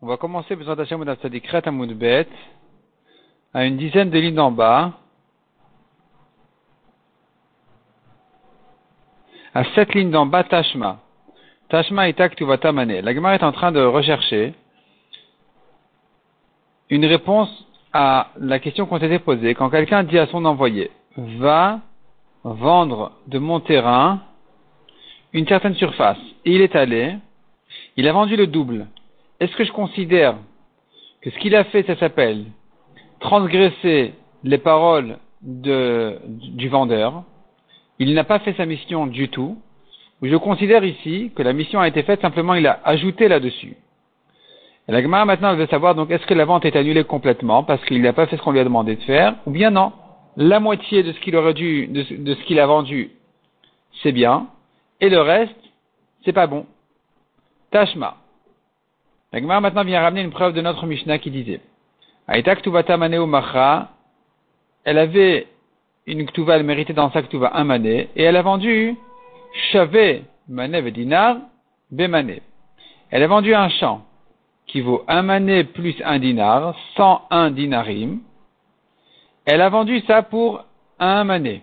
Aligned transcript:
On 0.00 0.06
va 0.06 0.16
commencer 0.16 0.56
à 3.54 3.64
une 3.64 3.76
dizaine 3.76 4.10
de 4.10 4.18
lignes 4.18 4.40
en 4.40 4.50
bas, 4.50 4.92
à 9.54 9.64
sept 9.74 9.94
lignes 9.94 10.10
d'en 10.10 10.26
bas, 10.26 10.44
Tashma. 10.44 11.00
Tashma 11.68 12.08
et 12.08 12.14
Ktuvata 12.14 12.72
Mane. 12.72 13.00
La 13.00 13.14
Gemara 13.14 13.34
est 13.34 13.42
en 13.42 13.52
train 13.52 13.72
de 13.72 13.82
rechercher 13.82 14.54
une 16.90 17.04
réponse 17.06 17.66
à 17.92 18.30
la 18.38 18.58
question 18.58 18.86
qu'on 18.86 18.98
s'était 18.98 19.18
posée 19.18 19.54
quand 19.54 19.70
quelqu'un 19.70 20.02
dit 20.04 20.18
à 20.18 20.26
son 20.26 20.44
envoyé, 20.44 20.90
va 21.16 21.80
vendre 22.44 23.12
de 23.26 23.38
mon 23.38 23.60
terrain 23.60 24.20
une 25.32 25.46
certaine 25.46 25.74
surface. 25.74 26.18
Il 26.44 26.60
est 26.60 26.74
allé, 26.76 27.16
il 27.96 28.08
a 28.08 28.12
vendu 28.12 28.36
le 28.36 28.46
double. 28.46 28.86
Est-ce 29.40 29.54
que 29.56 29.64
je 29.64 29.72
considère 29.72 30.36
que 31.20 31.30
ce 31.30 31.38
qu'il 31.38 31.54
a 31.54 31.64
fait, 31.64 31.82
ça 31.84 31.96
s'appelle 31.96 32.44
transgresser 33.20 34.14
les 34.44 34.58
paroles 34.58 35.18
du 35.42 36.68
vendeur? 36.68 37.24
Il 37.98 38.14
n'a 38.14 38.24
pas 38.24 38.38
fait 38.40 38.54
sa 38.54 38.66
mission 38.66 39.06
du 39.06 39.28
tout. 39.28 39.58
Ou 40.20 40.28
je 40.28 40.36
considère 40.36 40.84
ici 40.84 41.32
que 41.34 41.42
la 41.42 41.52
mission 41.52 41.80
a 41.80 41.88
été 41.88 42.04
faite, 42.04 42.20
simplement 42.20 42.54
il 42.54 42.66
a 42.68 42.80
ajouté 42.84 43.26
là-dessus. 43.26 43.76
Et 44.88 44.92
la 44.92 45.02
Gemara 45.02 45.24
maintenant 45.24 45.54
veut 45.56 45.66
savoir 45.66 45.96
donc 45.96 46.10
est-ce 46.10 46.26
que 46.26 46.34
la 46.34 46.44
vente 46.44 46.64
est 46.64 46.76
annulée 46.76 47.02
complètement 47.02 47.64
parce 47.64 47.84
qu'il 47.84 48.00
n'a 48.02 48.12
pas 48.12 48.26
fait 48.26 48.36
ce 48.36 48.42
qu'on 48.42 48.52
lui 48.52 48.60
a 48.60 48.64
demandé 48.64 48.94
de 48.94 49.02
faire, 49.02 49.34
ou 49.46 49.50
bien 49.50 49.70
non? 49.70 49.92
La 50.36 50.60
moitié 50.60 51.02
de 51.02 51.12
ce 51.12 51.20
qu'il 51.20 51.36
aurait 51.36 51.54
dû, 51.54 51.88
de 51.88 52.34
ce 52.34 52.44
qu'il 52.44 52.60
a 52.60 52.66
vendu, 52.66 53.10
c'est 54.02 54.12
bien, 54.12 54.46
et 55.00 55.08
le 55.08 55.20
reste, 55.20 55.54
c'est 56.24 56.32
pas 56.32 56.46
bon. 56.46 56.66
Tashma. 57.72 58.16
La 59.32 59.40
Gemara 59.40 59.60
maintenant 59.60 59.82
vient 59.82 60.02
ramener 60.02 60.20
une 60.20 60.30
preuve 60.30 60.52
de 60.52 60.60
notre 60.60 60.86
Mishnah 60.86 61.18
qui 61.18 61.30
disait 61.30 61.60
Aïta 62.28 62.54
Ktuvata 62.54 62.98
Maneu 62.98 63.24
Macha, 63.24 63.88
elle 64.84 64.98
avait 64.98 65.48
une 66.06 66.26
Ktuva, 66.26 66.56
elle 66.56 66.64
méritait 66.64 66.92
dans 66.92 67.10
sa 67.10 67.22
Ktuva 67.22 67.50
un 67.54 67.64
mané, 67.64 68.10
et 68.14 68.24
elle 68.24 68.36
a 68.36 68.42
vendu 68.42 68.94
Chavé 69.72 70.24
Mané 70.48 70.90
Dinar 70.90 71.38
Bemané. 71.90 72.42
Elle 73.10 73.22
a 73.22 73.26
vendu 73.26 73.54
un 73.54 73.68
champ 73.70 74.02
qui 74.66 74.80
vaut 74.80 75.02
un 75.08 75.22
mané 75.22 75.64
plus 75.64 75.94
un 76.04 76.18
dinar, 76.18 76.74
101 76.96 77.50
dinarim. 77.50 78.20
Elle 79.44 79.60
a 79.60 79.68
vendu 79.68 80.00
ça 80.06 80.22
pour 80.22 80.64
un 80.98 81.24
mané. 81.24 81.62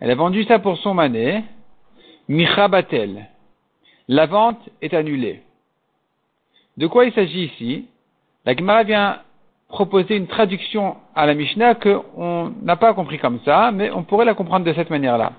Elle 0.00 0.10
a 0.10 0.14
vendu 0.14 0.44
ça 0.44 0.58
pour 0.58 0.78
son 0.78 0.94
mané, 0.94 1.44
Michabatel. 2.28 3.28
La 4.08 4.26
vente 4.26 4.68
est 4.80 4.94
annulée. 4.94 5.42
De 6.76 6.86
quoi 6.86 7.04
il 7.04 7.12
s'agit 7.12 7.44
ici? 7.44 7.86
La 8.44 8.56
Gemara 8.56 8.82
vient 8.82 9.18
proposer 9.68 10.16
une 10.16 10.26
traduction 10.26 10.96
à 11.14 11.26
la 11.26 11.34
Mishnah 11.34 11.76
qu'on 11.76 12.52
n'a 12.62 12.76
pas 12.76 12.94
compris 12.94 13.18
comme 13.18 13.40
ça, 13.44 13.70
mais 13.72 13.90
on 13.90 14.02
pourrait 14.02 14.24
la 14.24 14.34
comprendre 14.34 14.66
de 14.66 14.72
cette 14.72 14.90
manière-là. 14.90 15.32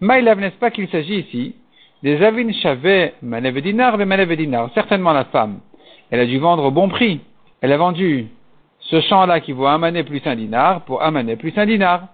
Maïlav, 0.00 0.40
n'est-ce 0.40 0.56
pas 0.56 0.70
qu'il 0.70 0.88
s'agit 0.88 1.20
ici 1.20 1.54
des 2.02 2.22
avin 2.24 2.44
dinar. 2.44 3.96
Certainement 4.74 5.12
la 5.12 5.24
femme, 5.26 5.60
elle 6.10 6.20
a 6.20 6.26
dû 6.26 6.38
vendre 6.38 6.64
au 6.64 6.70
bon 6.70 6.88
prix. 6.88 7.20
Elle 7.60 7.72
a 7.72 7.76
vendu 7.76 8.26
ce 8.80 9.00
champ-là 9.02 9.40
qui 9.40 9.52
vaut 9.52 9.66
un 9.66 9.78
mané 9.78 10.02
plus 10.02 10.22
un 10.26 10.34
dinar 10.34 10.84
pour 10.84 11.02
un 11.02 11.12
mané 11.12 11.36
plus 11.36 11.52
un 11.56 11.66
dinar. 11.66 12.08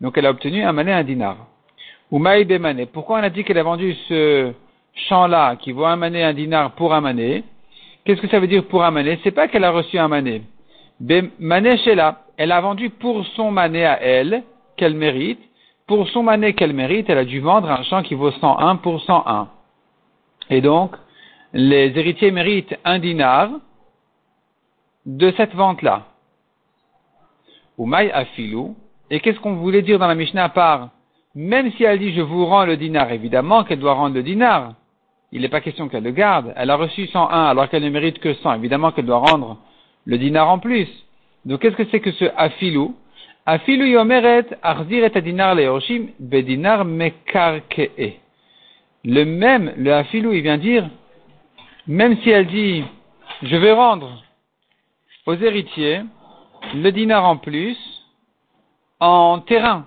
Donc 0.00 0.16
elle 0.16 0.26
a 0.26 0.30
obtenu 0.30 0.62
un 0.62 0.72
mané 0.72 0.92
un 0.92 1.04
dinar. 1.04 1.36
Ou 2.10 2.18
maï. 2.18 2.46
Pourquoi 2.92 3.18
on 3.18 3.22
a 3.22 3.28
dit 3.28 3.44
qu'elle 3.44 3.58
a 3.58 3.62
vendu 3.62 3.94
ce 4.08 4.52
champ-là 4.94 5.56
qui 5.56 5.72
vaut 5.72 5.84
un 5.84 5.96
mané 5.96 6.22
un 6.22 6.32
dinar 6.32 6.72
pour 6.72 6.94
un 6.94 7.00
mané 7.00 7.44
Qu'est-ce 8.04 8.20
que 8.20 8.28
ça 8.28 8.38
veut 8.38 8.46
dire 8.46 8.66
pour 8.66 8.84
un 8.84 8.90
mané 8.90 9.18
C'est 9.24 9.30
pas 9.30 9.48
qu'elle 9.48 9.64
a 9.64 9.70
reçu 9.70 9.98
un 9.98 10.08
mané. 10.08 10.42
Mané 11.38 11.76
là, 11.94 12.22
elle 12.36 12.52
a 12.52 12.60
vendu 12.60 12.90
pour 12.90 13.24
son 13.28 13.50
mané 13.50 13.84
à 13.86 14.00
elle, 14.02 14.42
qu'elle 14.76 14.94
mérite, 14.94 15.40
pour 15.86 16.08
son 16.10 16.22
mané 16.22 16.54
qu'elle 16.54 16.74
mérite, 16.74 17.08
elle 17.08 17.18
a 17.18 17.24
dû 17.24 17.40
vendre 17.40 17.70
un 17.70 17.82
champ 17.84 18.02
qui 18.02 18.14
vaut 18.14 18.30
101 18.30 18.76
pour 18.76 19.00
101. 19.00 19.48
Et 20.50 20.60
donc, 20.60 20.96
les 21.54 21.96
héritiers 21.98 22.30
méritent 22.30 22.76
un 22.84 22.98
dinar 22.98 23.50
de 25.06 25.32
cette 25.36 25.54
vente-là. 25.54 26.02
Ou 27.78 27.86
maï 27.86 28.10
afilou. 28.10 28.76
Et 29.10 29.20
qu'est-ce 29.20 29.40
qu'on 29.40 29.54
voulait 29.54 29.82
dire 29.82 29.98
dans 29.98 30.06
la 30.06 30.14
Mishnah 30.14 30.50
par 30.50 30.90
même 31.34 31.72
si 31.72 31.82
elle 31.82 31.98
dit 31.98 32.14
je 32.14 32.20
vous 32.20 32.46
rends 32.46 32.64
le 32.64 32.76
dinar, 32.76 33.10
évidemment 33.10 33.64
qu'elle 33.64 33.80
doit 33.80 33.94
rendre 33.94 34.14
le 34.14 34.22
dinar. 34.22 34.74
Il 35.34 35.40
n'est 35.40 35.48
pas 35.48 35.60
question 35.60 35.88
qu'elle 35.88 36.04
le 36.04 36.12
garde. 36.12 36.54
Elle 36.56 36.70
a 36.70 36.76
reçu 36.76 37.08
101 37.08 37.46
alors 37.46 37.68
qu'elle 37.68 37.82
ne 37.82 37.90
mérite 37.90 38.20
que 38.20 38.34
100. 38.34 38.54
Évidemment 38.54 38.92
qu'elle 38.92 39.04
doit 39.04 39.18
rendre 39.18 39.58
le 40.06 40.16
dinar 40.16 40.48
en 40.48 40.60
plus. 40.60 40.88
Donc 41.44 41.60
qu'est-ce 41.60 41.76
que 41.76 41.84
c'est 41.90 41.98
que 41.98 42.12
ce 42.12 42.26
afilou 42.36 42.94
Afilu 43.44 43.90
yomeret 43.90 44.46
arzir 44.62 45.04
et 45.04 45.20
dinar 45.20 45.54
leoshim 45.54 46.06
bedinar 46.18 46.84
mekarkee. 46.84 48.20
Le 49.04 49.24
même, 49.24 49.74
le 49.76 49.92
afilou, 49.92 50.32
il 50.32 50.40
vient 50.40 50.56
dire, 50.56 50.88
même 51.86 52.16
si 52.22 52.30
elle 52.30 52.46
dit, 52.46 52.84
je 53.42 53.56
vais 53.56 53.72
rendre 53.72 54.22
aux 55.26 55.34
héritiers 55.34 56.00
le 56.74 56.90
dinar 56.90 57.26
en 57.26 57.36
plus 57.36 57.76
en 59.00 59.40
terrain, 59.40 59.84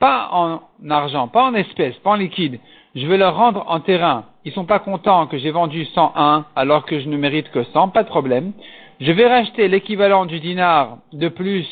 pas 0.00 0.30
en 0.32 0.62
argent, 0.90 1.28
pas 1.28 1.44
en 1.44 1.54
espèces, 1.54 1.96
pas 1.98 2.10
en 2.10 2.16
liquide. 2.16 2.58
Je 2.96 3.06
vais 3.06 3.18
leur 3.18 3.36
rendre 3.36 3.64
en 3.68 3.78
terrain. 3.78 4.24
Ils 4.44 4.52
sont 4.52 4.64
pas 4.64 4.80
contents 4.80 5.26
que 5.26 5.38
j'ai 5.38 5.50
vendu 5.50 5.84
101 5.84 6.46
alors 6.56 6.84
que 6.84 6.98
je 6.98 7.08
ne 7.08 7.16
mérite 7.16 7.50
que 7.50 7.62
100, 7.62 7.88
pas 7.88 8.02
de 8.02 8.08
problème. 8.08 8.52
Je 9.00 9.12
vais 9.12 9.28
racheter 9.28 9.68
l'équivalent 9.68 10.26
du 10.26 10.40
dinar 10.40 10.98
de 11.12 11.28
plus 11.28 11.66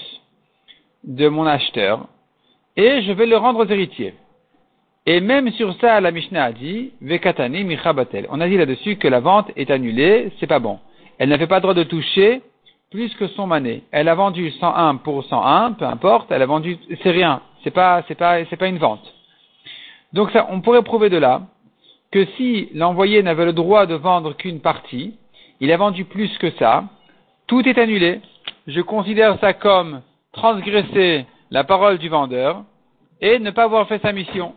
de 1.04 1.28
mon 1.28 1.47
acheteur 1.47 2.06
et 2.76 3.03
je 3.03 3.12
vais 3.12 3.26
le 3.26 3.36
rendre 3.36 3.64
aux 3.64 3.69
héritiers. 3.69 4.14
Et 5.06 5.20
même 5.20 5.50
sur 5.53 5.75
ça, 5.81 6.00
la 6.00 6.12
Mishnah 6.12 6.44
a 6.44 6.53
dit, 6.53 6.92
Vekatani 7.00 7.64
michabatel. 7.64 8.26
On 8.31 8.41
a 8.41 8.48
dit 8.48 8.56
là-dessus 8.56 8.97
que 8.97 9.08
la 9.08 9.20
vente 9.20 9.50
est 9.56 9.70
annulée, 9.70 10.31
c'est 10.38 10.47
pas 10.47 10.58
bon. 10.58 10.78
Elle 11.19 11.31
n'avait 11.31 11.47
pas 11.47 11.60
droit 11.60 11.75
de 11.75 11.82
toucher 11.82 12.42
plus 12.91 13.12
que 13.14 13.26
son 13.28 13.47
mané. 13.47 13.82
Elle 13.91 14.08
a 14.08 14.14
vendu 14.14 14.50
101 14.50 14.97
pour 14.97 15.25
101, 15.25 15.72
peu 15.72 15.84
importe, 15.87 16.31
elle 16.31 16.42
a 16.42 16.47
vendu, 16.47 16.78
c'est 17.02 17.10
rien. 17.10 17.41
C'est 17.64 17.70
pas, 17.70 18.02
c'est 18.08 18.14
pas, 18.14 18.44
c'est 18.47 18.56
pas 18.56 18.69
une 18.69 18.78
vente. 18.78 19.02
Donc 20.12 20.31
ça, 20.32 20.47
on 20.50 20.60
pourrait 20.60 20.82
prouver 20.82 21.08
de 21.08 21.16
là 21.16 21.42
que 22.10 22.25
si 22.37 22.69
l'envoyé 22.75 23.22
n'avait 23.22 23.44
le 23.44 23.53
droit 23.53 23.87
de 23.87 23.94
vendre 23.94 24.34
qu'une 24.34 24.60
partie, 24.60 25.19
il 25.60 25.71
a 25.72 25.76
vendu 25.76 26.04
plus 26.04 26.37
que 26.38 26.50
ça, 26.53 26.84
tout 27.47 27.66
est 27.69 27.78
annulé. 27.78 28.21
Je 28.66 28.81
considère 28.81 29.38
ça 29.41 29.53
comme 29.53 30.03
transgresser 30.32 31.26
la 31.50 31.65
parole 31.65 31.99
du 31.99 32.09
vendeur 32.09 32.65
et 33.20 33.38
ne 33.38 33.50
pas 33.50 33.65
avoir 33.65 33.87
fait 33.88 34.00
sa 34.00 34.12
mission. 34.12 34.54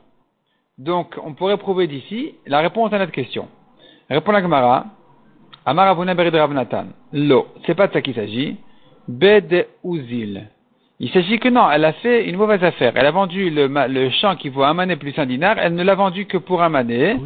Donc, 0.78 1.16
on 1.24 1.34
pourrait 1.34 1.58
prouver 1.58 1.88
d'ici 1.88 2.36
la 2.48 2.60
réponse 2.60 2.92
à 2.94 3.00
notre 3.00 3.12
question. 3.12 3.48
Répond 4.10 4.32
la 4.32 4.42
Gemara. 4.42 4.86
Amar 5.66 5.96
Berid 5.96 6.36
Ravnatan. 6.36 6.88
Lo. 7.14 7.48
C'est 7.66 7.76
pas 7.76 7.88
de 7.88 7.94
ça 7.94 8.02
qu'il 8.02 8.16
s'agit. 8.16 8.58
Bed 9.08 9.68
Uzil. 9.84 10.50
Il 11.00 11.10
s'agit 11.10 11.40
que 11.40 11.50
non, 11.50 11.70
elle 11.72 11.86
a 11.86 11.94
fait 11.94 12.30
une 12.30 12.38
mauvaise 12.38 12.64
affaire. 12.64 12.94
Elle 12.96 13.06
a 13.06 13.12
vendu 13.12 13.50
le, 13.50 13.68
le 13.68 14.10
champ 14.12 14.36
qui 14.36 14.50
vaut 14.50 14.64
un 14.64 14.74
mané 14.74 14.96
plus 14.96 15.18
un 15.18 15.26
dinar. 15.26 15.58
Elle 15.58 15.76
ne 15.76 15.84
l'a 15.84 15.96
vendu 15.96 16.26
que 16.26 16.38
pour 16.38 16.62
un 16.62 16.70
mané. 16.70 17.18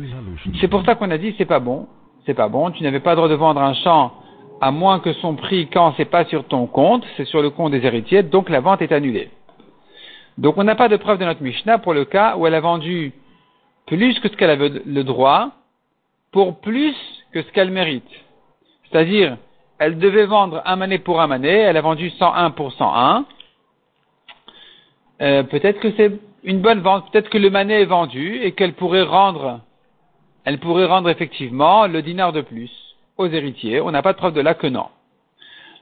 C'est 0.61 0.67
pour 0.67 0.83
ça 0.85 0.95
qu'on 0.95 1.11
a 1.11 1.17
dit 1.17 1.35
c'est 1.38 1.45
pas 1.45 1.59
bon. 1.59 1.88
C'est 2.25 2.33
pas 2.33 2.47
bon. 2.47 2.72
Tu 2.72 2.83
n'avais 2.83 3.00
pas 3.00 3.11
le 3.11 3.17
droit 3.17 3.29
de 3.29 3.35
vendre 3.35 3.61
un 3.61 3.73
champ 3.73 4.13
à 4.61 4.72
moins 4.72 5.00
que 5.00 5.13
son 5.13 5.35
prix 5.35 5.67
quand 5.67 5.94
c'est 5.97 6.05
pas 6.05 6.25
sur 6.25 6.45
ton 6.45 6.67
compte, 6.67 7.05
c'est 7.16 7.25
sur 7.25 7.41
le 7.41 7.50
compte 7.50 7.72
des 7.72 7.85
héritiers, 7.85 8.23
donc 8.23 8.50
la 8.50 8.59
vente 8.59 8.81
est 8.81 8.91
annulée. 8.91 9.29
Donc 10.38 10.57
on 10.57 10.63
n'a 10.63 10.75
pas 10.75 10.89
de 10.89 10.97
preuve 10.97 11.19
de 11.19 11.25
notre 11.25 11.41
Mishnah 11.41 11.79
pour 11.79 11.94
le 11.94 12.05
cas 12.05 12.35
où 12.38 12.47
elle 12.47 12.55
a 12.55 12.59
vendu 12.59 13.13
plus 13.85 14.19
que 14.19 14.29
ce 14.29 14.35
qu'elle 14.35 14.49
avait 14.49 14.72
le 14.85 15.03
droit 15.03 15.51
pour 16.31 16.59
plus 16.59 16.95
que 17.31 17.41
ce 17.41 17.52
qu'elle 17.52 17.72
mérite. 17.72 18.09
C'est-à-dire, 18.90 19.37
elle 19.79 19.97
devait 19.97 20.25
vendre 20.25 20.61
un 20.66 20.75
mané 20.75 20.99
pour 20.99 21.22
un 21.22 21.28
mané, 21.28 21.49
elle 21.49 21.78
a 21.78 21.81
vendu 21.81 22.09
101 22.11 22.52
pour 22.52 22.72
101. 22.73 23.25
Euh, 25.22 25.43
peut-être 25.43 25.79
que 25.79 25.91
c'est 25.97 26.11
une 26.43 26.61
bonne 26.61 26.79
vente, 26.79 27.11
peut-être 27.11 27.29
que 27.29 27.37
le 27.37 27.49
mané 27.49 27.81
est 27.81 27.85
vendu 27.85 28.40
et 28.43 28.52
qu'elle 28.52 28.73
pourrait 28.73 29.03
rendre, 29.03 29.61
elle 30.46 30.59
pourrait 30.59 30.85
rendre 30.85 31.09
effectivement 31.09 31.87
le 31.87 32.02
dinar 32.02 32.31
de 32.34 32.41
plus 32.41 32.72
aux 33.17 33.28
héritiers. 33.28 33.81
On 33.81 33.91
n'a 33.91 34.02
pas 34.02 34.14
de 34.14 34.17
preuve 34.17 34.34
de 34.34 34.41
là 34.41 34.53
que 34.53 34.67
non. 34.67 34.87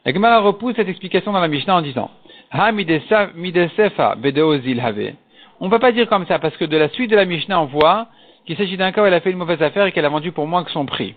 La 0.06 0.14
Gemara 0.14 0.40
repousse 0.40 0.76
cette 0.76 0.88
explication 0.88 1.32
dans 1.32 1.40
la 1.40 1.48
Mishnah 1.48 1.76
en 1.76 1.82
disant 1.82 2.12
Ha 2.52 2.72
midesefa 2.72 4.16
bedeozil 4.16 4.80
have. 4.80 5.14
On 5.60 5.66
ne 5.66 5.70
peut 5.72 5.80
pas 5.80 5.92
dire 5.92 6.08
comme 6.08 6.26
ça 6.28 6.40
parce 6.40 6.56
que 6.58 6.66
de 6.66 6.78
la 6.78 6.90
suite 6.90 7.12
de 7.12 7.16
la 7.16 7.26
Mishnah 7.26 7.62
on 7.62 7.66
voit 7.66 8.08
qu'il 8.46 8.56
s'agit 8.56 8.78
d'un 8.78 8.92
cas 8.92 9.02
où 9.02 9.06
elle 9.06 9.14
a 9.14 9.20
fait 9.20 9.32
une 9.32 9.38
mauvaise 9.38 9.62
affaire 9.62 9.86
et 9.86 9.92
qu'elle 9.92 10.06
a 10.06 10.10
vendu 10.10 10.32
pour 10.32 10.48
moins 10.48 10.64
que 10.64 10.72
son 10.72 10.86
prix. 10.86 11.16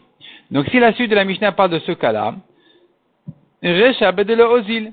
Donc 0.51 0.67
si 0.71 0.79
la 0.79 0.93
suite 0.95 1.11
de 1.11 1.15
la 1.15 1.25
Mishnah 1.25 1.53
parle 1.53 1.71
de 1.71 1.79
ce 1.81 1.93
cas-là, 1.93 2.35
ozil. 3.63 4.93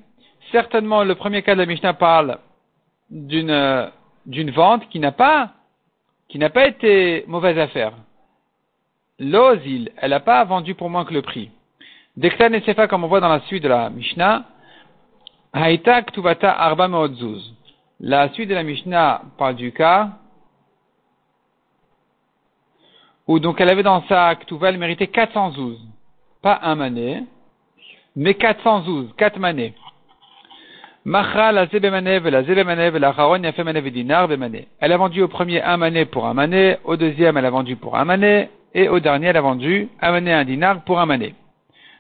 Certainement 0.51 1.03
le 1.03 1.15
premier 1.15 1.41
cas 1.41 1.55
de 1.55 1.59
la 1.59 1.65
Mishnah 1.65 1.93
parle 1.93 2.37
d'une 3.09 3.91
d'une 4.25 4.51
vente 4.51 4.87
qui 4.89 4.99
n'a 4.99 5.11
pas 5.11 5.51
été 6.29 7.23
mauvaise 7.27 7.57
affaire. 7.59 7.93
l'ozil, 9.19 9.91
elle 9.97 10.09
n'a 10.09 10.19
pas 10.19 10.43
vendu 10.43 10.75
pour 10.75 10.89
moins 10.89 11.05
que 11.05 11.13
le 11.13 11.21
prix. 11.21 11.51
Dektan 12.17 12.53
et 12.53 12.61
Sefa, 12.61 12.87
comme 12.87 13.03
on 13.03 13.07
voit 13.07 13.19
dans 13.19 13.29
la 13.29 13.41
suite 13.41 13.63
de 13.63 13.69
la 13.69 13.89
Mishnah, 13.89 14.45
Haïta 15.53 16.01
Ktuvata 16.01 16.51
Arba 16.51 16.87
Meodzuz. 16.87 17.53
La 17.99 18.29
suite 18.33 18.49
de 18.49 18.55
la 18.55 18.63
Mishnah 18.63 19.21
parle 19.37 19.55
du 19.55 19.71
cas 19.71 20.09
où 23.27 23.39
donc 23.39 23.59
elle 23.59 23.69
avait 23.69 23.83
dans 23.83 24.03
sa 24.07 24.35
Ktuva, 24.35 24.69
elle 24.69 24.77
méritait 24.77 25.07
400 25.07 25.51
zouz. 25.51 25.79
Pas 26.41 26.59
un 26.61 26.75
mané, 26.75 27.23
mais 28.15 28.35
400 28.35 28.83
zouz, 28.83 29.13
4 29.17 29.39
manés. 29.39 29.73
Elle 31.07 31.13
a 34.91 34.97
vendu 34.97 35.21
au 35.21 35.27
premier 35.27 35.61
un 35.61 35.77
mané 35.77 36.05
pour 36.05 36.25
un 36.25 36.33
mané, 36.33 36.77
au 36.83 36.95
deuxième 36.95 37.37
elle 37.37 37.45
a 37.45 37.51
vendu 37.51 37.75
pour 37.75 37.95
un 37.95 38.05
mané, 38.05 38.49
et 38.73 38.89
au 38.89 38.99
dernier 38.99 39.27
elle 39.27 39.37
a 39.37 39.41
vendu 39.41 39.87
un 40.01 40.11
mané 40.11 40.33
un 40.33 40.43
dinar 40.43 40.83
pour 40.83 40.99
un 40.99 41.05
mané. 41.05 41.35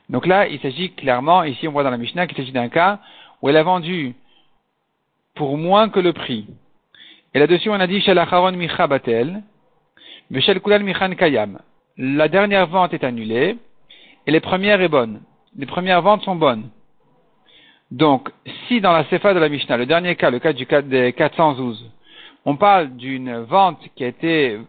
Donc 0.09 0.25
là, 0.25 0.47
il 0.47 0.59
s'agit 0.59 0.89
clairement, 0.93 1.43
ici 1.43 1.67
on 1.67 1.71
voit 1.71 1.83
dans 1.83 1.91
la 1.91 1.97
Mishnah 1.97 2.25
qu'il 2.25 2.35
s'agit 2.35 2.51
d'un 2.51 2.67
cas 2.67 2.97
où 3.43 3.49
elle 3.49 3.57
a 3.57 3.63
vendu 3.63 4.15
pour 5.35 5.55
moins 5.55 5.89
que 5.89 5.99
le 5.99 6.11
prix. 6.11 6.47
Et 7.35 7.39
là-dessus 7.39 7.69
on 7.69 7.73
a 7.73 7.85
dit 7.85 8.01
shalacharon 8.01 8.53
micha 8.53 8.87
batel, 8.87 9.43
mishel 10.31 10.59
kulal 10.61 10.83
michan 10.83 11.13
kayam. 11.13 11.59
La 11.99 12.27
dernière 12.27 12.65
vente 12.65 12.95
est 12.95 13.03
annulée, 13.03 13.55
et 14.25 14.31
les 14.31 14.39
premières 14.39 14.81
est 14.81 14.89
bonne. 14.89 15.21
Les 15.55 15.67
premières 15.67 16.01
ventes 16.01 16.23
sont 16.23 16.35
bonnes. 16.35 16.71
Donc, 17.95 18.29
si 18.67 18.81
dans 18.81 18.91
la 18.91 19.05
Sefa 19.05 19.33
de 19.33 19.39
la 19.39 19.47
Mishnah, 19.47 19.77
le 19.77 19.85
dernier 19.85 20.17
cas, 20.17 20.29
le 20.29 20.39
cas 20.39 20.51
du 20.51 20.65
cas 20.65 20.81
des 20.81 21.13
412, 21.13 21.89
on 22.43 22.57
parle 22.57 22.89
d'une 22.97 23.37
vente 23.43 23.79
qui 23.95 24.03
a 24.03 24.07
été 24.07 24.59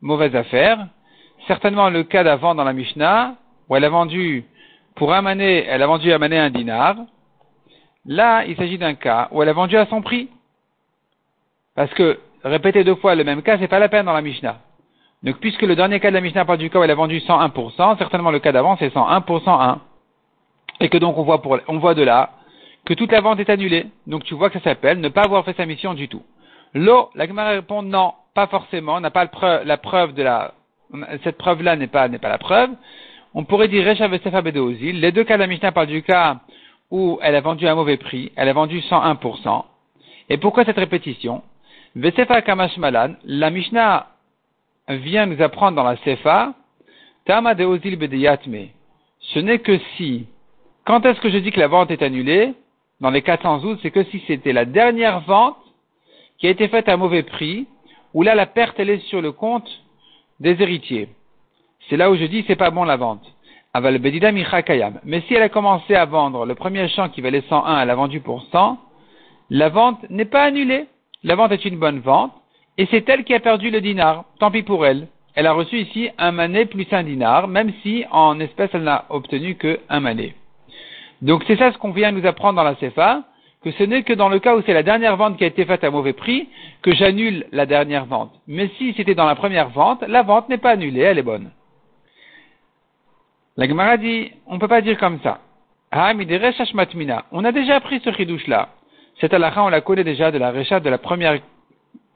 mauvaise 0.00 0.34
affaire, 0.34 0.88
certainement 1.46 1.88
le 1.88 2.02
cas 2.02 2.24
d'avant 2.24 2.56
dans 2.56 2.64
la 2.64 2.72
Mishnah, 2.72 3.36
où 3.68 3.76
elle 3.76 3.84
a 3.84 3.88
vendu 3.88 4.44
pour 4.96 5.14
un 5.14 5.22
mané, 5.22 5.64
elle 5.68 5.84
a 5.84 5.86
vendu 5.86 6.12
un 6.12 6.18
mané 6.18 6.36
un 6.36 6.50
dinar, 6.50 6.96
là, 8.06 8.44
il 8.44 8.56
s'agit 8.56 8.76
d'un 8.76 8.94
cas 8.94 9.28
où 9.30 9.40
elle 9.40 9.50
a 9.50 9.52
vendu 9.52 9.76
à 9.76 9.86
son 9.86 10.02
prix. 10.02 10.28
Parce 11.76 11.94
que 11.94 12.18
répéter 12.42 12.82
deux 12.82 12.96
fois 12.96 13.14
le 13.14 13.22
même 13.22 13.42
cas, 13.42 13.56
c'est 13.56 13.68
pas 13.68 13.78
la 13.78 13.88
peine 13.88 14.06
dans 14.06 14.12
la 14.12 14.20
Mishnah. 14.20 14.58
Donc, 15.22 15.36
puisque 15.38 15.62
le 15.62 15.76
dernier 15.76 16.00
cas 16.00 16.08
de 16.08 16.14
la 16.14 16.20
Mishnah 16.20 16.44
parle 16.44 16.58
du 16.58 16.70
cas 16.70 16.80
où 16.80 16.82
elle 16.82 16.90
a 16.90 16.96
vendu 16.96 17.18
101%, 17.18 17.98
certainement 17.98 18.32
le 18.32 18.40
cas 18.40 18.50
d'avant, 18.50 18.76
c'est 18.78 18.92
101% 18.92 19.62
1. 19.62 19.80
Et 20.80 20.88
que 20.88 20.98
donc, 20.98 21.16
on 21.16 21.22
voit, 21.22 21.40
pour, 21.40 21.60
on 21.68 21.78
voit 21.78 21.94
de 21.94 22.02
là 22.02 22.30
que 22.84 22.94
toute 22.94 23.12
la 23.12 23.20
vente 23.20 23.40
est 23.40 23.50
annulée. 23.50 23.86
Donc 24.06 24.24
tu 24.24 24.34
vois 24.34 24.50
que 24.50 24.58
ça 24.58 24.64
s'appelle 24.64 25.00
ne 25.00 25.08
pas 25.08 25.22
avoir 25.22 25.44
fait 25.44 25.56
sa 25.56 25.66
mission 25.66 25.94
du 25.94 26.08
tout. 26.08 26.22
L'eau, 26.74 27.10
la 27.14 27.26
Gemara 27.26 27.50
répond 27.50 27.82
non, 27.82 28.12
pas 28.34 28.46
forcément, 28.48 28.96
on 28.96 29.00
n'a 29.00 29.10
pas 29.10 29.28
la 29.64 29.76
preuve 29.76 30.14
de 30.14 30.22
la, 30.22 30.54
cette 31.22 31.38
preuve-là 31.38 31.76
n'est 31.76 31.86
pas, 31.86 32.08
n'est 32.08 32.18
pas 32.18 32.28
la 32.28 32.38
preuve. 32.38 32.70
On 33.34 33.44
pourrait 33.44 33.68
dire 33.68 33.86
Recha 33.86 34.08
Vesefa 34.08 34.42
Bedeozil. 34.42 35.00
Les 35.00 35.12
deux 35.12 35.24
cas 35.24 35.34
de 35.34 35.40
la 35.40 35.46
Mishnah 35.46 35.72
parlent 35.72 35.88
du 35.88 36.02
cas 36.02 36.40
où 36.90 37.18
elle 37.22 37.34
a 37.34 37.40
vendu 37.40 37.66
à 37.66 37.72
un 37.72 37.74
mauvais 37.74 37.96
prix, 37.96 38.32
elle 38.36 38.48
a 38.48 38.52
vendu 38.52 38.78
101%. 38.80 39.64
Et 40.28 40.36
pourquoi 40.36 40.64
cette 40.64 40.76
répétition? 40.76 41.42
Vesefa 41.96 42.42
Kamash 42.42 42.76
Malan, 42.76 43.14
la 43.24 43.50
Mishnah 43.50 44.08
vient 44.88 45.26
nous 45.26 45.40
apprendre 45.42 45.76
dans 45.76 45.84
la 45.84 45.96
Sefa, 45.98 46.54
Tama 47.24 47.54
Deozil 47.54 47.96
Bedeyatme. 47.96 48.68
Ce 49.20 49.38
n'est 49.38 49.60
que 49.60 49.78
si, 49.96 50.26
quand 50.84 51.04
est-ce 51.06 51.20
que 51.20 51.30
je 51.30 51.38
dis 51.38 51.50
que 51.50 51.60
la 51.60 51.68
vente 51.68 51.90
est 51.90 52.02
annulée? 52.02 52.52
Dans 53.00 53.10
les 53.10 53.22
412, 53.22 53.78
c'est 53.82 53.90
que 53.90 54.04
si 54.04 54.22
c'était 54.26 54.52
la 54.52 54.64
dernière 54.64 55.20
vente 55.20 55.56
qui 56.38 56.46
a 56.46 56.50
été 56.50 56.68
faite 56.68 56.88
à 56.88 56.96
mauvais 56.96 57.22
prix, 57.22 57.66
où 58.12 58.22
là 58.22 58.34
la 58.34 58.46
perte 58.46 58.78
elle 58.78 58.90
est 58.90 59.06
sur 59.08 59.20
le 59.20 59.32
compte 59.32 59.68
des 60.40 60.60
héritiers. 60.62 61.08
C'est 61.88 61.96
là 61.96 62.10
où 62.10 62.16
je 62.16 62.24
dis 62.24 62.44
c'est 62.46 62.56
pas 62.56 62.70
bon 62.70 62.84
la 62.84 62.96
vente. 62.96 63.24
Mais 63.76 65.20
si 65.22 65.34
elle 65.34 65.42
a 65.42 65.48
commencé 65.48 65.94
à 65.96 66.04
vendre 66.04 66.46
le 66.46 66.54
premier 66.54 66.88
champ 66.88 67.08
qui 67.08 67.20
valait 67.20 67.42
101, 67.48 67.82
elle 67.82 67.90
a 67.90 67.94
vendu 67.96 68.20
pour 68.20 68.42
100, 68.52 68.78
la 69.50 69.68
vente 69.68 70.08
n'est 70.10 70.24
pas 70.24 70.44
annulée. 70.44 70.86
La 71.24 71.34
vente 71.34 71.52
est 71.52 71.64
une 71.64 71.78
bonne 71.78 72.00
vente, 72.00 72.32
et 72.78 72.86
c'est 72.90 73.08
elle 73.08 73.24
qui 73.24 73.34
a 73.34 73.40
perdu 73.40 73.70
le 73.70 73.80
dinar. 73.80 74.24
Tant 74.38 74.50
pis 74.50 74.62
pour 74.62 74.86
elle. 74.86 75.08
Elle 75.34 75.46
a 75.46 75.52
reçu 75.52 75.78
ici 75.78 76.10
un 76.18 76.30
mané 76.30 76.66
plus 76.66 76.86
un 76.92 77.02
dinar, 77.02 77.48
même 77.48 77.72
si 77.82 78.04
en 78.12 78.38
espèce 78.38 78.70
elle 78.74 78.84
n'a 78.84 79.06
obtenu 79.08 79.56
que 79.56 79.80
un 79.88 80.00
mané. 80.00 80.34
Donc 81.24 81.42
c'est 81.46 81.56
ça 81.56 81.72
ce 81.72 81.78
qu'on 81.78 81.90
vient 81.90 82.12
nous 82.12 82.26
apprendre 82.26 82.56
dans 82.56 82.62
la 82.62 82.74
CFA, 82.74 83.22
que 83.62 83.70
ce 83.70 83.82
n'est 83.82 84.02
que 84.02 84.12
dans 84.12 84.28
le 84.28 84.40
cas 84.40 84.56
où 84.56 84.62
c'est 84.66 84.74
la 84.74 84.82
dernière 84.82 85.16
vente 85.16 85.38
qui 85.38 85.44
a 85.44 85.46
été 85.46 85.64
faite 85.64 85.82
à 85.82 85.90
mauvais 85.90 86.12
prix 86.12 86.50
que 86.82 86.94
j'annule 86.94 87.46
la 87.50 87.64
dernière 87.64 88.04
vente. 88.04 88.30
Mais 88.46 88.68
si 88.76 88.92
c'était 88.94 89.14
dans 89.14 89.24
la 89.24 89.34
première 89.34 89.70
vente, 89.70 90.02
la 90.06 90.22
vente 90.22 90.50
n'est 90.50 90.58
pas 90.58 90.72
annulée, 90.72 91.00
elle 91.00 91.18
est 91.18 91.22
bonne. 91.22 91.50
La 93.56 93.66
Gemara 93.66 93.96
dit, 93.96 94.32
on 94.46 94.56
ne 94.56 94.60
peut 94.60 94.68
pas 94.68 94.82
dire 94.82 94.98
comme 94.98 95.18
ça. 95.22 95.38
Ah, 95.90 96.12
on 97.32 97.44
a 97.44 97.52
déjà 97.52 97.76
appris 97.76 98.00
ce 98.00 98.12
chidouche 98.12 98.46
là. 98.46 98.68
Cette 99.18 99.32
halakha, 99.32 99.62
on 99.62 99.68
la 99.68 99.80
connaît 99.80 100.04
déjà 100.04 100.30
de 100.30 100.36
la 100.36 100.50
recha 100.50 100.78
de 100.80 100.90
la 100.90 100.98
première 100.98 101.40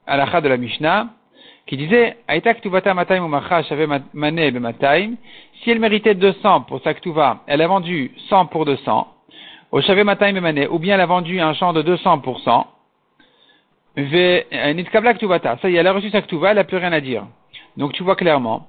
halakha 0.05 0.41
de 0.41 0.49
la 0.49 0.57
Mishnah, 0.57 1.07
qui 1.69 1.77
disait, 1.77 2.17
si 5.61 5.69
elle 5.69 5.79
méritait 5.79 6.15
200 6.15 6.61
pour 6.61 6.81
sa 6.81 6.95
ktuva, 6.95 7.43
elle 7.45 7.61
a 7.61 7.67
vendu 7.67 8.11
100 8.27 8.47
pour 8.47 8.65
200, 8.65 9.07
au 9.71 9.79
ou 9.79 10.79
bien 10.79 10.95
elle 10.95 11.01
a 11.01 11.05
vendu 11.05 11.39
un 11.39 11.53
champ 11.53 11.71
de 11.71 11.83
200%, 11.83 12.65
ça 13.95 14.01
y 14.01 14.15
est, 14.15 14.47
elle 14.51 15.85
a 15.85 15.93
reçu 15.93 16.09
sa 16.09 16.23
ktuva, 16.23 16.49
elle 16.49 16.55
n'a 16.55 16.63
plus 16.63 16.77
rien 16.77 16.91
à 16.91 17.01
dire. 17.01 17.27
Donc 17.77 17.93
tu 17.93 18.01
vois 18.01 18.15
clairement 18.15 18.65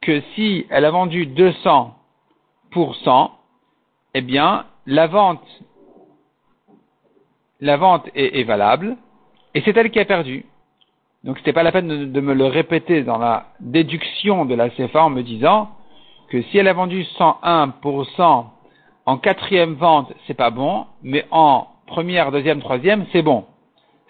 que 0.00 0.20
si 0.34 0.66
elle 0.70 0.84
a 0.86 0.90
vendu 0.90 1.26
200 1.26 1.94
pour 2.72 2.96
100, 2.96 3.30
eh 4.14 4.22
bien, 4.22 4.66
la 4.86 5.06
vente, 5.06 5.46
la 7.60 7.76
vente 7.76 8.08
est 8.16 8.42
valable, 8.42 8.96
et 9.54 9.60
c'est 9.60 9.76
elle 9.76 9.92
qui 9.92 10.00
a 10.00 10.04
perdu. 10.04 10.46
Donc 11.24 11.36
c'était 11.38 11.52
pas 11.52 11.62
la 11.62 11.72
peine 11.72 12.12
de, 12.12 12.20
me 12.20 12.32
le 12.32 12.46
répéter 12.46 13.02
dans 13.02 13.18
la 13.18 13.48
déduction 13.60 14.46
de 14.46 14.54
la 14.54 14.70
CFA 14.70 15.04
en 15.04 15.10
me 15.10 15.22
disant 15.22 15.70
que 16.30 16.40
si 16.42 16.56
elle 16.56 16.68
a 16.68 16.72
vendu 16.72 17.02
101% 17.18 18.46
en 19.06 19.18
quatrième 19.18 19.74
vente, 19.74 20.12
c'est 20.26 20.34
pas 20.34 20.50
bon, 20.50 20.86
mais 21.02 21.26
en 21.30 21.66
première, 21.86 22.30
deuxième, 22.32 22.60
troisième, 22.60 23.04
c'est 23.12 23.22
bon. 23.22 23.44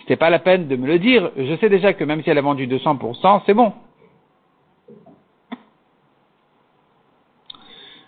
C'était 0.00 0.16
pas 0.16 0.30
la 0.30 0.38
peine 0.38 0.68
de 0.68 0.76
me 0.76 0.86
le 0.86 0.98
dire. 0.98 1.30
Je 1.36 1.56
sais 1.56 1.68
déjà 1.68 1.94
que 1.94 2.04
même 2.04 2.22
si 2.22 2.30
elle 2.30 2.38
a 2.38 2.42
vendu 2.42 2.68
200%, 2.68 3.42
c'est 3.44 3.54
bon. 3.54 3.72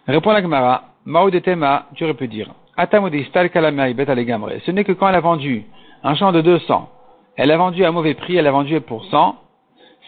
Répond 0.06 0.32
la 0.32 0.42
Gemara. 0.42 0.84
Mao 1.04 1.30
de 1.30 1.40
Tema, 1.40 1.86
tu 1.94 2.04
aurais 2.04 2.14
pu 2.14 2.28
dire. 2.28 2.54
Ce 2.76 4.70
n'est 4.70 4.84
que 4.84 4.92
quand 4.92 5.08
elle 5.08 5.14
a 5.16 5.20
vendu 5.20 5.64
un 6.04 6.14
champ 6.14 6.30
de 6.30 6.40
200 6.40 6.88
elle 7.36 7.50
a 7.50 7.56
vendu 7.56 7.84
à 7.84 7.92
mauvais 7.92 8.14
prix, 8.14 8.36
elle 8.36 8.46
a 8.46 8.52
vendu 8.52 8.80
pour 8.80 9.04
100, 9.06 9.36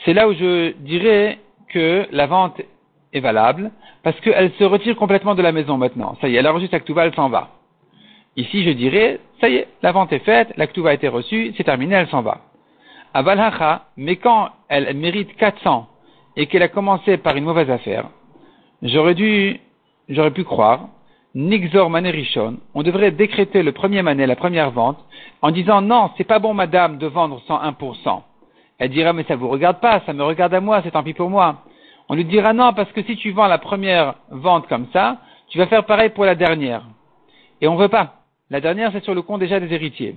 c'est 0.05 0.13
là 0.13 0.29
où 0.29 0.35
je 0.35 0.73
dirais 0.73 1.39
que 1.69 2.07
la 2.13 2.27
vente 2.27 2.61
est 3.13 3.21
valable, 3.21 3.71
parce 4.03 4.19
qu'elle 4.21 4.53
se 4.53 4.65
retire 4.65 4.97
complètement 4.97 5.35
de 5.35 5.43
la 5.43 5.53
maison 5.53 5.79
maintenant. 5.79 6.17
Ça 6.21 6.29
y 6.29 6.37
est, 6.37 6.39
elle 6.39 6.47
a 6.47 6.53
reçu 6.53 6.69
sa 6.69 6.81
ktuva, 6.81 7.07
elle 7.07 7.15
s'en 7.15 7.29
va. 7.29 7.51
Ici, 8.37 8.65
je 8.65 8.71
dirais, 8.71 9.21
ça 9.41 9.49
y 9.49 9.57
est, 9.57 9.69
la 9.83 9.93
vente 9.93 10.13
est 10.13 10.25
faite, 10.25 10.53
la 10.57 10.67
ktuva 10.67 10.91
a 10.91 10.95
été 10.95 11.09
reçue, 11.09 11.55
c'est 11.57 11.65
terminé, 11.65 11.95
elle 11.95 12.09
s'en 12.09 12.23
va. 12.23 12.39
À 13.15 13.23
Valhacha, 13.23 13.87
mais 13.97 14.17
quand 14.17 14.51
elle 14.69 14.95
mérite 14.95 15.35
400 15.37 15.89
et 16.37 16.47
qu'elle 16.47 16.63
a 16.63 16.69
commencé 16.69 17.17
par 17.17 17.37
une 17.37 17.45
mauvaise 17.45 17.71
affaire, 17.71 18.09
j'aurais 18.83 19.15
dû, 19.15 19.61
j'aurais 20.09 20.33
pu 20.33 20.45
croire 20.45 20.89
Nixor 21.35 21.91
Manerichon, 21.91 22.59
on 22.75 22.85
devrait 22.85 23.11
décréter 23.11 23.65
le 23.65 23.73
premier 23.73 24.03
mané, 24.03 24.25
la 24.25 24.37
première 24.37 24.71
vente, 24.71 24.99
en 25.43 25.51
disant 25.51 25.83
non, 25.83 26.11
c'est 26.17 26.23
pas 26.25 26.39
bon 26.39 26.55
madame 26.55 26.97
de 26.99 27.09
vendre 27.09 27.43
101%. 27.49 28.23
Elle 28.79 28.91
dira 28.91 29.13
mais 29.13 29.25
ça 29.25 29.35
vous 29.35 29.49
regarde 29.49 29.81
pas, 29.81 30.01
ça 30.07 30.13
me 30.13 30.23
regarde 30.23 30.55
à 30.55 30.61
moi, 30.61 30.81
c'est 30.85 30.93
tant 30.93 31.03
pis 31.03 31.13
pour 31.13 31.31
moi. 31.31 31.65
On 32.09 32.15
lui 32.15 32.25
dira 32.25 32.53
non 32.53 32.73
parce 32.73 32.93
que 32.93 33.03
si 33.03 33.17
tu 33.17 33.33
vends 33.33 33.49
la 33.49 33.59
première 33.59 34.15
vente 34.31 34.69
comme 34.69 34.87
ça, 34.93 35.19
tu 35.49 35.59
vas 35.59 35.67
faire 35.67 35.85
pareil 35.87 36.11
pour 36.11 36.25
la 36.25 36.37
dernière. 36.37 36.85
Et 37.61 37.67
on 37.67 37.75
veut 37.75 37.89
pas. 37.89 38.15
La 38.51 38.61
dernière 38.61 38.93
c'est 38.93 39.03
sur 39.03 39.15
le 39.15 39.23
compte 39.23 39.41
déjà 39.41 39.59
des 39.59 39.73
héritiers. 39.75 40.15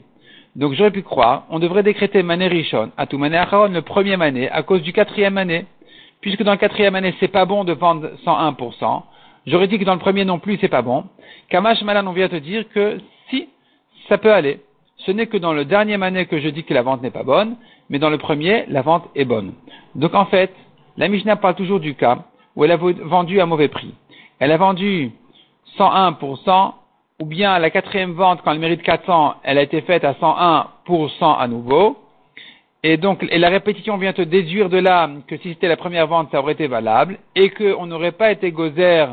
Donc 0.55 0.73
j'aurais 0.73 0.91
pu 0.91 1.01
croire, 1.01 1.45
on 1.49 1.57
devrait 1.57 1.81
décréter 1.81 2.21
mané 2.21 2.47
Rishon, 2.47 2.91
à 2.95 3.07
tout 3.07 3.17
mané 3.17 3.41
le 3.41 3.79
premier 3.79 4.17
mané, 4.17 4.51
à 4.51 4.61
cause 4.61 4.83
du 4.83 4.93
quatrième 4.93 5.33
mané. 5.33 5.65
Puisque 6.21 6.43
dans 6.43 6.51
le 6.51 6.57
quatrième 6.57 6.95
année, 6.95 7.13
c'est 7.19 7.27
pas 7.27 7.45
bon 7.45 7.63
de 7.63 7.73
vendre 7.73 8.09
101%, 8.25 9.03
J'aurais 9.47 9.67
dit 9.67 9.79
que 9.79 9.85
dans 9.85 9.93
le 9.93 9.99
premier 9.99 10.25
non 10.25 10.39
plus, 10.39 10.57
c'est 10.59 10.67
pas 10.67 10.81
bon. 10.81 11.05
Kamash 11.49 11.81
Malan, 11.81 12.05
on 12.05 12.11
vient 12.11 12.27
te 12.27 12.35
dire 12.35 12.65
que 12.69 12.99
si, 13.29 13.47
ça 14.09 14.17
peut 14.17 14.31
aller. 14.31 14.59
Ce 14.97 15.11
n'est 15.11 15.27
que 15.27 15.37
dans 15.37 15.53
le 15.53 15.63
dernier 15.63 15.95
mané 15.95 16.25
que 16.25 16.39
je 16.39 16.49
dis 16.49 16.65
que 16.65 16.73
la 16.73 16.81
vente 16.81 17.01
n'est 17.01 17.11
pas 17.11 17.23
bonne, 17.23 17.55
mais 17.89 17.97
dans 17.97 18.09
le 18.09 18.17
premier, 18.17 18.65
la 18.67 18.81
vente 18.81 19.05
est 19.15 19.25
bonne. 19.25 19.53
Donc 19.95 20.13
en 20.15 20.25
fait, 20.25 20.53
la 20.97 21.07
Mishnah 21.07 21.37
parle 21.37 21.55
toujours 21.55 21.79
du 21.79 21.95
cas 21.95 22.25
où 22.55 22.65
elle 22.65 22.71
a 22.71 22.77
vendu 22.77 23.39
à 23.39 23.45
mauvais 23.45 23.69
prix. 23.69 23.93
Elle 24.39 24.51
a 24.51 24.57
vendu 24.57 25.11
101%, 25.77 26.73
ou 27.19 27.25
bien 27.25 27.57
la 27.59 27.69
quatrième 27.69 28.13
vente, 28.13 28.41
quand 28.43 28.51
elle 28.51 28.59
mérite 28.59 28.81
400, 28.81 29.35
elle 29.43 29.59
a 29.59 29.61
été 29.61 29.81
faite 29.81 30.03
à 30.03 30.13
101% 30.13 31.37
à 31.37 31.47
nouveau, 31.47 31.97
et 32.83 32.97
donc, 32.97 33.25
et 33.29 33.37
la 33.37 33.49
répétition 33.49 33.97
vient 33.97 34.13
te 34.13 34.21
déduire 34.21 34.69
de 34.69 34.77
là 34.77 35.09
que 35.27 35.37
si 35.37 35.49
c'était 35.49 35.67
la 35.67 35.77
première 35.77 36.07
vente, 36.07 36.29
ça 36.31 36.39
aurait 36.39 36.53
été 36.53 36.67
valable, 36.67 37.17
et 37.35 37.49
qu'on 37.49 37.85
n'aurait 37.85 38.11
pas 38.11 38.31
été 38.31 38.51
gozer 38.51 39.07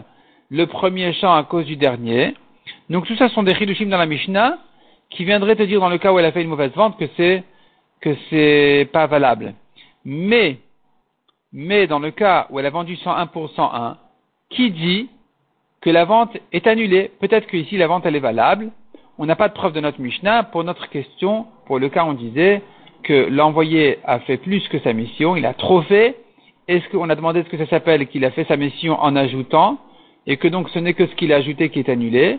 le 0.51 0.67
premier 0.67 1.13
champ 1.15 1.35
à 1.35 1.43
cause 1.45 1.67
du 1.67 1.77
dernier. 1.77 2.35
Donc 2.91 3.07
tout 3.07 3.17
ça 3.17 3.29
sont 3.29 3.43
des 3.43 3.55
chidushim 3.55 3.87
dans 3.87 3.99
la 3.99 4.07
Mishnah 4.07 4.59
qui 5.11 5.25
viendraient 5.25 5.57
te 5.57 5.63
dire 5.63 5.81
dans 5.81 5.89
le 5.89 5.99
cas 5.99 6.13
où 6.13 6.19
elle 6.19 6.25
a 6.25 6.33
fait 6.33 6.43
une 6.43 6.49
mauvaise 6.49 6.73
vente 6.73 6.99
que 6.99 7.07
c'est 7.17 7.45
que 8.01 8.15
c'est 8.31 8.89
pas 8.93 9.07
valable. 9.07 9.55
Mais 10.05 10.59
mais 11.53 11.87
dans 11.87 12.01
le 12.01 12.11
cas 12.11 12.47
où 12.51 12.59
elle 12.59 12.67
a 12.67 12.71
vendu 12.71 12.97
101 12.97 13.27
pour 13.27 13.49
101, 13.51 13.97
qui 14.51 14.71
dit 14.71 15.09
que 15.81 15.91
la 15.91 16.05
vente 16.05 16.37
est 16.53 16.67
annulée? 16.67 17.11
Peut-être 17.21 17.47
que 17.47 17.57
ici 17.57 17.77
la 17.77 17.87
vente 17.87 18.05
elle 18.07 18.17
est 18.17 18.21
valable. 18.21 18.71
On 19.19 19.27
n'a 19.27 19.37
pas 19.37 19.49
de 19.49 19.55
preuve 19.55 19.73
de 19.73 19.81
notre 19.81 20.01
Mishnah. 20.01 20.43
Pour 20.45 20.65
notre 20.65 20.89
question, 20.89 21.47
pour 21.67 21.79
le 21.79 21.89
cas 21.89 22.05
on 22.05 22.15
disait 22.15 22.63
que 23.05 23.29
l'envoyé 23.31 23.99
a 24.05 24.19
fait 24.21 24.39
plus 24.39 24.67
que 24.69 24.79
sa 24.81 24.93
mission, 24.93 25.37
il 25.37 25.47
a 25.47 25.55
trop 25.55 25.83
fait. 25.83 26.17
Est-ce 26.67 26.89
qu'on 26.89 27.11
a 27.11 27.15
demandé 27.15 27.43
ce 27.45 27.49
que 27.49 27.59
ça 27.59 27.67
s'appelle 27.67 28.07
qu'il 28.09 28.25
a 28.25 28.31
fait 28.31 28.45
sa 28.45 28.57
mission 28.57 28.99
en 29.01 29.15
ajoutant? 29.15 29.79
Et 30.27 30.37
que 30.37 30.49
donc 30.49 30.69
ce 30.71 30.79
n'est 30.79 30.95
que 30.95 31.07
ce 31.07 31.15
qu'il 31.15 31.33
a 31.33 31.37
ajouté 31.37 31.71
qui 31.71 31.79
est 31.79 31.89
annulé 31.89 32.39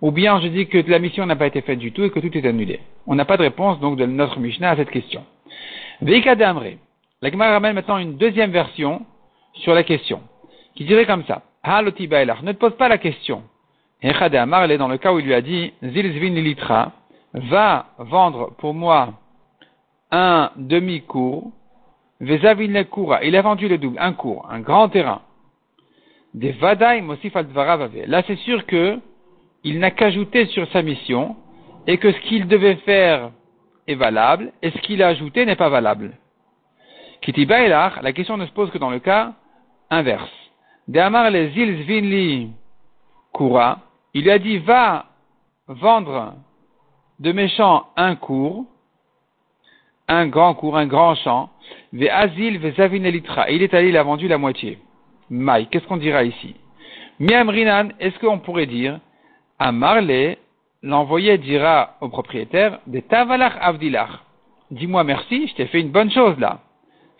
ou 0.00 0.10
bien 0.10 0.40
je 0.40 0.48
dis 0.48 0.66
que 0.68 0.78
la 0.78 0.98
mission 0.98 1.26
n'a 1.26 1.36
pas 1.36 1.46
été 1.46 1.60
faite 1.60 1.78
du 1.78 1.92
tout 1.92 2.04
et 2.04 2.10
que 2.10 2.20
tout 2.20 2.36
est 2.36 2.46
annulé. 2.46 2.80
On 3.06 3.14
n'a 3.14 3.24
pas 3.24 3.36
de 3.36 3.42
réponse 3.42 3.80
donc 3.80 3.96
de 3.96 4.06
notre 4.06 4.38
Mishnah 4.38 4.70
à 4.70 4.76
cette 4.76 4.90
question. 4.90 5.24
Veika 6.00 6.32
Amré. 6.48 6.78
La 7.20 7.30
Gemara 7.30 7.50
ramène 7.50 7.74
maintenant 7.74 7.98
une 7.98 8.16
deuxième 8.16 8.52
version 8.52 9.04
sur 9.54 9.74
la 9.74 9.82
question, 9.82 10.20
qui 10.76 10.84
dirait 10.84 11.06
comme 11.06 11.24
ça. 11.24 11.42
Ne 11.66 12.52
te 12.52 12.58
pose 12.58 12.76
pas 12.76 12.88
la 12.88 12.98
question. 12.98 13.42
Echad 14.00 14.34
Amar, 14.36 14.62
elle 14.62 14.70
est 14.70 14.78
dans 14.78 14.86
le 14.86 14.98
cas 14.98 15.12
où 15.12 15.18
il 15.18 15.26
lui 15.26 15.34
a 15.34 15.40
dit, 15.40 15.72
Zilzvin 15.82 16.34
litra, 16.34 16.92
va 17.34 17.86
vendre 17.98 18.52
pour 18.58 18.72
moi 18.72 19.14
un 20.12 20.52
demi-cours, 20.56 21.50
Vezavin 22.20 22.84
Kura, 22.84 23.24
il 23.24 23.34
a 23.36 23.42
vendu 23.42 23.68
le 23.68 23.78
double, 23.78 23.98
un 23.98 24.12
cours, 24.12 24.46
un 24.50 24.60
grand 24.60 24.88
terrain. 24.88 25.22
Des 26.34 26.52
Vadaï 26.52 27.00
Mosif 27.02 27.34
Là, 27.34 28.22
c'est 28.26 28.36
sûr 28.36 28.66
que 28.66 28.98
il 29.64 29.78
n'a 29.80 29.90
qu'ajouté 29.90 30.46
sur 30.46 30.70
sa 30.70 30.82
mission 30.82 31.36
et 31.86 31.98
que 31.98 32.12
ce 32.12 32.20
qu'il 32.20 32.46
devait 32.46 32.76
faire 32.76 33.30
est 33.86 33.94
valable 33.94 34.52
et 34.62 34.70
ce 34.70 34.78
qu'il 34.78 35.02
a 35.02 35.08
ajouté 35.08 35.44
n'est 35.46 35.56
pas 35.56 35.68
valable. 35.68 36.12
Kitiba 37.22 37.66
la 37.66 38.12
question 38.12 38.36
ne 38.36 38.46
se 38.46 38.52
pose 38.52 38.70
que 38.70 38.78
dans 38.78 38.90
le 38.90 39.00
cas 39.00 39.32
inverse. 39.90 40.30
De 40.86 41.00
Amar 41.00 41.30
les 41.30 41.46
Vinli 41.48 42.52
Kura, 43.34 43.80
il 44.14 44.22
lui 44.22 44.30
a 44.30 44.38
dit 44.38 44.58
va 44.58 45.06
vendre 45.66 46.34
de 47.18 47.32
mes 47.32 47.50
un 47.96 48.14
cours, 48.14 48.64
un 50.06 50.26
grand 50.28 50.54
cours, 50.54 50.76
un 50.76 50.86
grand 50.86 51.14
champ, 51.16 51.50
ve 51.92 52.08
Azil 52.08 52.58
ve 52.58 52.72
Zavinelitra, 52.74 53.50
et 53.50 53.56
il 53.56 53.62
est 53.62 53.74
allé, 53.74 53.88
il 53.88 53.96
a 53.96 54.02
vendu 54.02 54.28
la 54.28 54.38
moitié. 54.38 54.78
Maï, 55.30 55.66
qu'est-ce 55.66 55.86
qu'on 55.86 55.96
dira 55.96 56.24
ici? 56.24 56.54
Miam 57.20 57.48
Rinan, 57.48 57.88
est-ce 58.00 58.18
qu'on 58.18 58.38
pourrait 58.38 58.66
dire 58.66 59.00
à 59.58 59.72
Marley, 59.72 60.38
l'envoyé 60.82 61.36
dira 61.38 61.96
au 62.00 62.08
propriétaire, 62.08 62.78
des 62.86 63.02
tavalach 63.02 63.54
avdilach. 63.60 64.10
Dis-moi 64.70 65.02
merci, 65.04 65.48
je 65.48 65.54
t'ai 65.54 65.66
fait 65.66 65.80
une 65.80 65.90
bonne 65.90 66.10
chose 66.10 66.38
là. 66.38 66.60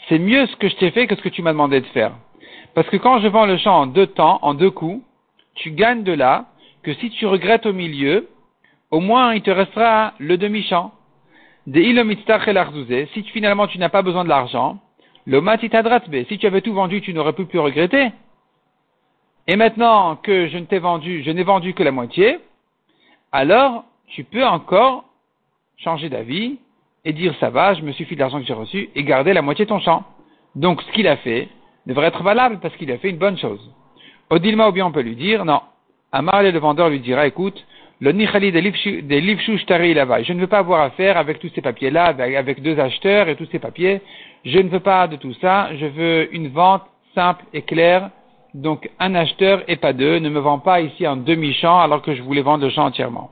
C'est 0.09 0.19
mieux 0.19 0.47
ce 0.47 0.57
que 0.57 0.69
je 0.69 0.77
t'ai 0.77 0.91
fait 0.91 1.07
que 1.07 1.17
ce 1.17 1.23
que 1.23 1.29
tu 1.29 1.43
m'as 1.43 1.53
demandé 1.53 1.81
de 1.81 1.87
faire. 1.87 2.13
Parce 2.75 2.89
que 2.89 2.97
quand 2.97 3.19
je 3.19 3.29
vends 3.29 3.47
le 3.47 3.57
champ 3.57 3.81
en 3.81 3.87
deux 3.87 4.07
temps, 4.07 4.39
en 4.43 4.55
deux 4.55 4.71
coups, 4.71 5.03
tu 5.55 5.73
gagnes 5.73 6.05
de 6.05 6.13
là 6.13 6.47
que 6.83 6.95
si 6.95 7.11
tu 7.11 7.27
regrettes 7.27 7.67
au 7.67 7.73
milieu, 7.73 8.29
au 8.91 9.01
moins 9.01 9.35
il 9.35 9.43
te 9.43 9.51
restera 9.51 10.15
le 10.19 10.39
demi-champ. 10.39 10.93
Des 11.67 11.83
si 13.13 13.23
finalement 13.25 13.67
tu 13.67 13.79
n'as 13.79 13.89
pas 13.89 14.03
besoin 14.03 14.25
de 14.25 14.29
l'argent, 14.29 14.79
si 15.29 16.39
tu 16.39 16.47
avais 16.47 16.61
tout 16.61 16.73
vendu, 16.73 17.01
tu 17.01 17.13
n'aurais 17.13 17.33
plus 17.35 17.47
pu 17.47 17.59
regretter. 17.59 18.13
Et 19.47 19.57
maintenant 19.57 20.17
que 20.17 20.49
je 20.49 20.59
ne 20.59 20.65
t'ai 20.65 20.79
vendu, 20.79 21.23
je 21.23 21.31
n'ai 21.31 21.43
vendu 21.43 21.75
que 21.75 21.83
la 21.83 21.91
moitié, 21.91 22.39
alors 23.33 23.85
tu 24.09 24.25
peux 24.25 24.47
encore 24.47 25.05
changer 25.77 26.09
d'avis 26.09 26.59
et 27.05 27.13
dire 27.13 27.35
ça 27.41 27.51
va, 27.51 27.75
je 27.75 27.83
me 27.83 27.93
suffis 27.93 28.15
de 28.15 28.21
l'argent 28.21 28.41
que 28.41 28.47
j'ai 28.47 28.53
reçu 28.53 28.91
et 28.95 29.05
garder 29.05 29.33
la 29.33 29.43
moitié 29.43 29.65
de 29.65 29.71
ton 29.71 29.81
champ. 29.81 30.05
Donc 30.55 30.83
ce 30.83 30.93
qu'il 30.93 31.09
a 31.09 31.17
fait 31.19 31.49
devrait 31.87 32.07
être 32.07 32.23
valable 32.23 32.59
parce 32.61 32.77
qu'il 32.77 32.91
a 32.91 32.99
fait 32.99 33.11
une 33.11 33.19
bonne 33.19 33.39
chose. 33.39 33.61
Odilma 34.31 34.69
ou 34.69 34.73
bien 34.73 34.87
on 34.87 34.93
peut 34.93 35.01
lui 35.01 35.17
dire 35.17 35.45
non. 35.45 35.61
Amar 36.13 36.43
le 36.43 36.59
vendeur 36.59 36.89
lui 36.89 37.01
dira 37.01 37.27
écoute, 37.27 37.67
le 38.01 38.13
nichali 38.13 38.53
des 38.53 38.61
livchou 39.21 39.59
tari 39.67 39.95
là 39.95 40.23
Je 40.23 40.33
ne 40.33 40.41
veux 40.41 40.47
pas 40.47 40.59
avoir 40.59 40.83
affaire 40.83 41.17
avec 41.17 41.41
tous 41.41 41.51
ces 41.55 41.61
papiers-là, 41.61 42.15
avec 42.19 42.63
deux 42.63 42.79
acheteurs 42.79 43.29
et 43.29 43.37
tous 43.37 43.49
ces 43.51 43.59
papiers. 43.59 44.01
Je 44.45 44.59
ne 44.59 44.69
veux 44.69 44.81
pas 44.81 45.09
de 45.09 45.17
tout 45.17 45.35
ça. 45.41 45.71
Je 45.77 45.87
veux 45.87 46.35
une 46.35 46.49
vente 46.49 46.83
simple 47.15 47.45
et 47.53 47.63
claire 47.63 48.11
donc 48.55 48.91
un 48.99 49.15
acheteur 49.15 49.63
et 49.69 49.77
pas 49.77 49.93
deux 49.93 50.19
ne 50.19 50.29
me 50.29 50.41
vend 50.41 50.59
pas 50.59 50.81
ici 50.81 51.05
un 51.07 51.17
demi-champ 51.17 51.79
alors 51.81 52.03
que 52.03 52.15
je 52.15 52.23
voulais 52.23 52.43
vendre 52.43 52.65
le 52.65 52.71
champ 52.71 52.85
entièrement. 52.85 53.31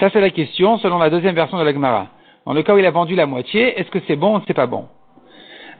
Ça 0.00 0.08
c'est 0.10 0.20
la 0.20 0.30
question 0.30 0.78
selon 0.78 0.98
la 0.98 1.10
deuxième 1.10 1.34
version 1.34 1.58
de 1.58 1.64
l'Agmara. 1.64 2.08
Dans 2.46 2.54
le 2.54 2.62
cas 2.62 2.74
où 2.74 2.78
il 2.78 2.86
a 2.86 2.90
vendu 2.90 3.14
la 3.14 3.26
moitié, 3.26 3.78
est-ce 3.78 3.90
que 3.90 3.98
c'est 4.06 4.16
bon 4.16 4.38
ou 4.38 4.42
c'est 4.46 4.54
pas 4.54 4.66
bon? 4.66 4.88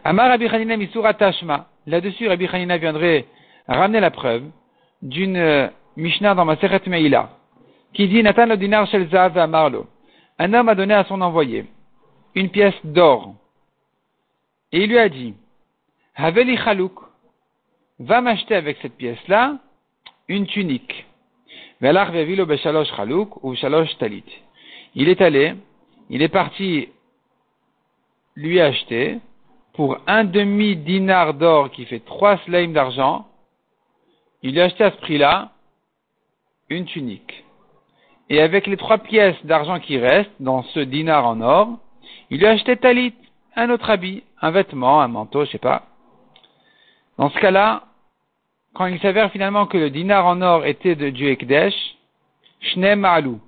Amar 0.05 0.29
Rabbi 0.29 0.47
Hanina 0.47 0.76
Misura 0.76 1.14
Tashma. 1.14 1.67
Là-dessus, 1.87 2.29
Rabbi 2.29 2.47
Hanina 2.52 2.76
viendrait 2.76 3.25
ramener 3.67 4.00
la 4.00 4.11
preuve 4.11 4.45
d'une 5.00 5.37
euh, 5.37 5.69
Mishnah 5.97 6.35
dans 6.35 6.45
ma 6.45 6.57
Seret 6.57 6.83
Meila 6.87 7.31
qui 7.93 8.09
dit 8.09 8.23
Nathan 8.23 8.47
le 8.47 8.57
dinar 8.57 8.87
shel 8.87 9.09
Zav 9.11 9.37
Amarlo. 9.37 9.87
Un 10.39 10.55
homme 10.55 10.69
a 10.69 10.75
donné 10.75 10.95
à 10.95 11.05
son 11.05 11.21
envoyé 11.21 11.67
une 12.35 12.49
pièce 12.49 12.75
d'or 12.85 13.35
et 14.73 14.85
il 14.85 14.91
lui 14.91 14.99
a 14.99 15.09
dit 15.09 15.35
Haveli 16.17 16.59
va 17.99 18.21
m'acheter 18.21 18.55
avec 18.55 18.79
cette 18.81 18.97
pièce-là 18.97 19.59
une 20.29 20.47
tunique. 20.47 21.07
Il 21.81 21.89
est 25.09 25.21
allé, 25.21 25.55
il 26.11 26.23
est 26.23 26.29
parti 26.29 26.89
lui 28.37 28.61
acheter 28.61 29.19
pour 29.75 29.99
un 30.07 30.25
demi 30.25 30.77
dinar 30.77 31.35
d'or 31.35 31.71
qui 31.71 31.85
fait 31.87 32.01
trois 32.01 32.39
slaim 32.39 32.69
d'argent. 32.69 33.27
Il 34.43 34.53
lui 34.53 34.61
a 34.61 34.65
acheté 34.65 34.85
à 34.85 34.91
ce 34.91 34.97
prix-là 34.99 35.51
une 36.73 36.87
tunique. 36.87 37.45
Et 38.29 38.41
avec 38.41 38.67
les 38.67 38.76
trois 38.76 38.99
pièces 38.99 39.37
d'argent 39.45 39.79
qui 39.81 39.99
restent 39.99 40.31
dans 40.41 40.62
ce 40.62 40.81
dinar 40.81 41.26
en 41.26 41.41
or, 41.41 41.79
il 42.31 42.38
lui 42.38 42.47
a 42.47 42.50
acheté 42.50 42.76
talit, 42.76 43.14
un 43.57 43.71
autre 43.71 43.91
habit, 43.91 44.23
un 44.41 44.50
vêtement, 44.50 45.02
un 45.02 45.09
manteau, 45.09 45.45
je 45.45 45.50
sais 45.50 45.59
pas. 45.59 45.87
Dans 47.19 47.29
ce 47.31 47.38
cas-là, 47.38 47.85
quand 48.75 48.87
il 48.87 48.99
s'avère 49.00 49.31
finalement 49.31 49.67
que 49.67 49.76
le 49.76 49.91
dinar 49.91 50.26
en 50.26 50.41
or 50.41 50.64
était 50.64 50.95
de 50.95 51.11
Dieu 51.11 51.29
Ekdesh, 51.31 51.75
Shnem 52.61 53.00
Ma'alou. 53.00 53.41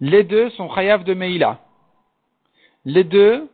Les 0.00 0.24
deux 0.24 0.50
sont 0.50 0.72
Chayav 0.74 1.04
de 1.04 1.14
Meila. 1.14 1.58
Les 2.84 3.04
deux 3.04 3.50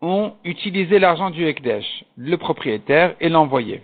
ont 0.00 0.34
utilisé 0.44 0.98
l'argent 0.98 1.30
du 1.30 1.46
Ekdesh, 1.46 2.04
le 2.16 2.36
propriétaire 2.36 3.14
et 3.20 3.28
l'envoyé. 3.28 3.82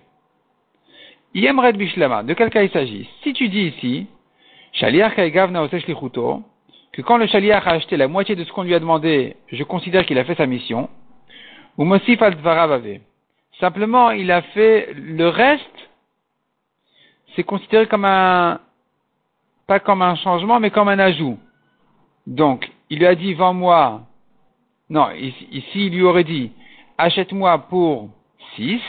Yemred 1.35 1.76
Bishlama, 1.76 2.23
de 2.23 2.33
quel 2.35 2.50
cas 2.50 2.62
il 2.62 2.71
s'agit? 2.71 3.09
Si 3.23 3.33
tu 3.33 3.49
dis 3.49 3.75
ici, 3.76 4.07
Shaliach 4.73 5.17
que 5.17 7.03
quand 7.03 7.17
le 7.17 7.26
Shaliach 7.26 7.67
a 7.67 7.73
acheté 7.73 7.97
la 7.97 8.07
moitié 8.07 8.37
de 8.37 8.45
ce 8.45 8.53
qu'on 8.53 8.62
lui 8.62 8.75
a 8.75 8.79
demandé, 8.79 9.37
je 9.49 9.64
considère 9.64 10.07
qu'il 10.07 10.19
a 10.19 10.25
fait 10.25 10.37
sa 10.37 10.47
mission, 10.47 10.88
ou 11.76 11.85
Mosif 11.85 12.23
al 12.23 12.37
Simplement, 13.59 14.12
il 14.12 14.31
a 14.31 14.43
fait 14.43 14.93
le 14.95 15.29
reste, 15.29 15.91
c'est 17.35 17.43
considéré 17.43 17.88
comme 17.88 18.05
un, 18.05 18.61
pas 19.67 19.81
comme 19.81 20.03
un 20.03 20.14
changement, 20.14 20.61
mais 20.61 20.71
comme 20.71 20.88
un 20.88 21.00
ajout. 21.00 21.38
Donc, 22.29 22.71
il 22.91 23.00
lui 23.00 23.07
a 23.07 23.17
dit, 23.17 23.35
vends-moi, 23.35 24.03
non, 24.88 25.11
ici, 25.11 25.87
il 25.87 25.95
lui 25.95 26.03
aurait 26.03 26.23
dit, 26.23 26.53
achète-moi 26.97 27.59
pour 27.59 28.11
6, 28.55 28.81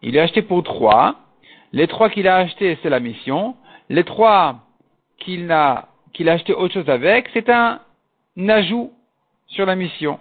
il 0.00 0.18
a 0.18 0.22
acheté 0.22 0.40
pour 0.40 0.62
3, 0.62 1.14
les 1.72 1.86
trois 1.86 2.10
qu'il 2.10 2.28
a 2.28 2.36
achetés, 2.36 2.78
c'est 2.82 2.90
la 2.90 3.00
mission, 3.00 3.54
les 3.88 4.04
trois 4.04 4.56
qu'il 5.18 5.50
a, 5.52 5.88
qu'il 6.12 6.28
a 6.28 6.32
acheté 6.32 6.52
autre 6.54 6.74
chose 6.74 6.88
avec, 6.88 7.28
c'est 7.32 7.48
un 7.48 7.80
ajout 8.48 8.92
sur 9.48 9.66
la 9.66 9.76
mission. 9.76 10.18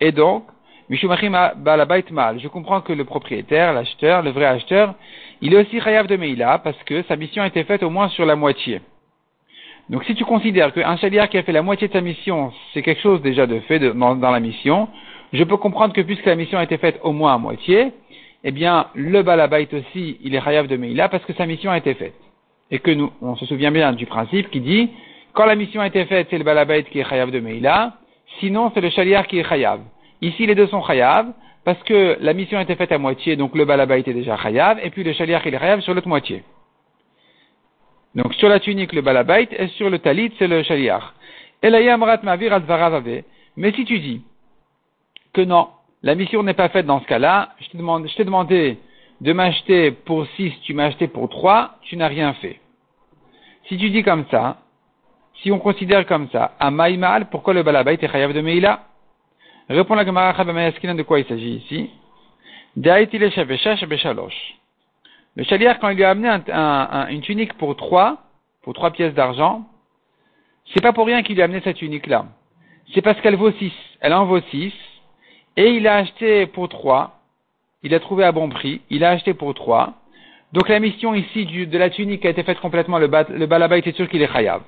Et 0.00 0.12
donc, 0.12 0.44
je 0.90 2.48
comprends 2.48 2.80
que 2.80 2.92
le 2.92 3.04
propriétaire, 3.04 3.72
l'acheteur, 3.72 4.22
le 4.22 4.30
vrai 4.30 4.46
acheteur, 4.46 4.94
il 5.40 5.54
est 5.54 5.56
aussi 5.56 5.80
chayav 5.80 6.06
de 6.08 6.16
Meila 6.16 6.58
parce 6.58 6.82
que 6.84 7.02
sa 7.04 7.16
mission 7.16 7.42
a 7.42 7.46
été 7.46 7.62
faite 7.64 7.82
au 7.82 7.90
moins 7.90 8.08
sur 8.08 8.26
la 8.26 8.34
moitié. 8.34 8.80
Donc 9.88 10.04
si 10.04 10.14
tu 10.14 10.24
considères 10.24 10.72
qu'un 10.72 10.96
chaliar 10.96 11.28
qui 11.28 11.38
a 11.38 11.42
fait 11.42 11.52
la 11.52 11.62
moitié 11.62 11.88
de 11.88 11.92
sa 11.92 12.00
mission, 12.00 12.52
c'est 12.72 12.82
quelque 12.82 13.00
chose 13.00 13.22
déjà 13.22 13.46
de 13.46 13.60
fait 13.60 13.78
dans, 13.78 14.30
la 14.30 14.40
mission, 14.40 14.88
je 15.32 15.44
peux 15.44 15.56
comprendre 15.56 15.94
que 15.94 16.00
puisque 16.00 16.26
la 16.26 16.34
mission 16.34 16.58
a 16.58 16.64
été 16.64 16.76
faite 16.76 16.98
au 17.02 17.12
moins 17.12 17.34
à 17.34 17.38
moitié, 17.38 17.92
eh 18.44 18.50
bien 18.50 18.86
le 18.94 19.22
balabait 19.22 19.68
aussi, 19.72 20.18
il 20.22 20.34
est 20.34 20.40
chayav 20.40 20.66
de 20.66 20.76
Meila 20.76 21.08
parce 21.08 21.24
que 21.24 21.32
sa 21.34 21.46
mission 21.46 21.70
a 21.70 21.78
été 21.78 21.94
faite. 21.94 22.14
Et 22.70 22.78
que 22.78 22.90
nous, 22.90 23.10
on 23.20 23.36
se 23.36 23.46
souvient 23.46 23.70
bien 23.70 23.92
du 23.92 24.06
principe 24.06 24.50
qui 24.50 24.60
dit, 24.60 24.90
quand 25.32 25.44
la 25.44 25.56
mission 25.56 25.80
a 25.80 25.86
été 25.86 26.04
faite, 26.06 26.28
c'est 26.30 26.38
le 26.38 26.44
balabait 26.44 26.84
qui 26.84 27.00
est 27.00 27.04
chayav 27.04 27.30
de 27.30 27.40
Meila, 27.40 27.94
sinon 28.38 28.70
c'est 28.74 28.80
le 28.80 28.90
shaliach 28.90 29.26
qui 29.26 29.38
est 29.38 29.44
chayav. 29.44 29.80
Ici, 30.22 30.46
les 30.46 30.54
deux 30.54 30.66
sont 30.66 30.82
chayav, 30.82 31.32
parce 31.64 31.82
que 31.82 32.16
la 32.20 32.32
mission 32.32 32.58
était 32.60 32.76
faite 32.76 32.92
à 32.92 32.98
moitié, 32.98 33.36
donc 33.36 33.54
le 33.54 33.64
balaba 33.64 33.98
était 33.98 34.14
déjà 34.14 34.36
chayav, 34.36 34.78
et 34.82 34.90
puis 34.90 35.04
le 35.04 35.12
shaliach 35.12 35.42
il 35.46 35.54
est 35.54 35.58
chayav 35.58 35.80
sur 35.80 35.94
l'autre 35.94 36.08
moitié. 36.08 36.42
Donc 38.14 38.34
sur 38.34 38.48
la 38.48 38.60
tunique, 38.60 38.92
le 38.92 39.02
balabait, 39.02 39.48
et 39.52 39.68
sur 39.68 39.90
le 39.90 39.98
talit, 39.98 40.32
c'est 40.38 40.48
le 40.48 40.62
shaliach. 40.62 41.02
Mais 43.56 43.72
si 43.72 43.84
tu 43.84 43.98
dis 43.98 44.22
que 45.32 45.42
non, 45.42 45.68
la 46.02 46.14
mission 46.14 46.42
n'est 46.42 46.54
pas 46.54 46.68
faite 46.68 46.86
dans 46.86 47.00
ce 47.00 47.06
cas-là, 47.06 47.50
je 47.60 47.68
t'ai 47.68 48.24
demandé, 48.24 48.78
de 49.20 49.32
m'acheter 49.32 49.90
pour 49.90 50.26
6, 50.36 50.52
tu 50.62 50.72
m'as 50.74 50.86
acheté 50.86 51.08
pour 51.08 51.28
3, 51.28 51.78
tu 51.82 51.96
n'as 51.96 52.08
rien 52.08 52.32
fait. 52.34 52.58
Si 53.68 53.76
tu 53.76 53.90
dis 53.90 54.02
comme 54.02 54.24
ça, 54.30 54.56
si 55.42 55.52
on 55.52 55.58
considère 55.58 56.06
comme 56.06 56.28
ça, 56.30 56.52
à 56.58 56.70
Maïmal, 56.70 57.28
pourquoi 57.30 57.54
le 57.54 57.62
balabait 57.62 57.94
est 57.94 58.08
chayav 58.08 58.32
de 58.32 58.40
Meila 58.40 58.84
Répond 59.68 59.94
la 59.94 60.04
Gemara 60.04 60.32
de 60.44 61.02
quoi 61.02 61.20
il 61.20 61.26
s'agit 61.26 61.56
ici? 61.56 61.90
Le 65.36 65.44
chalier, 65.44 65.72
quand 65.80 65.88
il 65.90 65.96
lui 65.96 66.04
a 66.04 66.10
amené 66.10 66.28
une 67.10 67.20
tunique 67.20 67.54
pour 67.54 67.76
trois, 67.76 68.18
pour 68.62 68.74
trois 68.74 68.90
pièces 68.90 69.14
d'argent, 69.14 69.64
c'est 70.72 70.82
pas 70.82 70.92
pour 70.92 71.06
rien 71.06 71.22
qu'il 71.22 71.36
lui 71.36 71.42
a 71.42 71.44
amené 71.44 71.60
cette 71.62 71.76
tunique-là. 71.76 72.26
C'est 72.92 73.02
parce 73.02 73.20
qu'elle 73.20 73.36
vaut 73.36 73.52
six. 73.52 73.72
Elle 74.00 74.12
en 74.12 74.24
vaut 74.24 74.40
six. 74.50 74.72
Et 75.56 75.70
il 75.70 75.86
a 75.86 75.96
acheté 75.96 76.46
pour 76.46 76.68
trois. 76.68 77.18
Il 77.82 77.94
a 77.94 78.00
trouvé 78.00 78.24
à 78.24 78.32
bon 78.32 78.48
prix. 78.48 78.80
Il 78.90 79.04
a 79.04 79.10
acheté 79.10 79.34
pour 79.34 79.54
trois. 79.54 79.94
Donc 80.52 80.68
la 80.68 80.80
mission 80.80 81.14
ici 81.14 81.46
de 81.46 81.78
la 81.78 81.90
tunique 81.90 82.24
a 82.24 82.30
été 82.30 82.42
faite 82.42 82.60
complètement. 82.60 82.98
Le, 82.98 83.06
le 83.06 83.46
balaba 83.46 83.78
était 83.78 83.92
sûr 83.92 84.08
qu'il 84.08 84.22
est 84.22 84.32
chayav. 84.32 84.62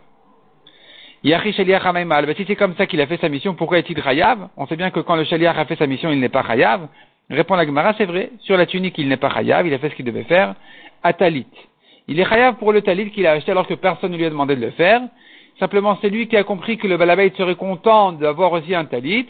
Si 1.25 2.45
c'est 2.47 2.57
comme 2.57 2.75
ça 2.77 2.87
qu'il 2.87 3.01
a 3.01 3.07
fait 3.07 3.19
sa 3.19 3.29
mission, 3.29 3.55
pourquoi 3.55 3.79
est-il 3.79 4.01
chayav? 4.03 4.49
On 4.57 4.67
sait 4.67 4.77
bien 4.77 4.91
que 4.91 5.01
quand 5.01 5.15
le 5.15 5.25
shaliach 5.25 5.57
a 5.57 5.65
fait 5.67 5.77
sa 5.77 5.87
mission, 5.87 6.11
il 6.11 6.19
n'est 6.19 6.29
pas 6.29 6.43
chayav. 6.43 6.89
Répond 7.31 7.55
la 7.55 7.65
Gemara, 7.65 7.95
c'est 7.97 8.07
vrai. 8.07 8.31
Sur 8.41 8.57
la 8.57 8.67
tunique, 8.67 8.99
il 8.99 9.09
n'est 9.09 9.17
pas 9.17 9.31
chayav, 9.31 9.67
il 9.67 9.73
a 9.73 9.79
fait 9.79 9.91
ce 9.91 9.95
qu'il 9.95 10.05
devait 10.05 10.25
faire. 10.25 10.55
À 11.03 11.13
talit. 11.13 11.47
Il 12.09 12.19
est 12.19 12.25
chayav 12.25 12.57
pour 12.57 12.73
le 12.73 12.83
talit 12.83 13.11
qu'il 13.11 13.27
a 13.27 13.33
acheté 13.33 13.53
alors 13.53 13.69
que 13.69 13.75
personne 13.75 14.11
ne 14.13 14.17
lui 14.17 14.25
a 14.25 14.31
demandé 14.31 14.57
de 14.57 14.61
le 14.61 14.73
faire. 14.73 15.01
Simplement, 15.61 15.97
c'est 16.03 16.11
lui 16.11 16.27
qui 16.27 16.37
a 16.37 16.43
compris 16.43 16.77
que 16.77 16.89
le 16.89 16.97
balabait 16.97 17.33
serait 17.37 17.55
content 17.55 18.13
d'avoir 18.13 18.53
aussi 18.53 18.75
un 18.75 18.85
talit. 18.85 19.27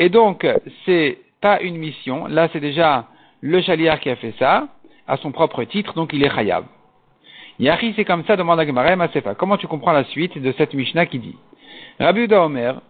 Et 0.00 0.08
donc, 0.08 0.46
c'est 0.86 1.18
pas 1.42 1.60
une 1.60 1.76
mission. 1.76 2.26
Là, 2.26 2.48
c'est 2.52 2.58
déjà 2.58 3.06
le 3.42 3.60
shaliach 3.60 4.00
qui 4.00 4.08
a 4.08 4.16
fait 4.16 4.34
ça, 4.38 4.66
à 5.06 5.18
son 5.18 5.30
propre 5.30 5.62
titre, 5.64 5.92
donc 5.92 6.14
il 6.14 6.24
est 6.24 6.34
chayav. 6.34 6.64
Yahi, 7.58 7.92
c'est 7.94 8.06
comme 8.06 8.24
ça, 8.24 8.34
demande 8.34 8.58
à 8.58 8.66
Gemara 8.66 8.96
Masefa. 8.96 9.34
Comment 9.34 9.58
tu 9.58 9.66
comprends 9.66 9.92
la 9.92 10.04
suite 10.04 10.38
de 10.38 10.52
cette 10.56 10.72
Mishnah 10.72 11.04
qui 11.04 11.18
dit? 11.18 11.36
Rabbi 11.98 12.22
Uda 12.22 12.42
Omer, 12.42 12.80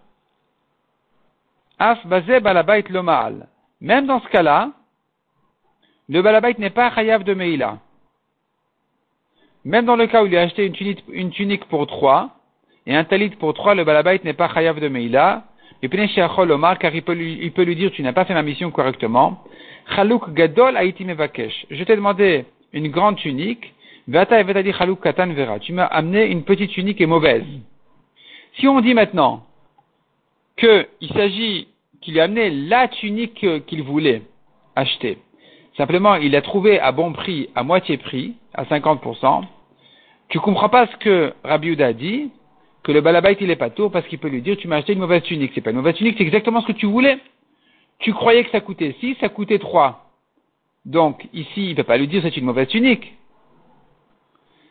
Af 1.80 2.06
bazé 2.06 2.38
balabait 2.38 2.84
lomaal. 2.90 3.48
Même 3.80 4.06
dans 4.06 4.20
ce 4.20 4.28
cas-là, 4.28 4.70
le 6.08 6.22
balabait 6.22 6.54
n'est 6.58 6.70
pas 6.70 6.94
chayav 6.94 7.24
de 7.24 7.34
Meila. 7.34 7.78
Même 9.64 9.84
dans 9.84 9.96
le 9.96 10.06
cas 10.06 10.22
où 10.22 10.26
il 10.26 10.36
a 10.36 10.42
acheté 10.42 10.64
une 11.08 11.30
tunique, 11.32 11.64
pour 11.64 11.88
trois, 11.88 12.36
et 12.86 12.94
un 12.94 13.02
talit 13.02 13.30
pour 13.30 13.52
trois, 13.54 13.74
le 13.74 13.82
balabait 13.82 14.20
n'est 14.22 14.32
pas 14.32 14.48
chayav 14.48 14.78
de 14.78 14.88
Meila. 14.88 15.42
Car 15.82 16.94
il 16.94 17.02
peut, 17.02 17.12
lui, 17.12 17.38
il 17.40 17.52
peut 17.52 17.62
lui 17.62 17.76
dire, 17.76 17.90
tu 17.90 18.02
n'as 18.02 18.12
pas 18.12 18.24
fait 18.24 18.34
ma 18.34 18.42
mission 18.42 18.70
correctement. 18.70 19.42
Chalouk 19.94 20.32
gadol. 20.34 20.78
Je 20.78 21.84
t'ai 21.84 21.96
demandé 21.96 22.44
une 22.72 22.88
grande 22.88 23.16
tunique, 23.16 23.74
tu 24.06 25.72
m'as 25.72 25.84
amené 25.86 26.26
une 26.26 26.42
petite 26.44 26.70
tunique 26.70 27.00
et 27.00 27.06
mauvaise. 27.06 27.44
Si 28.58 28.68
on 28.68 28.80
dit 28.80 28.94
maintenant 28.94 29.44
qu'il 30.58 31.12
s'agit 31.14 31.68
qu'il 32.00 32.20
a 32.20 32.24
amené 32.24 32.50
la 32.50 32.88
tunique 32.88 33.46
qu'il 33.66 33.82
voulait 33.82 34.22
acheter, 34.76 35.18
simplement 35.76 36.16
il 36.16 36.32
l'a 36.32 36.42
trouvé 36.42 36.78
à 36.78 36.92
bon 36.92 37.12
prix, 37.12 37.48
à 37.54 37.62
moitié 37.62 37.96
prix, 37.96 38.34
à 38.54 38.64
50%, 38.64 39.44
tu 40.28 40.40
comprends 40.40 40.68
pas 40.68 40.86
ce 40.86 40.96
que 40.96 41.32
Rabbi 41.42 41.82
a 41.82 41.92
dit, 41.92 42.30
que 42.82 42.92
le 42.92 43.00
balabait 43.00 43.36
il 43.40 43.50
est 43.50 43.56
pas 43.56 43.70
tour 43.70 43.90
parce 43.90 44.06
qu'il 44.06 44.18
peut 44.18 44.28
lui 44.28 44.42
dire 44.42 44.56
tu 44.56 44.68
m'as 44.68 44.76
acheté 44.76 44.92
une 44.92 45.00
mauvaise 45.00 45.22
tunique. 45.22 45.52
C'est 45.54 45.60
pas 45.60 45.70
une 45.70 45.76
mauvaise 45.76 45.96
tunique, 45.96 46.16
c'est 46.18 46.24
exactement 46.24 46.60
ce 46.60 46.66
que 46.66 46.72
tu 46.72 46.86
voulais. 46.86 47.18
Tu 47.98 48.12
croyais 48.12 48.44
que 48.44 48.50
ça 48.50 48.60
coûtait 48.60 48.96
6, 49.00 49.16
ça 49.20 49.28
coûtait 49.28 49.58
3. 49.58 50.06
Donc 50.86 51.28
ici, 51.32 51.66
il 51.66 51.70
ne 51.70 51.74
peut 51.74 51.82
pas 51.82 51.98
lui 51.98 52.08
dire 52.08 52.22
c'est 52.22 52.36
une 52.36 52.44
mauvaise 52.44 52.68
tunique. 52.68 53.14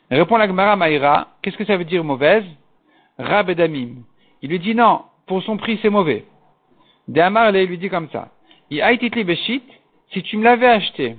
Répond 0.09 0.37
la 0.37 0.47
Gemara 0.47 0.75
Maïra, 0.75 1.27
qu'est-ce 1.41 1.57
que 1.57 1.65
ça 1.65 1.77
veut 1.77 1.85
dire 1.85 2.03
mauvaise? 2.03 2.45
Rab 3.19 3.49
Il 4.41 4.49
lui 4.49 4.59
dit 4.59 4.73
non, 4.73 5.03
pour 5.27 5.43
son 5.43 5.57
prix 5.57 5.77
c'est 5.81 5.89
mauvais. 5.89 6.25
Dehamar 7.07 7.51
lui 7.51 7.77
dit 7.77 7.89
comme 7.89 8.09
ça. 8.09 8.29
Si 10.11 10.23
tu 10.23 10.37
me 10.37 10.43
l'avais 10.43 10.67
acheté, 10.67 11.15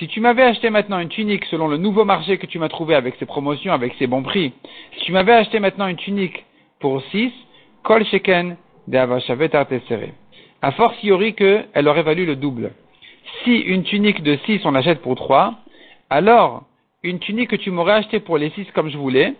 si 0.00 0.08
tu 0.08 0.20
m'avais 0.22 0.42
acheté 0.42 0.70
maintenant 0.70 0.98
une 0.98 1.10
tunique 1.10 1.44
selon 1.44 1.68
le 1.68 1.76
nouveau 1.76 2.06
marché 2.06 2.38
que 2.38 2.46
tu 2.46 2.58
m'as 2.58 2.70
trouvé 2.70 2.94
avec 2.94 3.16
ses 3.16 3.26
promotions, 3.26 3.70
avec 3.70 3.92
ses 3.98 4.06
bons 4.06 4.22
prix, 4.22 4.54
si 4.94 5.04
tu 5.04 5.12
m'avais 5.12 5.34
acheté 5.34 5.60
maintenant 5.60 5.88
une 5.88 5.96
tunique 5.96 6.46
pour 6.80 7.02
6, 7.10 7.30
kol 7.82 8.02
sheken 8.06 8.56
de 8.88 9.80
serré. 9.88 10.14
A 10.62 10.72
fortiori 10.72 11.34
qu'elle 11.34 11.86
aurait 11.86 12.02
valu 12.02 12.24
le 12.24 12.34
double. 12.34 12.72
Si 13.44 13.58
une 13.58 13.82
tunique 13.82 14.22
de 14.22 14.38
6 14.46 14.62
on 14.64 14.70
l'achète 14.70 15.02
pour 15.02 15.16
3, 15.16 15.54
alors 16.08 16.64
une 17.02 17.18
tunique 17.18 17.50
que 17.50 17.56
tu 17.56 17.70
m'aurais 17.70 17.92
achetée 17.92 18.20
pour 18.20 18.38
les 18.38 18.48
six 18.50 18.66
comme 18.72 18.88
je 18.88 18.96
voulais, 18.96 19.34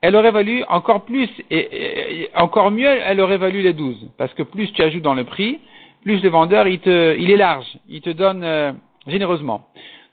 elle 0.00 0.16
aurait 0.16 0.30
valu 0.30 0.64
encore 0.68 1.04
plus 1.04 1.28
et, 1.50 2.30
encore 2.34 2.70
mieux, 2.70 2.88
elle 2.88 3.20
aurait 3.20 3.38
valu 3.38 3.60
les 3.60 3.74
douze. 3.74 4.10
Parce 4.16 4.32
que 4.32 4.42
plus 4.42 4.72
tu 4.72 4.82
ajoutes 4.82 5.02
dans 5.02 5.14
le 5.14 5.24
prix, 5.24 5.58
plus 6.02 6.22
le 6.22 6.28
vendeur 6.30 6.66
il 6.66 7.30
est 7.30 7.36
large, 7.36 7.66
il 7.88 8.00
te 8.00 8.10
donne 8.10 8.44
euh, 8.44 8.72
généreusement. 9.06 9.66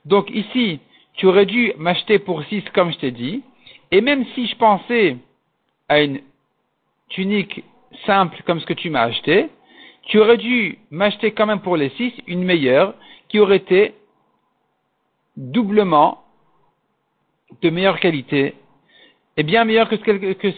Donc 0.05 0.29
ici, 0.29 0.79
tu 1.13 1.27
aurais 1.27 1.45
dû 1.45 1.73
m'acheter 1.77 2.19
pour 2.19 2.43
six 2.45 2.63
comme 2.73 2.91
je 2.91 2.97
t'ai 2.97 3.11
dit, 3.11 3.43
et 3.91 4.01
même 4.01 4.25
si 4.33 4.47
je 4.47 4.55
pensais 4.55 5.17
à 5.87 6.01
une 6.01 6.19
tunique 7.09 7.63
simple 8.05 8.41
comme 8.45 8.59
ce 8.59 8.65
que 8.65 8.73
tu 8.73 8.89
m'as 8.89 9.03
acheté, 9.03 9.49
tu 10.03 10.19
aurais 10.19 10.37
dû 10.37 10.79
m'acheter 10.91 11.31
quand 11.31 11.45
même 11.45 11.61
pour 11.61 11.77
les 11.77 11.89
six 11.91 12.13
une 12.27 12.43
meilleure 12.43 12.95
qui 13.29 13.39
aurait 13.39 13.57
été 13.57 13.93
doublement 15.37 16.23
de 17.61 17.69
meilleure 17.69 17.99
qualité 17.99 18.55
et 19.37 19.43
bien 19.43 19.63
meilleure 19.63 19.89
que, 19.89 19.95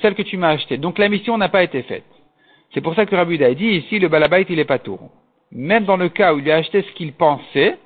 celle 0.02 0.16
que 0.16 0.22
tu 0.22 0.38
m'as 0.38 0.50
achetée. 0.50 0.78
Donc 0.78 0.98
la 0.98 1.10
mission 1.10 1.38
n'a 1.38 1.50
pas 1.50 1.64
été 1.64 1.84
faite. 1.84 2.04
C'est 2.74 2.82
pour 2.82 2.96
ça 2.96 3.06
que 3.06 3.16
Rabbi 3.16 3.42
a 3.44 3.54
dit 3.54 3.68
ici 3.68 4.00
le 4.00 4.08
balabait 4.08 4.46
il 4.50 4.60
est 4.60 4.66
pas 4.66 4.80
tour. 4.80 5.12
Même 5.52 5.86
dans 5.86 5.98
le 5.98 6.10
cas 6.10 6.34
où 6.34 6.40
il 6.40 6.52
a 6.52 6.56
acheté 6.56 6.82
ce 6.82 6.92
qu'il 6.94 7.14
pensait, 7.14 7.78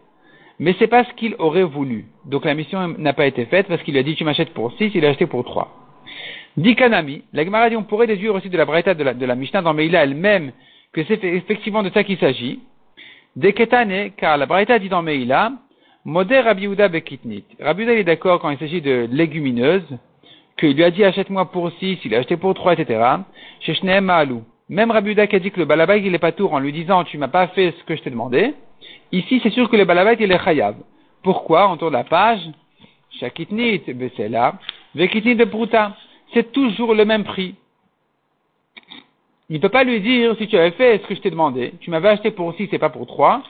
mais 0.60 0.76
c'est 0.78 0.88
pas 0.88 1.06
ce 1.06 1.13
qu'il 1.13 1.36
aurait 1.39 1.63
voulu. 1.63 2.06
Donc 2.26 2.45
la 2.45 2.54
mission 2.54 2.89
n'a 2.98 3.13
pas 3.13 3.26
été 3.26 3.45
faite 3.45 3.67
parce 3.67 3.82
qu'il 3.84 3.98
a 3.98 4.04
dit 4.04 4.15
tu 4.15 4.24
m'achètes 4.24 4.54
pour 4.54 4.74
6, 4.74 4.91
il 4.93 5.06
a 5.06 5.10
acheté 5.10 5.26
pour 5.26 5.43
3. 5.43 5.74
Dit 6.58 6.76
Kanami, 6.76 7.24
la 7.34 7.45
Gemara 7.45 7.69
dit 7.69 7.78
on 7.78 7.84
pourrait 7.84 8.08
déduire 8.08 8.36
aussi 8.36 8.50
de 8.50 8.58
la 8.58 8.65
braïta 8.65 8.93
de 8.93 9.04
la, 9.04 9.36
Mishnah 9.36 9.62
dans 9.62 9.74
Meila 9.74 10.04
elle-même 10.04 10.52
que 10.91 11.04
c'est 11.06 11.24
effectivement 11.24 11.84
de 11.84 11.89
ça 11.91 12.04
qu'il 12.04 12.17
s'agit. 12.17 12.60
Des 13.36 13.54
Ketane, 13.54 14.12
car 14.17 14.38
la 14.38 14.45
braïta 14.45 14.80
dit 14.80 14.89
dans 14.89 15.04
Meila, 15.04 15.54
Modé 16.04 16.39
Rabbi 16.39 16.67
Bekitnit. 16.67 17.45
Rabbi 17.60 17.84
est 17.84 18.04
d'accord 18.04 18.39
quand 18.39 18.50
il 18.50 18.58
s'agit 18.58 18.82
de 18.82 19.08
légumineuses, 19.12 19.98
qu'il 20.58 20.74
lui 20.74 20.84
a 20.84 20.91
dit 20.91 21.04
achète-moi 21.04 21.52
pour 21.52 21.72
6, 21.72 22.00
il 22.04 22.15
a 22.15 22.19
acheté 22.19 22.36
pour 22.36 22.54
3, 22.54 22.74
etc. 22.74 23.02
Chez 23.62 24.02
Ma'alou. 24.02 24.43
Même 24.70 24.92
Rabbi 24.92 25.16
qui 25.16 25.36
a 25.36 25.40
dit 25.40 25.52
que 25.52 25.60
le 25.60 25.66
balabait 25.66 26.02
il 26.02 26.14
est 26.14 26.20
pas 26.20 26.32
tour 26.32 26.54
en 26.54 26.60
lui 26.60 26.72
disant 26.72 27.04
tu 27.04 27.18
m'as 27.18 27.28
pas 27.28 27.48
fait 27.48 27.74
ce 27.78 27.84
que 27.84 27.96
je 27.96 28.04
t'ai 28.04 28.12
demandé. 28.12 28.54
Ici 29.12 29.40
c'est 29.42 29.50
sûr 29.50 29.70
que 29.70 29.76
le 29.76 29.86
balabait 29.86 30.18
il 30.20 30.32
est 30.32 30.44
chayav. 30.44 30.76
Pourquoi? 31.24 31.70
On 31.70 31.78
tourne 31.78 31.94
la 31.94 32.04
page. 32.04 32.42
Shakitnit, 33.20 33.82
là. 34.30 34.56
Vekitnit 34.96 35.36
de 35.36 35.46
Pruta. 35.46 35.96
C'est 36.34 36.52
toujours 36.52 36.94
le 36.94 37.06
même 37.06 37.24
prix. 37.24 37.56
Il 39.50 39.56
ne 39.56 39.62
peut 39.62 39.70
pas 39.70 39.84
lui 39.84 40.00
dire 40.00 40.36
si 40.38 40.48
tu 40.48 40.58
avais 40.58 40.72
fait 40.72 41.00
ce 41.02 41.08
que 41.08 41.16
je 41.16 41.22
t'ai 41.22 41.32
demandé, 41.32 41.74
tu 41.82 41.90
m'avais 41.90 42.10
acheté 42.10 42.30
pour 42.30 42.54
6 42.54 42.70
et 42.72 42.78
pas 42.78 42.90
pour 42.90 43.08
3, 43.08 43.42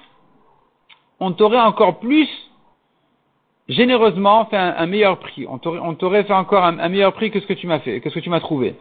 on 1.20 1.34
t'aurait 1.34 1.60
encore 1.60 2.00
plus 2.00 2.30
généreusement 3.68 4.46
fait 4.46 4.58
un, 4.58 4.86
meilleur 4.86 5.20
prix. 5.20 5.46
On 5.48 5.58
t'aurait 5.60 6.24
fait 6.24 6.34
encore 6.34 6.64
un, 6.64 6.90
meilleur 6.90 7.14
prix 7.14 7.32
que 7.32 7.42
ce 7.42 7.46
que 7.46 7.54
tu 7.54 7.68
m'as 7.68 7.80
fait, 7.80 8.00
que 8.00 8.10
ce 8.10 8.16
que 8.16 8.22
tu 8.22 8.30
m'as 8.30 8.40
trouvé. 8.40 8.76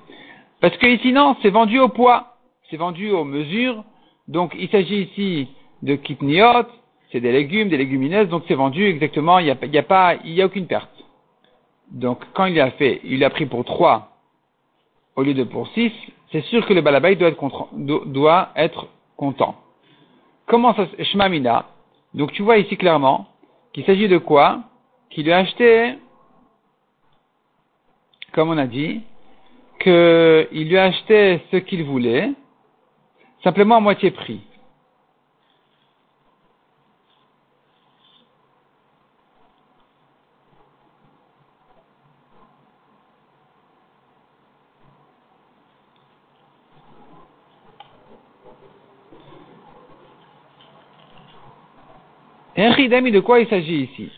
Parce 0.61 0.77
que 0.77 0.87
ici, 0.87 1.13
non, 1.13 1.37
c'est 1.43 1.51
vendu 1.51 1.79
au 1.79 1.89
poids, 1.89 2.37
c'est 2.71 2.77
vendu 2.77 3.11
aux 3.11 3.25
mesures. 3.25 3.85
Donc, 4.27 4.55
il 4.59 4.69
s'agit 4.69 5.03
ici 5.03 5.49
de 5.83 5.95
kitniot, 5.95 6.67
c'est 7.11 7.21
des 7.21 7.33
légumes, 7.33 7.69
des 7.69 7.77
légumineuses, 7.77 8.29
donc 8.29 8.43
c'est 8.49 8.55
vendu 8.55 8.85
exactement, 8.85 9.39
il 9.39 9.45
n'y 9.45 9.51
a, 9.51 9.81
a 9.81 9.83
pas, 9.83 10.17
il 10.25 10.33
y 10.33 10.43
a 10.43 10.47
aucune 10.47 10.67
perte. 10.67 10.91
Donc, 11.91 12.23
quand 12.35 12.45
il 12.47 12.61
a 12.61 12.71
fait, 12.73 13.01
il 13.05 13.25
a 13.25 13.31
pris 13.31 13.47
pour 13.47 13.65
3 13.65 14.11
au 15.17 15.23
lieu 15.23 15.35
de 15.35 15.45
pour 15.45 15.69
6, 15.69 15.91
c'est 16.31 16.43
sûr 16.43 16.67
que 16.67 16.75
le 16.75 16.81
balabay 16.81 17.17
doit 17.17 17.29
être, 17.29 17.69
doit 18.07 18.51
être 18.55 18.87
content. 19.17 19.57
Comment 20.47 20.75
ça, 20.75 20.87
Shmamina, 21.03 21.67
donc 22.15 22.33
tu 22.33 22.43
vois 22.43 22.59
ici 22.59 22.77
clairement 22.77 23.27
qu'il 23.73 23.85
s'agit 23.85 24.09
de 24.09 24.19
quoi? 24.19 24.61
Qu'il 25.11 25.31
a 25.33 25.39
acheté, 25.39 25.95
comme 28.33 28.51
on 28.51 28.59
a 28.59 28.67
dit, 28.67 29.01
qu'il 29.79 30.69
lui 30.69 30.79
a 30.79 30.85
acheté 30.85 31.41
ce 31.51 31.57
qu'il 31.57 31.85
voulait, 31.85 32.31
simplement 33.43 33.77
à 33.77 33.81
moitié 33.81 34.11
prix. 34.11 34.41
de 53.11 53.21
quoi 53.21 53.41
il 53.41 53.49
s'agit 53.49 53.83
ici? 53.85 54.11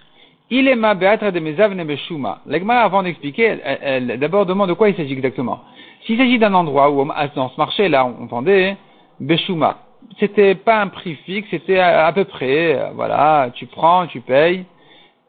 Il 0.52 0.66
est 0.66 0.74
ma 0.74 0.94
de 0.96 1.38
mezavne 1.38 1.84
beshuma. 1.84 2.40
L'Egmara, 2.46 2.82
avant 2.82 3.04
d'expliquer, 3.04 3.58
elle, 3.64 4.18
d'abord 4.18 4.46
demande 4.46 4.68
de 4.68 4.74
quoi 4.74 4.88
il 4.88 4.96
s'agit 4.96 5.12
exactement. 5.12 5.60
S'il 6.04 6.18
s'agit 6.18 6.38
d'un 6.38 6.54
endroit 6.54 6.90
où, 6.90 7.04
dans 7.36 7.48
ce 7.50 7.56
marché-là, 7.56 8.04
on 8.04 8.26
vendait 8.26 8.76
beshuma, 9.20 9.78
c'était 10.18 10.54
pas 10.54 10.80
un 10.80 10.88
prix 10.88 11.14
fixe, 11.26 11.48
c'était 11.50 11.78
à, 11.78 12.10
peu 12.12 12.24
près, 12.24 12.74
euh, 12.74 12.90
voilà, 12.94 13.50
tu 13.54 13.66
prends, 13.66 14.06
tu 14.06 14.20
payes, 14.20 14.64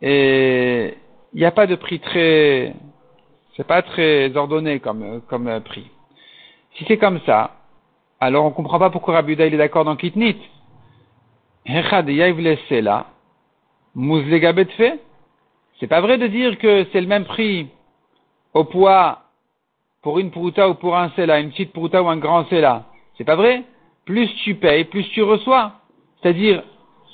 et 0.01 0.95
il 1.33 1.39
n'y 1.39 1.45
a 1.45 1.51
pas 1.51 1.67
de 1.67 1.75
prix 1.75 1.99
très, 1.99 2.73
c'est 3.55 3.67
pas 3.67 3.81
très 3.81 4.35
ordonné 4.35 4.79
comme, 4.79 5.21
comme 5.27 5.47
euh, 5.47 5.59
prix. 5.59 5.89
Si 6.77 6.85
c'est 6.87 6.97
comme 6.97 7.19
ça, 7.25 7.51
alors 8.19 8.45
on 8.45 8.51
comprend 8.51 8.79
pas 8.79 8.89
pourquoi 8.89 9.15
Rabuda 9.15 9.45
il 9.45 9.53
est 9.53 9.57
d'accord 9.57 9.85
dans 9.85 9.95
Kitnit. 9.95 10.37
C'est 15.81 15.87
pas 15.87 15.99
vrai 15.99 16.19
de 16.19 16.27
dire 16.27 16.59
que 16.59 16.85
c'est 16.91 17.01
le 17.01 17.07
même 17.07 17.25
prix 17.25 17.67
au 18.53 18.63
poids 18.63 19.23
pour 20.03 20.19
une 20.19 20.29
prouta 20.29 20.69
ou 20.69 20.75
pour 20.75 20.95
un 20.95 21.09
sela, 21.15 21.39
une 21.39 21.49
petite 21.49 21.73
prouta 21.73 22.03
ou 22.03 22.07
un 22.07 22.17
grand 22.17 22.45
sela. 22.49 22.85
C'est 23.17 23.23
pas 23.23 23.35
vrai? 23.35 23.63
Plus 24.05 24.31
tu 24.43 24.53
payes, 24.53 24.85
plus 24.85 25.09
tu 25.09 25.23
reçois. 25.23 25.71
C'est-à-dire, 26.21 26.61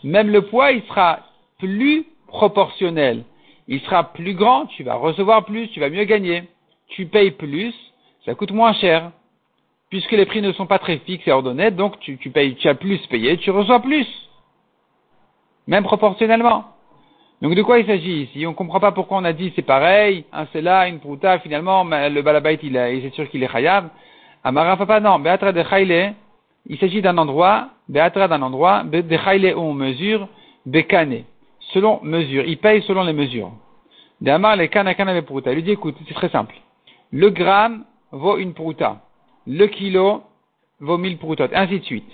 même 0.04 0.30
le 0.30 0.42
poids, 0.42 0.74
il 0.74 0.84
sera 0.84 1.20
plus 1.60 2.06
proportionnel. 2.28 3.24
Il 3.70 3.80
sera 3.80 4.12
plus 4.12 4.34
grand, 4.34 4.66
tu 4.66 4.84
vas 4.84 4.96
recevoir 4.96 5.46
plus, 5.46 5.70
tu 5.70 5.80
vas 5.80 5.90
mieux 5.90 6.04
gagner. 6.04 6.44
Tu 6.90 7.06
payes 7.06 7.32
plus, 7.32 7.74
ça 8.26 8.36
coûte 8.36 8.52
moins 8.52 8.74
cher. 8.74 9.14
Puisque 9.90 10.12
les 10.12 10.26
prix 10.26 10.42
ne 10.42 10.52
sont 10.52 10.66
pas 10.66 10.80
très 10.80 10.98
fixes 10.98 11.26
et 11.26 11.32
ordonnés, 11.32 11.72
donc 11.72 12.02
tu, 12.02 12.18
tu 12.18 12.32
payes, 12.32 12.56
tu 12.56 12.68
as 12.68 12.76
plus 12.76 13.00
payé, 13.08 13.38
tu 13.38 13.50
reçois 13.50 13.80
plus 13.80 14.08
même 15.68 15.84
proportionnellement. 15.84 16.77
Donc 17.42 17.54
de 17.54 17.62
quoi 17.62 17.78
il 17.80 17.86
s'agit 17.86 18.24
ici? 18.24 18.48
On 18.48 18.52
ne 18.52 18.56
comprend 18.56 18.80
pas 18.80 18.92
pourquoi 18.92 19.18
on 19.18 19.24
a 19.24 19.34
dit 19.34 19.54
c'est 19.56 19.62
pareil, 19.62 20.26
un 20.34 20.48
c'est 20.52 20.62
là, 20.62 20.88
une 20.88 21.00
prouta, 21.00 21.38
finalement 21.40 21.84
le 21.84 22.22
balabait 22.22 22.58
il, 22.64 22.76
est 22.76 23.14
sûr 23.14 23.30
qu'il 23.30 23.44
est 23.44 23.52
chayav. 23.52 23.90
Amara 24.44 24.76
papa 24.76 25.00
non, 25.00 25.20
beatra 25.20 25.52
de 25.52 25.64
chayle, 25.64 26.16
il 26.66 26.80
s'agit 26.80 27.02
d'un 27.02 27.18
endroit, 27.18 27.70
beatra 27.90 28.28
d'un 28.28 28.42
endroit, 28.42 28.84
de 28.84 29.18
chayle 29.18 29.54
où 29.56 29.60
on 29.60 29.74
mesure, 29.74 30.28
bekane, 30.66 31.24
selon 31.74 32.00
mesure, 32.02 32.44
il 32.46 32.58
paye 32.58 32.82
selon 32.82 33.04
les 33.04 33.14
mesures. 33.14 33.52
De 34.20 34.32
amar 34.32 34.56
le 34.56 34.66
kana 34.66 34.96
prouta, 35.22 35.52
il 35.52 35.56
lui 35.56 35.64
dit 35.64 35.72
écoute, 35.72 35.96
c'est 36.08 36.16
très 36.16 36.30
simple, 36.30 36.56
le 37.12 37.30
gramme 37.30 37.84
vaut 38.12 38.38
une 38.38 38.56
prouta, 38.56 39.02
le 39.46 39.68
kilo 39.68 40.24
vaut 40.80 40.98
mille 40.98 41.18
proutotes, 41.18 41.52
ainsi 41.54 41.80
de 41.80 41.86
suite. 41.86 42.12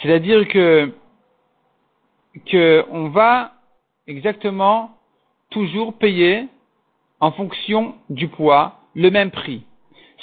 C'est-à-dire 0.00 0.46
que 0.46 0.92
qu'on 2.50 3.08
va 3.08 3.52
exactement 4.08 4.90
toujours 5.50 5.94
payer 5.94 6.48
en 7.20 7.30
fonction 7.30 7.94
du 8.10 8.28
poids 8.28 8.80
le 8.94 9.10
même 9.10 9.30
prix. 9.30 9.62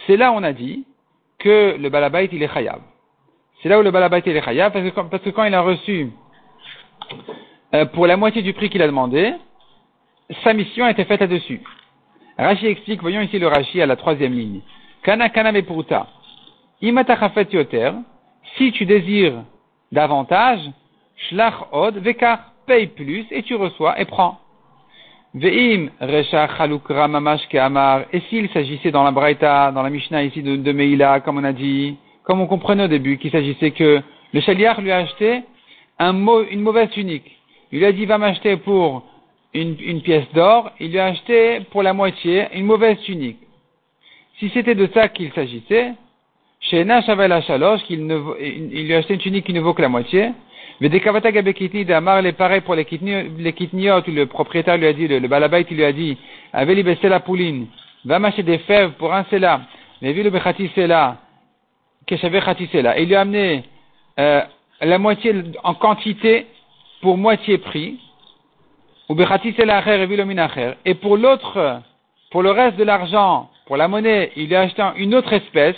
C'est 0.05 0.17
là 0.17 0.31
où 0.31 0.35
on 0.35 0.43
a 0.43 0.53
dit 0.53 0.85
que 1.39 1.77
le 1.79 1.89
balabait 1.89 2.29
il 2.31 2.43
est 2.43 2.53
chayav. 2.53 2.81
C'est 3.61 3.69
là 3.69 3.79
où 3.79 3.83
le 3.83 3.91
balabait 3.91 4.23
il 4.25 4.35
est 4.35 4.43
chayav 4.43 4.73
parce 4.73 5.21
que, 5.21 5.29
quand 5.29 5.43
il 5.43 5.53
a 5.53 5.61
reçu 5.61 6.11
euh, 7.73 7.85
pour 7.85 8.07
la 8.07 8.17
moitié 8.17 8.41
du 8.41 8.53
prix 8.53 8.69
qu'il 8.69 8.81
a 8.81 8.87
demandé, 8.87 9.33
sa 10.43 10.53
mission 10.53 10.85
a 10.85 10.91
été 10.91 11.05
faite 11.05 11.21
là-dessus. 11.21 11.61
Rashi 12.37 12.67
explique, 12.67 13.01
voyons 13.01 13.21
ici 13.21 13.39
le 13.39 13.47
Rashi 13.47 13.81
à 13.81 13.85
la 13.85 13.95
troisième 13.95 14.33
ligne. 14.33 14.61
Kana 15.03 15.29
kana. 15.29 15.53
Si 18.57 18.71
tu 18.71 18.85
désires 18.85 19.43
davantage, 19.91 20.59
Shlach 21.29 21.71
od 21.71 21.97
vekar, 21.97 22.51
paye 22.65 22.87
plus 22.87 23.25
et 23.31 23.43
tu 23.43 23.55
reçois 23.55 23.99
et 23.99 24.05
prends. 24.05 24.39
Ve'im 25.33 25.89
recha 25.99 26.47
chalukra 26.57 27.07
mamash 27.07 27.53
amar. 27.55 28.05
Et 28.13 28.21
s'il 28.29 28.49
s'agissait 28.49 28.91
dans 28.91 29.03
la 29.03 29.11
Braïta, 29.11 29.71
dans 29.71 29.81
la 29.81 29.89
Mishnah 29.89 30.23
ici 30.23 30.41
de, 30.41 30.55
de 30.55 30.71
Meila, 30.71 31.19
comme 31.19 31.37
on 31.37 31.43
a 31.43 31.51
dit, 31.51 31.97
comme 32.23 32.39
on 32.39 32.47
comprenait 32.47 32.85
au 32.85 32.87
début, 32.87 33.17
qu'il 33.17 33.31
s'agissait 33.31 33.71
que 33.71 34.01
le 34.33 34.41
chaliar 34.41 34.81
lui 34.81 34.91
a 34.91 34.97
acheté 34.97 35.43
une 35.99 36.61
mauvaise 36.61 36.89
tunique. 36.91 37.31
Il 37.71 37.79
lui 37.79 37.85
a 37.85 37.91
dit 37.91 38.05
va 38.05 38.17
m'acheter 38.17 38.57
pour 38.57 39.03
une, 39.53 40.01
pièce 40.01 40.25
d'or, 40.33 40.71
il 40.79 40.91
lui 40.91 40.99
a 40.99 41.05
acheté 41.05 41.61
pour 41.71 41.83
la 41.83 41.93
moitié 41.93 42.47
une 42.53 42.65
mauvaise 42.65 42.99
tunique. 43.01 43.39
Si 44.39 44.49
c'était 44.49 44.75
de 44.75 44.89
ça 44.93 45.07
qu'il 45.07 45.31
s'agissait, 45.31 45.93
chez 46.59 46.83
Nashavel 46.83 47.41
Shalosh, 47.43 47.83
qu'il 47.83 47.99
il 48.39 48.85
lui 48.85 48.93
a 48.93 48.97
acheté 48.97 49.13
une 49.13 49.19
tunique 49.19 49.45
qui 49.45 49.53
ne 49.53 49.61
vaut 49.61 49.73
que 49.73 49.81
la 49.81 49.89
moitié, 49.89 50.31
mais 50.81 50.89
des 50.89 50.99
kavata 50.99 51.31
kitni 51.31 51.85
d'Amar, 51.85 52.21
les 52.21 52.33
pareil 52.33 52.61
pour 52.61 52.75
les 52.75 52.85
kitniot, 52.85 54.01
le 54.07 54.25
propriétaire 54.25 54.77
lui 54.77 54.87
a 54.87 54.93
dit, 54.93 55.07
le, 55.07 55.19
le 55.19 55.27
balabait, 55.27 55.65
lui 55.69 55.85
a 55.85 55.93
dit, 55.93 56.17
avait 56.51 56.75
libéré 56.75 56.97
la 57.07 57.21
pouline, 57.21 57.67
va 58.03 58.19
m'acheter 58.19 58.43
des 58.43 58.57
fèves 58.59 58.91
pour 58.91 59.13
un 59.13 59.23
sela, 59.25 59.61
mais 60.01 60.11
vu 60.11 60.21
le 60.21 60.29
bechati 60.29 60.69
sela, 60.75 61.17
keshavé 62.05 62.41
chati 62.41 62.67
sela, 62.67 62.99
et 62.99 63.03
il 63.03 63.07
lui 63.07 63.15
a 63.15 63.21
amené, 63.21 63.63
euh, 64.19 64.41
la 64.81 64.97
moitié 64.97 65.33
en 65.63 65.73
quantité 65.75 66.47
pour 67.01 67.17
moitié 67.17 67.57
prix, 67.57 67.97
ou 69.07 69.15
bechati 69.15 69.55
acher 69.61 70.01
et 70.01 70.05
vu 70.05 70.17
le 70.17 70.25
et 70.83 70.93
pour 70.95 71.15
l'autre, 71.15 71.81
pour 72.31 72.43
le 72.43 72.51
reste 72.51 72.75
de 72.75 72.83
l'argent, 72.83 73.49
pour 73.65 73.77
la 73.77 73.87
monnaie, 73.87 74.33
il 74.35 74.47
lui 74.47 74.55
a 74.55 74.61
acheté 74.61 74.83
une 74.97 75.15
autre 75.15 75.31
espèce, 75.31 75.77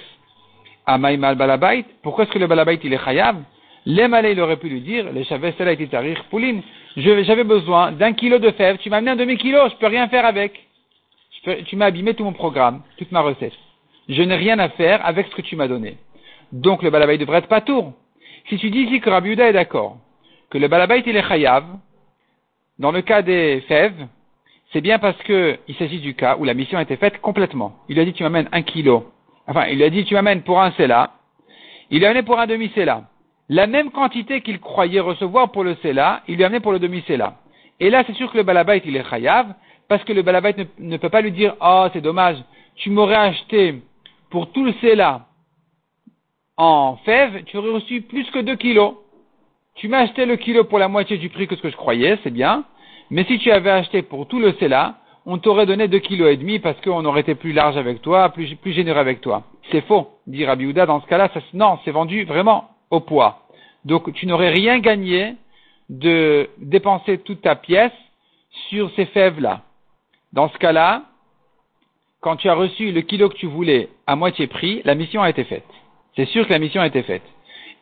Amaïmal 0.88 1.36
balabait, 1.36 1.86
pourquoi 2.02 2.24
est-ce 2.24 2.32
que 2.32 2.40
le 2.40 2.48
balabait 2.48 2.80
il 2.84 2.94
est 2.94 3.04
chayav? 3.04 3.36
L'Emalé, 3.90 4.34
il 4.34 4.42
aurait 4.42 4.58
pu 4.58 4.68
lui 4.68 4.82
dire, 4.82 5.14
les 5.14 5.24
cela 5.24 5.72
été 5.72 5.88
tarir 5.88 6.22
pouline, 6.26 6.62
j'avais 6.98 7.46
besoin 7.46 7.94
d'un 7.94 8.12
kilo 8.12 8.38
de 8.38 8.52
fèves, 8.52 8.80
tu 8.80 8.90
m'as 8.90 8.98
amené 8.98 9.12
un 9.12 9.16
demi-kilo, 9.16 9.70
je 9.70 9.76
peux 9.76 9.88
rien 9.88 10.10
faire 10.10 10.26
avec. 10.26 10.68
tu 11.68 11.78
m'as 11.78 11.86
abîmé 11.86 12.14
tout 12.14 12.26
mon 12.26 12.34
programme, 12.34 12.82
toute 12.98 13.14
ma 13.14 13.22
recette. 13.22 13.54
Je 14.10 14.22
n'ai 14.24 14.36
rien 14.36 14.60
à 14.60 14.68
faire 14.68 15.06
avec 15.06 15.28
ce 15.28 15.36
que 15.36 15.42
tu 15.42 15.56
m'as 15.56 15.70
donné. 15.70 15.96
Donc 16.52 16.84
le 16.84 16.90
balabait 16.90 17.18
devrait 17.18 17.38
être 17.38 17.48
pas 17.48 17.62
tour. 17.62 17.94
Si 18.50 18.58
tu 18.58 18.72
dis 18.72 18.82
ici 18.82 19.00
que 19.00 19.10
Rabbi 19.10 19.32
est 19.32 19.54
d'accord, 19.54 19.96
que 20.50 20.58
le 20.58 20.68
balabait 20.68 21.02
il 21.06 21.16
est 21.16 21.26
chayav, 21.26 21.64
dans 22.80 22.92
le 22.92 23.02
cas 23.02 23.22
des 23.22 23.62
fèves, 23.70 24.06
c'est 24.74 24.82
bien 24.82 25.00
parce 25.00 25.22
que 25.24 25.60
il 25.70 25.76
s'agit 25.76 26.02
du 26.02 26.14
cas 26.14 26.36
où 26.38 26.44
la 26.44 26.56
mission 26.56 26.78
a 26.78 26.82
été 26.82 26.98
faite 26.98 27.22
complètement. 27.22 27.78
Il 27.88 27.96
lui 27.96 28.02
a 28.02 28.06
dit 28.06 28.12
tu 28.12 28.24
m'amènes 28.24 28.50
un 28.52 28.64
kilo. 28.64 29.14
Enfin, 29.48 29.68
il 29.68 29.78
lui 29.78 29.86
a 29.86 29.90
dit 29.90 30.04
tu 30.04 30.14
m'amènes 30.14 30.42
pour 30.42 30.60
un 30.60 30.72
cela. 30.72 31.14
Il 31.90 32.00
lui 32.00 32.06
a 32.06 32.10
amené 32.10 32.24
pour 32.24 32.38
un 32.38 32.48
demi-cela 32.48 33.04
la 33.50 33.68
même 33.68 33.92
quantité 33.92 34.42
qu'il 34.42 34.60
croyait 34.60 35.00
recevoir 35.00 35.52
pour 35.52 35.64
le 35.64 35.76
Sela, 35.76 36.22
il 36.28 36.36
lui 36.36 36.44
a 36.44 36.48
amené 36.48 36.60
pour 36.60 36.74
le 36.74 36.80
demi-Sela. 36.80 37.36
Et 37.80 37.90
là, 37.90 38.04
c'est 38.06 38.16
sûr 38.16 38.32
que 38.32 38.38
le 38.38 38.44
Balabait, 38.44 38.82
il 38.86 38.96
est 38.96 39.10
chayav, 39.10 39.54
parce 39.88 40.04
que 40.04 40.14
le 40.14 40.22
Balabait 40.22 40.56
ne, 40.80 40.98
peut 40.98 41.10
pas 41.10 41.22
lui 41.22 41.32
dire, 41.32 41.56
oh, 41.62 41.88
c'est 41.94 42.02
dommage, 42.02 42.38
tu 42.76 42.90
m'aurais 42.90 43.16
acheté 43.16 43.82
pour 44.30 44.52
tout 44.52 44.66
le 44.66 44.74
Sela 44.82 45.28
en 46.58 46.98
fève, 47.06 47.44
tu 47.46 47.58
aurais 47.58 47.70
reçu 47.70 48.02
plus 48.02 48.30
que 48.32 48.40
2 48.40 48.56
kilos. 48.56 48.96
Tu 49.76 49.88
m'as 49.88 50.00
acheté 50.00 50.26
le 50.26 50.38
kilo 50.38 50.64
pour 50.64 50.80
la 50.80 50.88
moitié 50.88 51.18
du 51.18 51.30
prix 51.30 51.48
que 51.48 51.56
ce 51.56 51.62
que 51.62 51.70
je 51.70 51.78
croyais, 51.78 52.18
c'est 52.24 52.32
bien. 52.32 52.66
Mais 53.12 53.24
si 53.26 53.38
tu 53.38 53.52
avais 53.52 53.70
acheté 53.70 54.02
pour 54.02 54.28
tout 54.28 54.40
le 54.40 54.54
Sela, 54.54 54.96
on 55.26 55.38
t'aurait 55.38 55.68
donné 55.68 55.88
2 55.88 56.00
kilos 56.00 56.34
et 56.34 56.38
demi 56.38 56.58
parce 56.58 56.80
qu'on 56.82 57.06
aurait 57.06 57.22
été 57.22 57.36
plus 57.36 57.54
large 57.54 57.78
avec 57.78 58.02
toi, 58.02 58.30
plus, 58.30 58.58
généreux 58.66 59.00
avec 59.00 59.22
toi. 59.22 59.44
C'est 59.72 59.86
faux, 59.86 60.08
dit 60.26 60.46
Rabbi 60.46 60.74
dans 60.74 61.00
ce 61.00 61.06
cas-là, 61.06 61.30
non, 61.54 61.78
c'est 61.86 61.92
vendu 61.92 62.24
vraiment 62.24 62.70
au 62.90 63.00
poids. 63.00 63.48
Donc 63.86 64.12
tu 64.14 64.26
n'aurais 64.28 64.50
rien 64.50 64.80
gagné 64.80 65.36
de 65.90 66.50
dépenser 66.58 67.20
toute 67.20 67.42
ta 67.42 67.56
pièce 67.56 67.94
sur 68.70 68.92
ces 68.96 69.06
fèves-là. 69.06 69.62
Dans 70.34 70.50
ce 70.50 70.58
cas-là, 70.58 71.04
quand 72.22 72.36
tu 72.36 72.50
as 72.50 72.54
reçu 72.54 72.92
le 72.92 73.02
kilo 73.02 73.30
que 73.30 73.36
tu 73.36 73.48
voulais 73.48 73.90
à 74.06 74.16
moitié 74.16 74.48
prix, 74.48 74.82
la 74.84 74.96
mission 74.96 75.22
a 75.22 75.30
été 75.30 75.44
faite. 75.44 75.68
C'est 76.16 76.26
sûr 76.26 76.46
que 76.48 76.54
la 76.54 76.60
mission 76.60 76.82
a 76.82 76.88
été 76.88 77.04
faite. 77.04 77.24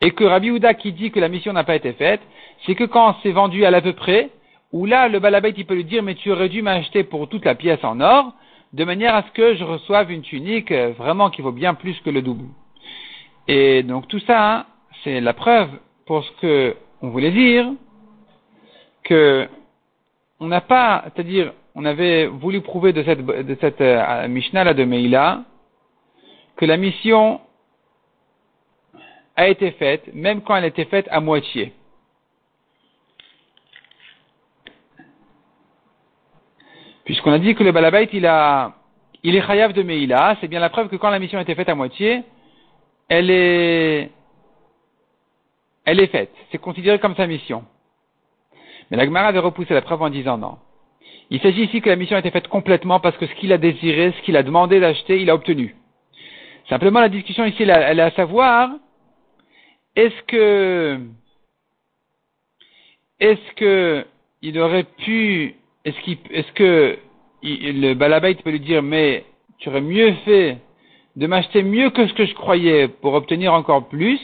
Et 0.02 0.12
que 0.12 0.24
Rabbi 0.24 0.52
Houda 0.52 0.74
qui 0.74 0.91
dit 0.91 1.10
que 1.10 1.20
la 1.20 1.30
mission 1.30 1.54
n'a 1.54 1.63
pas 1.63 1.76
été 1.76 1.94
faite, 1.94 2.22
c'est 2.65 2.76
que 2.76 2.84
quand 2.84 3.15
c'est 3.24 3.32
vendu 3.32 3.65
à 3.65 3.72
l'à 3.72 3.82
peu 3.82 3.94
près, 3.94 4.30
où 4.72 4.86
là, 4.86 5.08
le 5.08 5.20
balabait, 5.20 5.54
il 5.56 5.65
peut 5.65 5.74
lui 5.74 5.86
dire, 5.86 6.04
mais 6.04 6.15
tu 6.15 6.32
aurais 6.32 6.50
dû 6.50 6.62
m'acheter 6.62 7.04
pour 7.04 7.30
toute 7.30 7.46
la 7.46 7.56
pièce 7.56 7.84
en 7.84 8.02
or, 8.02 8.34
de 8.74 8.84
manière 8.84 9.15
à 9.15 9.24
ce 9.24 9.32
que 9.32 9.56
je 9.56 9.63
reçoive 9.63 10.12
une 10.12 10.22
tunique 10.22 10.72
euh, 10.72 10.91
vraiment 10.98 11.30
qui 11.30 11.41
vaut 11.41 11.54
bien 11.54 11.76
plus 11.76 11.98
que 12.02 12.10
le 12.10 12.22
double. 12.22 12.46
Et 13.48 13.84
donc 13.84 14.08
tout 14.10 14.20
ça, 14.20 14.52
hein, 14.52 14.65
c'est 15.06 15.22
la 15.22 15.34
preuve 15.34 15.70
pour 16.06 16.26
ce 16.26 16.32
que 16.41 16.76
on 17.02 17.10
voulait 17.10 17.32
dire 17.32 17.72
que 19.06 19.48
on 20.41 20.48
n'a 20.48 20.60
pas, 20.60 21.06
c'est-à-dire, 21.06 21.54
on 21.76 21.86
avait 21.86 22.26
voulu 22.26 22.60
prouver 22.60 22.91
de 22.91 23.04
cette, 23.04 23.26
de 23.26 23.58
cette 23.62 23.80
euh, 23.80 24.28
Mishnah 24.28 24.65
là 24.65 24.74
de 24.74 24.84
Meila 24.84 25.44
que 26.58 26.65
la 26.65 26.76
mission 26.76 27.39
a 29.36 29.48
été 29.48 29.72
faite, 29.72 30.13
même 30.13 30.41
quand 30.41 30.56
elle 30.56 30.65
été 30.65 30.86
faite 30.86 31.08
à 31.12 31.20
moitié. 31.20 31.74
Puisqu'on 37.04 37.34
a 37.34 37.39
dit 37.39 37.54
que 37.54 37.63
le 37.63 37.72
balabait, 37.72 38.10
il 38.13 38.26
a, 38.26 38.74
il 39.24 39.36
est 39.36 39.46
chayav 39.46 39.74
de 39.74 39.84
Meïla, 39.84 40.38
c'est 40.41 40.48
bien 40.48 40.60
la 40.60 40.70
preuve 40.70 40.88
que 40.89 40.96
quand 40.96 41.10
la 41.10 41.20
mission 41.20 41.38
a 41.38 41.44
été 41.44 41.54
faite 41.54 41.70
à 41.70 41.76
moitié, 41.76 42.24
elle 43.10 43.30
est, 43.30 44.10
elle 45.86 46.00
est 46.00 46.08
faite. 46.08 46.32
C'est 46.52 46.58
considéré 46.58 47.00
comme 47.00 47.15
sa 47.15 47.28
mission. 47.28 47.63
Mais 48.89 48.98
la 48.98 49.06
Gemara 49.06 49.28
avait 49.28 49.39
repoussé 49.39 49.74
la 49.74 49.82
preuve 49.82 50.02
en 50.02 50.10
disant 50.10 50.38
non. 50.38 50.58
Il 51.30 51.39
s'agit 51.41 51.63
ici 51.63 51.82
que 51.82 51.89
la 51.89 51.95
mission 51.95 52.15
a 52.15 52.19
été 52.19 52.30
faite 52.32 52.48
complètement 52.48 53.00
parce 53.00 53.17
que 53.17 53.26
ce 53.26 53.34
qu'il 53.36 53.52
a 53.52 53.58
désiré, 53.58 54.13
ce 54.17 54.21
qu'il 54.24 54.38
a 54.38 54.43
demandé 54.43 54.80
d'acheter, 54.80 55.21
il 55.21 55.30
a 55.30 55.36
obtenu. 55.36 55.76
Simplement, 56.69 57.00
la 57.00 57.10
discussion 57.10 57.45
ici, 57.45 57.63
elle 57.63 58.00
est 58.00 58.04
à 58.04 58.12
savoir, 58.12 58.69
est-ce 59.95 60.21
que, 60.24 61.00
est-ce 63.19 63.54
que 63.56 64.06
il 64.41 64.60
aurait 64.60 64.84
pu, 64.84 65.56
est-ce 65.84 66.00
qu'il, 66.02 66.17
est-ce 66.32 66.52
que 66.52 66.98
le 67.43 67.93
balabait 67.93 68.36
peut 68.36 68.52
lui 68.52 68.60
dire, 68.60 68.84
mais 68.84 69.26
tu 69.58 69.69
aurais 69.69 69.82
mieux 69.82 70.13
fait 70.26 70.58
de 71.15 71.28
m'acheter 71.28 71.63
mieux 71.63 71.89
que 71.91 72.08
ce 72.08 72.13
que 72.13 72.26
je 72.26 72.34
croyais 72.34 72.88
pour 72.88 73.13
obtenir 73.13 73.54
encore 73.54 73.88
plus, 73.88 74.19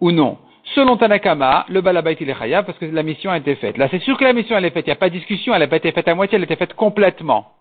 ou 0.00 0.10
non? 0.10 0.38
Selon 0.74 0.96
Tanakama, 0.96 1.66
le 1.68 1.80
balabait 1.80 2.16
il 2.20 2.30
est 2.30 2.34
khayab 2.34 2.64
parce 2.64 2.78
que 2.78 2.84
la 2.84 3.02
mission 3.02 3.30
a 3.30 3.38
été 3.38 3.56
faite. 3.56 3.76
Là, 3.76 3.88
c'est 3.90 4.00
sûr 4.00 4.16
que 4.16 4.24
la 4.24 4.32
mission 4.32 4.56
elle 4.56 4.64
est 4.64 4.70
faite. 4.70 4.86
Il 4.86 4.90
n'y 4.90 4.94
a 4.94 4.96
pas 4.96 5.08
de 5.08 5.14
discussion. 5.14 5.52
Elle 5.52 5.60
n'a 5.60 5.68
pas 5.68 5.76
été 5.76 5.90
faite 5.90 6.06
à 6.06 6.14
moitié. 6.14 6.36
Elle 6.36 6.42
a 6.42 6.44
été 6.44 6.56
faite 6.56 6.74
complètement. 6.74 7.52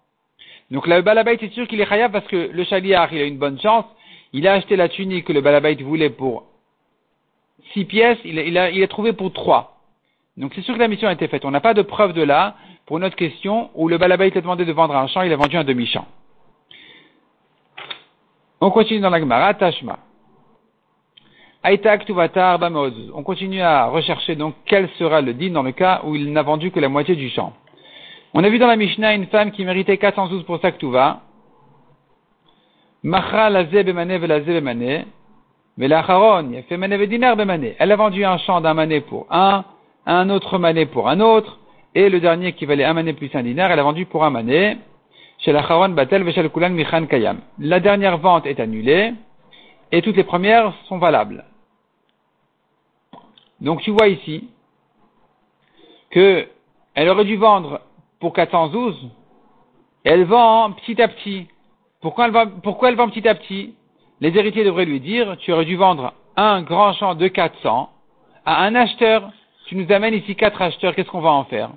Donc 0.70 0.86
le 0.86 1.02
balabait 1.02 1.38
c'est 1.40 1.52
sûr 1.52 1.68
qu'il 1.68 1.82
est 1.82 1.88
khayab 1.88 2.12
parce 2.12 2.28
que 2.28 2.50
le 2.52 2.64
chaliar 2.64 3.12
il 3.12 3.22
a 3.22 3.26
une 3.26 3.38
bonne 3.38 3.60
chance. 3.60 3.86
Il 4.32 4.48
a 4.48 4.54
acheté 4.54 4.76
la 4.76 4.90
tunique 4.90 5.26
que 5.26 5.34
le 5.34 5.42
balabait 5.42 5.76
voulait 5.76 6.12
pour 6.12 6.44
six 7.74 7.86
pièces. 7.86 8.20
Il 8.26 8.38
il 8.38 8.58
a, 8.58 8.70
il 8.70 8.84
a 8.84 8.88
trouvé 8.88 9.14
pour 9.14 9.34
trois. 9.34 9.78
Donc 10.38 10.54
c'est 10.54 10.62
sûr 10.62 10.76
que 10.76 10.80
la 10.80 10.88
mission 10.88 11.08
a 11.08 11.14
été 11.14 11.28
faite. 11.28 11.46
On 11.46 11.52
n'a 11.52 11.62
pas 11.62 11.74
de 11.74 11.82
preuve 11.82 12.14
de 12.14 12.22
là 12.22 12.56
pour 12.86 13.00
notre 13.00 13.16
question 13.16 13.72
où 13.74 13.88
le 13.88 13.98
balabait 13.98 14.36
a 14.38 14.42
demandé 14.42 14.66
de 14.66 14.72
vendre 14.72 14.96
un 14.96 15.08
champ. 15.08 15.24
Il 15.24 15.34
a 15.34 15.36
vendu 15.36 15.58
un 15.58 15.64
demi-champ. 15.64 16.06
On 18.62 18.70
continue 18.70 19.00
dans 19.00 19.10
la 19.10 19.20
Gemara. 19.20 19.56
Tashma. 19.56 19.98
On 21.62 23.24
continue 23.24 23.62
à 23.62 23.88
rechercher 23.88 24.36
donc 24.36 24.56
quel 24.66 24.88
sera 24.98 25.20
le 25.22 25.34
din 25.34 25.52
dans 25.52 25.64
le 25.64 25.74
cas 25.74 26.02
où 26.06 26.16
il 26.16 26.32
n'a 26.32 26.42
vendu 26.42 26.72
que 26.72 26.80
la 26.80 26.88
moitié 26.88 27.16
du 27.16 27.30
champ. 27.30 27.54
On 28.34 28.44
a 28.44 28.50
vu 28.50 28.60
dans 28.60 28.68
la 28.68 28.78
Mishnah 28.78 29.14
une 29.14 29.26
femme 29.28 29.52
qui 29.52 29.66
méritait 29.66 29.98
412 29.98 30.44
pour 30.44 30.62
sa 30.62 30.72
ktuva. 30.72 31.20
Elle 33.04 33.12
a 37.92 37.96
vendu 37.96 38.26
un 38.26 38.38
champ 38.38 38.62
d'un 38.62 38.74
mané 38.74 39.02
pour 39.02 39.28
un, 39.30 39.66
un 40.06 40.30
autre 40.30 40.60
mané 40.60 40.86
pour 40.86 41.10
un 41.10 41.20
autre, 41.20 41.60
et 41.94 42.10
le 42.10 42.20
dernier 42.20 42.54
qui 42.54 42.66
valait 42.66 42.86
un 42.86 42.94
mané 42.94 43.14
plus 43.14 43.30
un 43.34 43.44
dinar, 43.44 43.72
elle 43.72 43.80
a 43.80 43.84
vendu 43.84 44.06
pour 44.06 44.24
un 44.24 44.30
mané. 44.30 44.78
La 47.60 47.80
dernière 47.80 48.18
vente 48.18 48.46
est 48.46 48.60
annulée, 48.60 49.14
et 49.92 50.02
toutes 50.02 50.18
les 50.18 50.24
premières 50.24 50.74
sont 50.88 50.98
valables. 50.98 51.46
Donc 53.62 53.82
tu 53.82 53.92
vois 53.92 54.08
ici 54.08 54.50
que 56.12 56.48
elle 56.96 57.10
aurait 57.10 57.26
dû 57.26 57.38
vendre 57.38 57.82
pour 58.20 58.34
412, 58.34 59.10
elle 60.04 60.26
vend 60.26 60.72
petit 60.72 61.02
à 61.02 61.08
petit. 61.08 61.48
Pourquoi 62.02 62.28
elle, 62.28 62.34
pourquoi 62.64 62.90
elle 62.90 62.96
vend 62.96 63.10
petit 63.10 63.28
à 63.28 63.36
petit? 63.36 63.74
Les 64.22 64.38
héritiers 64.38 64.64
devraient 64.64 64.86
lui 64.86 65.00
dire, 65.00 65.38
tu 65.38 65.54
aurais 65.54 65.66
dû 65.66 65.76
vendre 65.76 66.14
un 66.36 66.62
grand 66.62 66.94
champ 66.94 67.16
de 67.16 67.28
400 67.28 67.90
à 68.46 68.64
un 68.64 68.76
acheteur. 68.76 69.30
Tu 69.68 69.76
nous 69.76 69.92
amènes 69.92 70.14
ici 70.14 70.36
quatre 70.36 70.62
acheteurs, 70.62 70.96
qu'est-ce 70.96 71.10
qu'on 71.10 71.22
va 71.22 71.32
en 71.32 71.44
faire? 71.46 71.70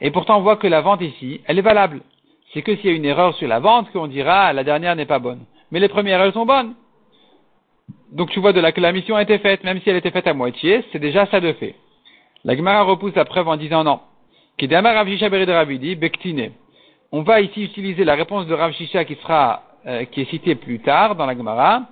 Et 0.00 0.10
pourtant 0.10 0.38
on 0.38 0.42
voit 0.42 0.56
que 0.56 0.66
la 0.66 0.80
vente 0.80 1.00
ici, 1.00 1.40
elle 1.46 1.58
est 1.58 1.62
valable. 1.62 2.02
C'est 2.52 2.62
que 2.62 2.74
s'il 2.76 2.86
y 2.86 2.92
a 2.92 2.96
une 2.96 3.04
erreur 3.04 3.34
sur 3.36 3.48
la 3.48 3.60
vente 3.60 3.90
qu'on 3.92 4.08
dira, 4.08 4.52
la 4.52 4.64
dernière 4.64 4.96
n'est 4.96 5.06
pas 5.06 5.20
bonne. 5.20 5.44
Mais 5.70 5.78
les 5.78 5.88
premières, 5.88 6.20
elles 6.20 6.32
sont 6.32 6.46
bonnes. 6.46 6.74
Donc 8.12 8.30
tu 8.30 8.40
vois 8.40 8.52
de 8.52 8.60
là 8.60 8.72
que 8.72 8.80
la 8.80 8.92
mission 8.92 9.16
a 9.16 9.22
été 9.22 9.38
faite, 9.38 9.62
même 9.62 9.80
si 9.80 9.90
elle 9.90 9.96
était 9.96 10.10
faite 10.10 10.26
à 10.26 10.34
moitié, 10.34 10.84
c'est 10.92 10.98
déjà 10.98 11.26
ça 11.26 11.40
de 11.40 11.52
fait. 11.52 11.76
La 12.44 12.56
Gemara 12.56 12.82
repousse 12.82 13.14
la 13.14 13.24
preuve 13.24 13.48
en 13.48 13.56
disant 13.56 13.84
non. 13.84 14.00
On 17.12 17.22
va 17.22 17.40
ici 17.40 17.64
utiliser 17.64 18.04
la 18.04 18.14
réponse 18.14 18.46
de 18.46 18.54
Rav 18.54 18.72
Shisha 18.72 19.04
qui 19.04 19.14
sera, 19.16 19.62
euh, 19.86 20.04
qui 20.04 20.22
est 20.22 20.30
citée 20.30 20.54
plus 20.54 20.80
tard 20.80 21.16
dans 21.16 21.26
la 21.26 21.36
Gemara, 21.36 21.82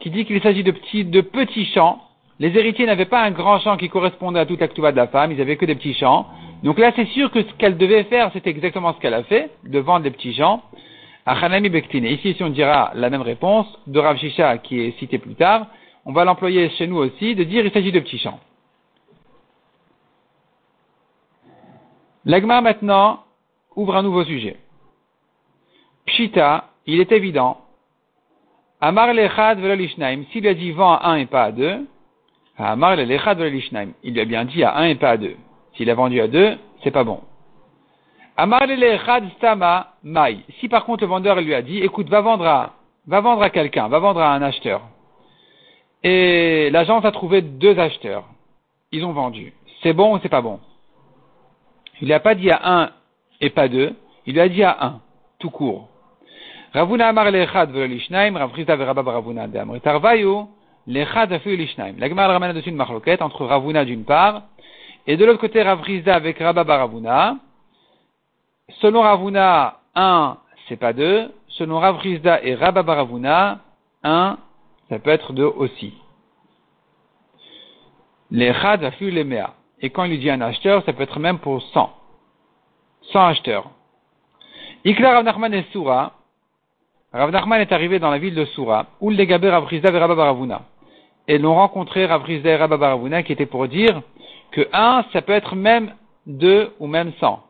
qui 0.00 0.10
dit 0.10 0.24
qu'il 0.24 0.40
s'agit 0.42 0.62
de 0.62 0.72
petits, 0.72 1.04
de 1.04 1.20
petits 1.20 1.66
champs. 1.66 2.00
Les 2.38 2.56
héritiers 2.56 2.86
n'avaient 2.86 3.04
pas 3.04 3.22
un 3.22 3.30
grand 3.30 3.60
champ 3.60 3.76
qui 3.76 3.88
correspondait 3.88 4.40
à 4.40 4.46
toute 4.46 4.60
l'actuva 4.60 4.92
de 4.92 4.96
la 4.96 5.06
femme, 5.06 5.32
ils 5.32 5.40
avaient 5.40 5.56
que 5.56 5.66
des 5.66 5.74
petits 5.74 5.94
champs. 5.94 6.26
Donc 6.62 6.78
là, 6.78 6.92
c'est 6.94 7.06
sûr 7.08 7.30
que 7.30 7.42
ce 7.42 7.52
qu'elle 7.54 7.76
devait 7.76 8.04
faire, 8.04 8.30
c'était 8.32 8.50
exactement 8.50 8.92
ce 8.92 9.00
qu'elle 9.00 9.14
a 9.14 9.22
fait, 9.24 9.50
de 9.64 9.78
vendre 9.78 10.04
des 10.04 10.10
petits 10.10 10.34
champs. 10.34 10.62
Achanami 11.24 11.68
Bektine. 11.68 12.06
Ici, 12.06 12.34
si 12.34 12.42
on 12.42 12.50
dira 12.50 12.90
la 12.94 13.08
même 13.10 13.22
réponse 13.22 13.66
de 13.86 13.98
Rav 14.00 14.16
Shisha 14.18 14.58
qui 14.58 14.80
est 14.80 14.98
cité 14.98 15.18
plus 15.18 15.34
tard, 15.34 15.66
on 16.04 16.12
va 16.12 16.24
l'employer 16.24 16.68
chez 16.70 16.86
nous 16.86 16.96
aussi 16.96 17.34
de 17.34 17.44
dire 17.44 17.64
il 17.64 17.72
s'agit 17.72 17.92
de 17.92 18.00
petits 18.00 18.18
champs. 18.18 18.40
L'agma 22.24 22.60
maintenant 22.60 23.24
ouvre 23.76 23.96
un 23.96 24.02
nouveau 24.02 24.24
sujet. 24.24 24.56
Pshita, 26.06 26.68
il 26.86 27.00
est 27.00 27.12
évident. 27.12 27.58
Amar 28.80 29.12
lechad 29.14 29.60
velalishnaim, 29.60 30.24
s'il 30.32 30.46
a 30.48 30.54
dit 30.54 30.72
vend 30.72 30.94
à 30.94 31.10
un 31.10 31.16
et 31.16 31.26
pas 31.26 31.44
à 31.44 31.52
deux, 31.52 31.86
Amar 32.58 32.96
lechad 32.96 33.38
velalishnaim, 33.38 33.92
il 34.02 34.14
lui 34.14 34.20
a 34.20 34.24
bien 34.24 34.44
dit 34.44 34.64
à 34.64 34.76
un 34.76 34.86
et 34.86 34.96
pas 34.96 35.10
à 35.10 35.16
deux. 35.16 35.36
S'il 35.74 35.88
a 35.88 35.94
vendu 35.94 36.20
à 36.20 36.26
deux, 36.26 36.58
c'est 36.82 36.90
pas 36.90 37.04
bon. 37.04 37.20
Si 40.60 40.68
par 40.68 40.84
contre 40.84 41.02
le 41.02 41.08
vendeur 41.08 41.40
lui 41.40 41.54
a 41.54 41.62
dit, 41.62 41.78
écoute, 41.78 42.08
va 42.08 42.20
vendre 42.22 42.46
à, 42.46 42.72
va 43.06 43.20
vendre 43.20 43.42
à 43.42 43.50
quelqu'un, 43.50 43.88
va 43.88 43.98
vendre 43.98 44.20
à 44.20 44.32
un 44.32 44.42
acheteur. 44.42 44.80
Et 46.02 46.70
l'agence 46.70 47.04
a 47.04 47.12
trouvé 47.12 47.42
deux 47.42 47.78
acheteurs. 47.78 48.24
Ils 48.90 49.04
ont 49.04 49.12
vendu. 49.12 49.52
C'est 49.82 49.92
bon 49.92 50.16
ou 50.16 50.20
c'est 50.22 50.28
pas 50.28 50.40
bon? 50.40 50.60
Il 52.00 52.08
n'a 52.08 52.20
pas 52.20 52.34
dit 52.34 52.50
à 52.50 52.60
un 52.64 52.90
et 53.40 53.50
pas 53.50 53.68
deux. 53.68 53.94
Il 54.26 54.34
lui 54.34 54.40
a 54.40 54.48
dit 54.48 54.62
à 54.62 54.76
un, 54.80 55.00
tout 55.38 55.50
court. 55.50 55.88
Ravuna 56.72 57.08
amar 57.08 57.30
lechad 57.30 57.70
ve'lishnaim, 57.70 58.36
Ravchita 58.36 58.76
ve'rabab 58.76 59.08
Ravuna 59.08 59.46
de 59.46 59.58
amrit 59.58 59.82
arvayu, 59.84 60.46
lechad 60.86 61.30
lishnaim. 61.44 61.96
La 61.98 62.08
Gemara 62.08 62.32
ramène 62.32 62.54
dessus 62.54 62.70
une 62.70 62.76
marloquette 62.76 63.20
entre 63.20 63.44
Ravuna 63.44 63.84
d'une 63.84 64.04
part, 64.04 64.44
et 65.06 65.16
de 65.16 65.24
l'autre 65.24 65.40
côté 65.40 65.62
Ravrizda 65.62 66.14
avec 66.14 66.38
Rabba 66.38 66.64
Ravuna. 66.64 67.36
Selon 68.80 69.02
Ravuna, 69.02 69.78
1, 69.94 70.36
c'est 70.68 70.76
pas 70.76 70.92
2. 70.92 71.32
Selon 71.48 71.78
Ravrizda 71.78 72.42
et 72.42 72.54
Rababaravuna, 72.54 73.58
1, 74.04 74.38
ça 74.88 74.98
peut 74.98 75.10
être 75.10 75.32
2 75.32 75.44
aussi. 75.44 75.94
Les 78.30 78.54
Chad 78.54 78.90
les 79.00 79.24
Mea. 79.24 79.54
Et 79.80 79.90
quand 79.90 80.04
il 80.04 80.10
lui 80.10 80.18
dit 80.18 80.30
un 80.30 80.40
acheteur, 80.40 80.84
ça 80.84 80.92
peut 80.92 81.02
être 81.02 81.18
même 81.18 81.38
pour 81.38 81.60
100. 81.60 81.90
100 83.12 83.26
acheteurs. 83.26 83.70
Ikla 84.84 85.12
Rav 85.12 85.24
Nachman 85.24 85.52
et 85.52 85.64
Soura. 85.72 86.12
Rav 87.12 87.30
Nachman 87.30 87.60
est 87.60 87.72
arrivé 87.72 87.98
dans 87.98 88.10
la 88.10 88.18
ville 88.18 88.34
de 88.34 88.44
Soura, 88.46 88.86
où 89.00 89.10
le 89.10 89.16
dégabé 89.16 89.50
Ravrizda 89.50 89.90
et 89.90 89.98
Rababaravuna. 89.98 90.62
Et 91.28 91.38
l'ont 91.38 91.54
rencontré 91.54 92.06
Ravrizda 92.06 92.50
et 92.50 92.56
Rababaravuna 92.56 93.22
qui 93.22 93.32
était 93.32 93.46
pour 93.46 93.68
dire 93.68 94.00
que 94.52 94.66
1, 94.72 95.04
ça 95.12 95.20
peut 95.20 95.32
être 95.32 95.54
même 95.54 95.94
2 96.26 96.74
ou 96.78 96.86
même 96.86 97.12
100. 97.20 97.42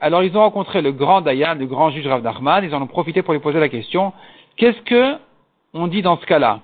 Alors 0.00 0.22
ils 0.22 0.36
ont 0.36 0.40
rencontré 0.40 0.80
le 0.80 0.92
grand 0.92 1.22
Dayan, 1.22 1.56
le 1.56 1.66
grand 1.66 1.90
juge 1.90 2.06
Rav 2.06 2.22
Nachman, 2.22 2.62
ils 2.62 2.72
en 2.72 2.80
ont 2.80 2.86
profité 2.86 3.20
pour 3.22 3.34
lui 3.34 3.40
poser 3.40 3.58
la 3.58 3.68
question, 3.68 4.12
qu'est-ce 4.56 4.80
que 4.82 5.16
on 5.74 5.88
dit 5.88 6.02
dans 6.02 6.16
ce 6.18 6.26
cas-là? 6.26 6.60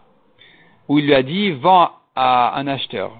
Où 0.89 1.01
il 1.01 1.07
lui 1.07 1.15
a 1.15 1.25
dit, 1.25 1.51
vend 1.51 1.91
à 2.15 2.57
un 2.61 2.69
acheteur. 2.69 3.11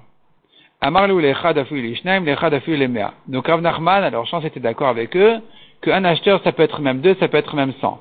Donc 3.29 3.47
Rav 3.49 3.61
Nachman, 3.61 4.05
alors 4.05 4.29
pense 4.31 4.45
était 4.45 4.61
d'accord 4.61 4.89
avec 4.89 5.17
eux, 5.17 5.41
qu'un 5.83 6.05
acheteur 6.05 6.41
ça 6.45 6.53
peut 6.53 6.63
être 6.63 6.81
même 6.81 7.01
deux, 7.01 7.17
ça 7.19 7.27
peut 7.27 7.39
être 7.39 7.57
même 7.57 7.73
cent. 7.81 7.99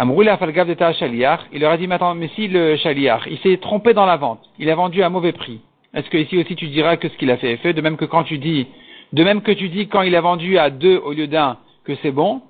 Il 0.00 0.24
leur 1.60 1.70
a 1.70 1.76
dit, 1.76 1.86
maintenant, 1.86 2.14
mais 2.16 2.28
si 2.34 2.48
le 2.48 2.76
shaliach, 2.76 3.22
il 3.30 3.38
s'est 3.38 3.58
trompé 3.58 3.94
dans 3.94 4.06
la 4.06 4.16
vente, 4.16 4.40
il 4.58 4.68
a 4.68 4.74
vendu 4.74 5.00
à 5.04 5.10
mauvais 5.10 5.32
prix, 5.32 5.60
est-ce 5.94 6.10
que 6.10 6.16
ici 6.16 6.38
aussi 6.38 6.56
tu 6.56 6.66
diras 6.66 6.96
que 6.96 7.08
ce 7.08 7.16
qu'il 7.18 7.30
a 7.30 7.36
fait 7.36 7.52
est 7.52 7.56
fait, 7.58 7.72
de 7.72 7.80
même 7.80 7.96
que 7.96 8.04
quand 8.04 8.24
tu 8.24 8.38
dis 8.38 8.66
de 9.12 9.24
même 9.24 9.42
que 9.42 9.52
tu 9.52 9.68
dis 9.68 9.88
quand 9.88 10.02
il 10.02 10.14
a 10.16 10.20
vendu 10.20 10.58
à 10.58 10.70
deux 10.70 10.98
au 10.98 11.12
lieu 11.12 11.26
d'un 11.26 11.58
que 11.84 11.94
c'est 12.02 12.10
bon, 12.10 12.42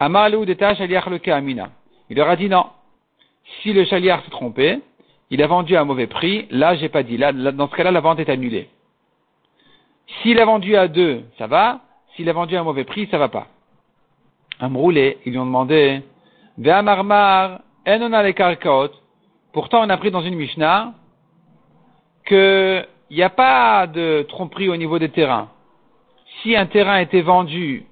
de 0.00 1.10
le 1.10 1.32
Amina. 1.32 1.70
Il 2.10 2.16
leur 2.16 2.28
a 2.28 2.36
dit 2.36 2.48
non. 2.48 2.66
Si 3.62 3.72
le 3.72 3.84
chaliar 3.84 4.22
s'est 4.24 4.30
trompé, 4.30 4.80
il 5.30 5.42
a 5.42 5.46
vendu 5.46 5.76
à 5.76 5.80
un 5.80 5.84
mauvais 5.84 6.06
prix, 6.06 6.46
là 6.50 6.76
j'ai 6.76 6.88
pas 6.88 7.02
dit. 7.02 7.16
Là, 7.16 7.32
dans 7.32 7.68
ce 7.68 7.74
cas-là, 7.74 7.90
la 7.90 8.00
vente 8.00 8.20
est 8.20 8.28
annulée. 8.28 8.68
S'il 10.22 10.38
a 10.40 10.44
vendu 10.44 10.76
à 10.76 10.88
deux, 10.88 11.22
ça 11.36 11.46
va. 11.46 11.80
S'il 12.14 12.28
a 12.28 12.32
vendu 12.32 12.56
à 12.56 12.60
un 12.60 12.64
mauvais 12.64 12.84
prix, 12.84 13.08
ça 13.10 13.18
va 13.18 13.28
pas. 13.28 13.48
Amroulé, 14.60 15.18
ils 15.24 15.32
lui 15.32 15.38
ont 15.38 15.46
demandé, 15.46 16.02
Ve'amarmar, 16.56 17.60
enona 17.86 18.22
le 18.22 18.32
karkaot, 18.32 18.90
Pourtant, 19.52 19.82
on 19.82 19.88
a 19.88 19.96
pris 19.96 20.10
dans 20.10 20.20
une 20.20 20.34
Mishnah 20.34 20.92
qu'il 22.26 22.86
n'y 23.10 23.22
a 23.22 23.30
pas 23.30 23.86
de 23.86 24.26
tromperie 24.28 24.68
au 24.68 24.76
niveau 24.76 24.98
des 24.98 25.08
terrains. 25.08 25.48
Si 26.48 26.56
un 26.56 26.64
terrain 26.64 26.98
était 26.98 27.20
vendu 27.20 27.84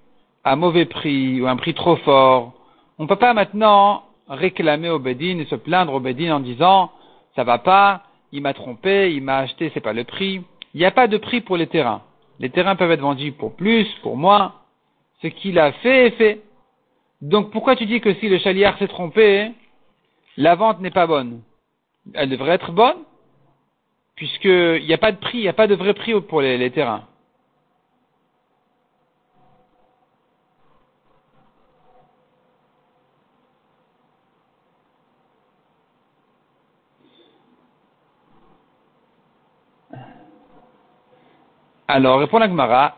à 0.42 0.56
mauvais 0.56 0.86
prix 0.86 1.42
ou 1.42 1.46
un 1.46 1.56
prix 1.56 1.74
trop 1.74 1.96
fort, 1.96 2.54
on 2.98 3.02
ne 3.02 3.06
peut 3.06 3.16
pas 3.16 3.34
maintenant 3.34 4.04
réclamer 4.30 4.88
au 4.88 4.98
Bedin 4.98 5.38
et 5.40 5.44
se 5.44 5.56
plaindre 5.56 5.92
au 5.92 6.00
Bedin 6.00 6.36
en 6.36 6.40
disant 6.40 6.90
ça 7.34 7.44
va 7.44 7.58
pas, 7.58 8.04
il 8.32 8.40
m'a 8.40 8.54
trompé, 8.54 9.12
il 9.12 9.22
m'a 9.22 9.36
acheté, 9.40 9.70
c'est 9.74 9.82
pas 9.82 9.92
le 9.92 10.04
prix. 10.04 10.40
Il 10.72 10.78
n'y 10.78 10.86
a 10.86 10.90
pas 10.90 11.06
de 11.06 11.18
prix 11.18 11.42
pour 11.42 11.58
les 11.58 11.66
terrains. 11.66 12.00
Les 12.38 12.48
terrains 12.48 12.76
peuvent 12.76 12.90
être 12.90 13.02
vendus 13.02 13.32
pour 13.32 13.54
plus, 13.56 13.86
pour 14.00 14.16
moins. 14.16 14.54
Ce 15.20 15.26
qu'il 15.26 15.58
a 15.58 15.72
fait 15.72 16.06
est 16.06 16.10
fait. 16.12 16.40
Donc 17.20 17.50
pourquoi 17.50 17.76
tu 17.76 17.84
dis 17.84 18.00
que 18.00 18.14
si 18.14 18.30
le 18.30 18.38
chaliard 18.38 18.78
s'est 18.78 18.88
trompé, 18.88 19.52
la 20.38 20.54
vente 20.54 20.80
n'est 20.80 20.90
pas 20.90 21.06
bonne? 21.06 21.42
Elle 22.14 22.30
devrait 22.30 22.52
être 22.52 22.72
bonne, 22.72 23.02
puisqu'il 24.14 24.86
n'y 24.86 24.94
a 24.94 24.98
pas 24.98 25.12
de 25.12 25.18
prix, 25.18 25.40
il 25.40 25.42
n'y 25.42 25.48
a 25.48 25.52
pas 25.52 25.66
de 25.66 25.74
vrai 25.74 25.92
prix 25.92 26.18
pour 26.22 26.40
les 26.40 26.70
terrains. 26.70 27.04
Alors, 41.88 42.18
répond 42.18 42.38
la 42.38 42.48
Gemara, 42.48 42.96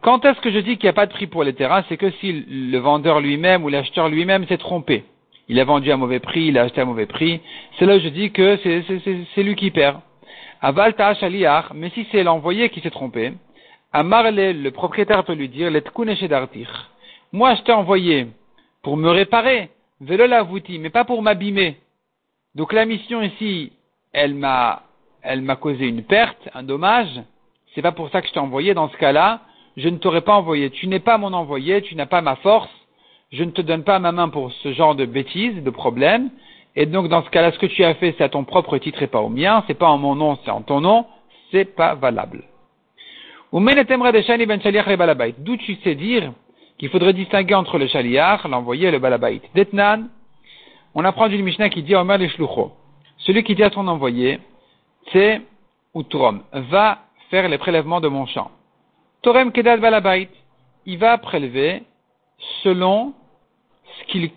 Quand 0.00 0.24
est-ce 0.24 0.40
que 0.40 0.50
je 0.50 0.58
dis 0.58 0.78
qu'il 0.78 0.84
n'y 0.84 0.88
a 0.88 0.94
pas 0.94 1.06
de 1.06 1.12
prix 1.12 1.26
pour 1.26 1.44
les 1.44 1.52
terrains? 1.52 1.84
C'est 1.88 1.98
que 1.98 2.10
si 2.12 2.32
le 2.32 2.78
vendeur 2.78 3.20
lui-même 3.20 3.62
ou 3.64 3.68
l'acheteur 3.68 4.08
lui-même 4.08 4.46
s'est 4.46 4.56
trompé. 4.56 5.04
Il 5.48 5.60
a 5.60 5.64
vendu 5.64 5.90
à 5.92 5.96
mauvais 5.98 6.20
prix, 6.20 6.46
il 6.46 6.58
a 6.58 6.62
acheté 6.62 6.80
à 6.80 6.86
mauvais 6.86 7.06
prix. 7.06 7.40
C'est 7.78 7.84
là 7.84 7.96
où 7.96 8.00
je 8.00 8.08
dis 8.08 8.30
que 8.30 8.58
c'est 8.64 9.42
lui 9.42 9.54
qui 9.54 9.70
perd. 9.70 10.00
Aval 10.62 10.94
mais 11.74 11.90
si 11.90 12.06
c'est 12.10 12.22
l'envoyé 12.22 12.70
qui 12.70 12.80
s'est 12.80 12.90
trompé, 12.90 13.32
Amarle, 13.92 14.34
le 14.34 14.70
propriétaire 14.70 15.24
peut 15.24 15.34
lui 15.34 15.48
dire, 15.48 15.70
Moi, 17.32 17.54
je 17.54 17.62
t'ai 17.62 17.72
envoyé 17.72 18.28
pour 18.82 18.96
me 18.96 19.10
réparer, 19.10 19.70
velo 20.00 20.26
mais 20.80 20.90
pas 20.90 21.04
pour 21.04 21.22
m'abîmer. 21.22 21.76
Donc 22.54 22.72
la 22.72 22.86
mission 22.86 23.22
ici, 23.22 23.72
elle 24.12 24.34
m'a 24.34 24.82
elle 25.22 25.42
m'a 25.42 25.56
causé 25.56 25.86
une 25.86 26.02
perte, 26.02 26.48
un 26.54 26.62
dommage, 26.62 27.20
c'est 27.74 27.82
pas 27.82 27.92
pour 27.92 28.10
ça 28.10 28.20
que 28.20 28.28
je 28.28 28.32
t'ai 28.32 28.40
envoyé, 28.40 28.74
dans 28.74 28.88
ce 28.88 28.96
cas-là, 28.96 29.40
je 29.76 29.88
ne 29.88 29.98
t'aurais 29.98 30.22
pas 30.22 30.34
envoyé. 30.34 30.70
Tu 30.70 30.86
n'es 30.88 31.00
pas 31.00 31.18
mon 31.18 31.32
envoyé, 31.32 31.82
tu 31.82 31.94
n'as 31.94 32.06
pas 32.06 32.20
ma 32.20 32.36
force, 32.36 32.70
je 33.32 33.44
ne 33.44 33.50
te 33.50 33.62
donne 33.62 33.84
pas 33.84 33.98
ma 33.98 34.12
main 34.12 34.28
pour 34.28 34.52
ce 34.52 34.72
genre 34.72 34.94
de 34.94 35.04
bêtises, 35.04 35.62
de 35.62 35.70
problèmes, 35.70 36.30
et 36.76 36.86
donc 36.86 37.08
dans 37.08 37.22
ce 37.22 37.30
cas-là, 37.30 37.52
ce 37.52 37.58
que 37.58 37.66
tu 37.66 37.84
as 37.84 37.94
fait, 37.94 38.14
c'est 38.16 38.24
à 38.24 38.28
ton 38.28 38.44
propre 38.44 38.78
titre 38.78 39.02
et 39.02 39.06
pas 39.06 39.20
au 39.20 39.28
mien, 39.28 39.64
c'est 39.66 39.74
pas 39.74 39.88
en 39.88 39.98
mon 39.98 40.14
nom, 40.14 40.38
c'est 40.44 40.50
en 40.50 40.62
ton 40.62 40.80
nom, 40.80 41.06
c'est 41.50 41.64
pas 41.64 41.94
valable. 41.94 42.44
Ben 43.52 43.74
D'où 45.38 45.56
tu 45.56 45.74
sais 45.76 45.94
dire 45.94 46.32
qu'il 46.78 46.88
faudrait 46.90 47.14
distinguer 47.14 47.54
entre 47.54 47.78
le 47.78 47.86
shaliach, 47.86 48.44
l'envoyé 48.44 48.88
et 48.88 48.90
le 48.90 48.98
balabait? 48.98 49.40
Detnan, 49.54 50.08
on 50.94 51.04
apprend 51.04 51.28
d'une 51.28 51.42
Mishnah 51.42 51.70
qui 51.70 51.82
dit 51.82 51.94
Omer 51.94 52.18
Celui 53.18 53.42
qui 53.42 53.54
dit 53.54 53.62
à 53.62 53.70
son 53.70 53.88
envoyé, 53.88 54.38
c'est 55.12 55.42
Utrom, 55.94 56.42
va 56.52 56.98
faire 57.30 57.48
les 57.48 57.58
prélèvements 57.58 58.00
de 58.00 58.08
mon 58.08 58.26
champ. 58.26 58.50
Torem 59.22 59.52
Kedad 59.52 59.80
Balabait, 59.80 60.28
il 60.86 60.98
va 60.98 61.18
prélever 61.18 61.82
selon 62.62 63.14
ce 63.98 64.12
qu'il 64.12 64.30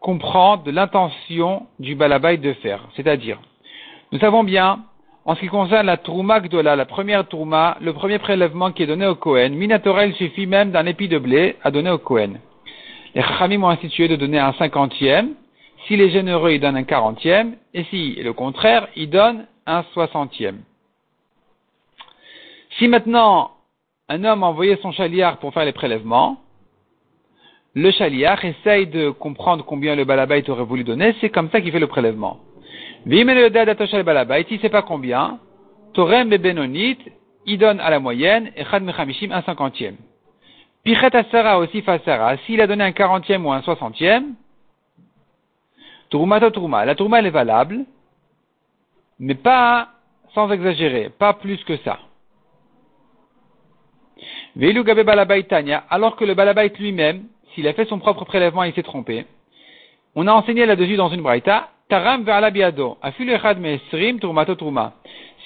comprend 0.00 0.56
de 0.56 0.70
l'intention 0.70 1.66
du 1.78 1.94
Balabait 1.94 2.36
de 2.36 2.52
faire. 2.54 2.80
C'est-à-dire, 2.94 3.40
nous 4.12 4.18
savons 4.20 4.44
bien, 4.44 4.80
en 5.24 5.34
ce 5.34 5.40
qui 5.40 5.48
concerne 5.48 5.86
la 5.86 5.96
Trouma 5.96 6.40
Gdola, 6.40 6.76
la 6.76 6.86
première 6.86 7.26
Trouma, 7.26 7.76
le 7.80 7.92
premier 7.92 8.18
prélèvement 8.18 8.72
qui 8.72 8.84
est 8.84 8.86
donné 8.86 9.06
au 9.06 9.16
Kohen, 9.16 9.54
Minatora, 9.54 10.06
il 10.06 10.14
suffit 10.14 10.46
même 10.46 10.70
d'un 10.70 10.86
épi 10.86 11.08
de 11.08 11.18
blé 11.18 11.56
à 11.62 11.70
donner 11.70 11.90
au 11.90 11.98
Kohen. 11.98 12.40
Les 13.14 13.22
Chachamim 13.22 13.62
ont 13.64 13.68
institué 13.68 14.08
de 14.08 14.16
donner 14.16 14.38
un 14.38 14.52
cinquantième, 14.54 15.34
s'il 15.86 16.00
est 16.00 16.10
généreux, 16.10 16.52
il 16.52 16.60
donne 16.60 16.76
un 16.76 16.84
quarantième, 16.84 17.56
et 17.74 17.84
si 17.84 18.14
le 18.14 18.32
contraire, 18.32 18.88
il 18.96 19.10
donne 19.10 19.46
un 19.68 19.84
soixantième. 19.92 20.62
Si 22.78 22.88
maintenant 22.88 23.52
un 24.08 24.24
homme 24.24 24.42
a 24.42 24.46
envoyé 24.46 24.76
son 24.82 24.90
chaliard 24.92 25.38
pour 25.38 25.52
faire 25.52 25.64
les 25.64 25.72
prélèvements, 25.72 26.38
le 27.74 27.90
chaliard 27.90 28.42
essaye 28.44 28.86
de 28.86 29.10
comprendre 29.10 29.64
combien 29.64 29.94
le 29.94 30.04
balabait 30.04 30.48
aurait 30.48 30.64
voulu 30.64 30.84
donner, 30.84 31.14
c'est 31.20 31.28
comme 31.30 31.50
ça 31.50 31.60
qu'il 31.60 31.70
fait 31.70 31.78
le 31.78 31.86
prélèvement. 31.86 32.40
Si 33.06 34.58
sait 34.58 34.68
pas 34.70 34.82
combien, 34.82 35.38
Torem 35.92 36.28
Benonit, 36.28 36.98
il 37.46 37.58
donne 37.58 37.80
à 37.80 37.90
la 37.90 38.00
moyenne, 38.00 38.50
et 38.56 38.64
Chad 38.64 38.82
Mechamishim 38.82 39.30
un 39.32 39.42
cinquantième. 39.42 39.96
Pichet 40.82 41.14
Asara 41.14 41.58
aussi 41.58 41.82
Fasara, 41.82 42.36
s'il 42.38 42.60
a 42.60 42.66
donné 42.66 42.84
un 42.84 42.92
quarantième 42.92 43.44
ou 43.44 43.52
un 43.52 43.62
soixantième, 43.62 44.34
Turuma, 46.10 46.40
la 46.40 46.94
Turuma 46.94 47.18
elle 47.18 47.26
est 47.26 47.30
valable, 47.30 47.84
mais 49.18 49.34
pas 49.34 49.88
sans 50.34 50.50
exagérer, 50.50 51.10
pas 51.10 51.34
plus 51.34 51.62
que 51.64 51.76
ça. 51.78 51.98
Alors 55.90 56.16
que 56.16 56.24
le 56.24 56.34
balabait 56.34 56.72
lui-même, 56.78 57.24
s'il 57.54 57.68
a 57.68 57.72
fait 57.72 57.86
son 57.86 57.98
propre 57.98 58.24
prélèvement 58.24 58.64
il 58.64 58.74
s'est 58.74 58.82
trompé, 58.82 59.24
on 60.14 60.26
a 60.26 60.32
enseigné 60.32 60.66
là-dessus 60.66 60.96
dans 60.96 61.10
une 61.10 61.22
braïta, 61.22 61.68
taram 61.88 62.24